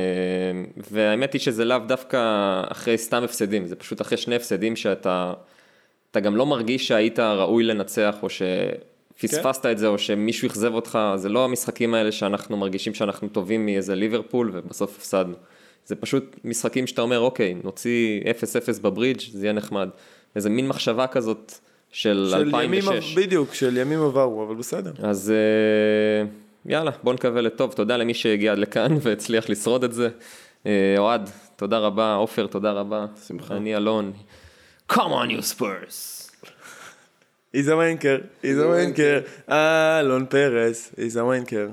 והאמת 0.91 1.33
היא 1.33 1.41
שזה 1.41 1.65
לאו 1.65 1.77
דווקא 1.87 2.19
אחרי 2.71 2.97
סתם 2.97 3.23
הפסדים, 3.23 3.67
זה 3.67 3.75
פשוט 3.75 4.01
אחרי 4.01 4.17
שני 4.17 4.35
הפסדים 4.35 4.75
שאתה 4.75 5.33
אתה 6.11 6.19
גם 6.19 6.35
לא 6.35 6.45
מרגיש 6.45 6.87
שהיית 6.87 7.19
ראוי 7.19 7.63
לנצח, 7.63 8.15
או 8.23 8.27
שפספסת 8.29 9.65
את 9.65 9.77
זה, 9.77 9.87
או 9.87 9.97
שמישהו 9.97 10.47
אכזב 10.47 10.73
אותך, 10.73 10.99
זה 11.15 11.29
לא 11.29 11.45
המשחקים 11.45 11.93
האלה 11.93 12.11
שאנחנו 12.11 12.57
מרגישים 12.57 12.93
שאנחנו 12.93 13.27
טובים 13.27 13.65
מאיזה 13.65 13.95
ליברפול, 13.95 14.51
ובסוף 14.53 14.97
הפסדנו. 14.97 15.35
זה 15.85 15.95
פשוט 15.95 16.35
משחקים 16.43 16.87
שאתה 16.87 17.01
אומר, 17.01 17.19
אוקיי, 17.19 17.55
נוציא 17.63 18.21
0-0 18.21 18.81
בברידג', 18.81 19.21
זה 19.31 19.45
יהיה 19.45 19.53
נחמד. 19.53 19.89
איזה 20.35 20.49
מין 20.49 20.67
מחשבה 20.67 21.07
כזאת 21.07 21.53
של 21.91 22.27
של 22.31 22.41
ימים, 22.41 22.73
2006. 22.73 23.15
בדיוק, 23.15 23.53
של 23.53 23.77
ימים 23.77 24.01
עברו, 24.01 24.43
אבל 24.43 24.55
בסדר. 24.55 24.91
אז 25.03 25.31
אה, 25.31 26.25
יאללה, 26.65 26.91
בוא 27.03 27.13
נקווה 27.13 27.41
לטוב. 27.41 27.73
תודה 27.73 27.97
למי 27.97 28.13
שהגיע 28.13 28.51
עד 28.51 28.57
לכאן 28.57 28.97
והצליח 29.01 29.49
לשרוד 29.49 29.83
את 29.83 29.93
זה. 29.93 30.09
אה, 30.65 30.95
אוהד, 30.97 31.29
תודה 31.55 31.77
רבה. 31.77 32.13
עופר, 32.13 32.47
תודה 32.47 32.71
רבה. 32.71 33.05
שמחה. 33.27 33.57
אני 33.57 33.75
אלון. 33.75 34.11
Come 34.91 34.95
on 34.95 35.29
you 35.29 35.59
spurs. 35.59 36.23
איזה 37.53 37.75
מיינקר, 37.75 38.17
איזה 38.43 38.67
מיינקר, 38.67 39.19
אלון 39.49 40.25
פרס, 40.25 40.91
איזה 40.97 41.23
מיינקר. 41.23 41.67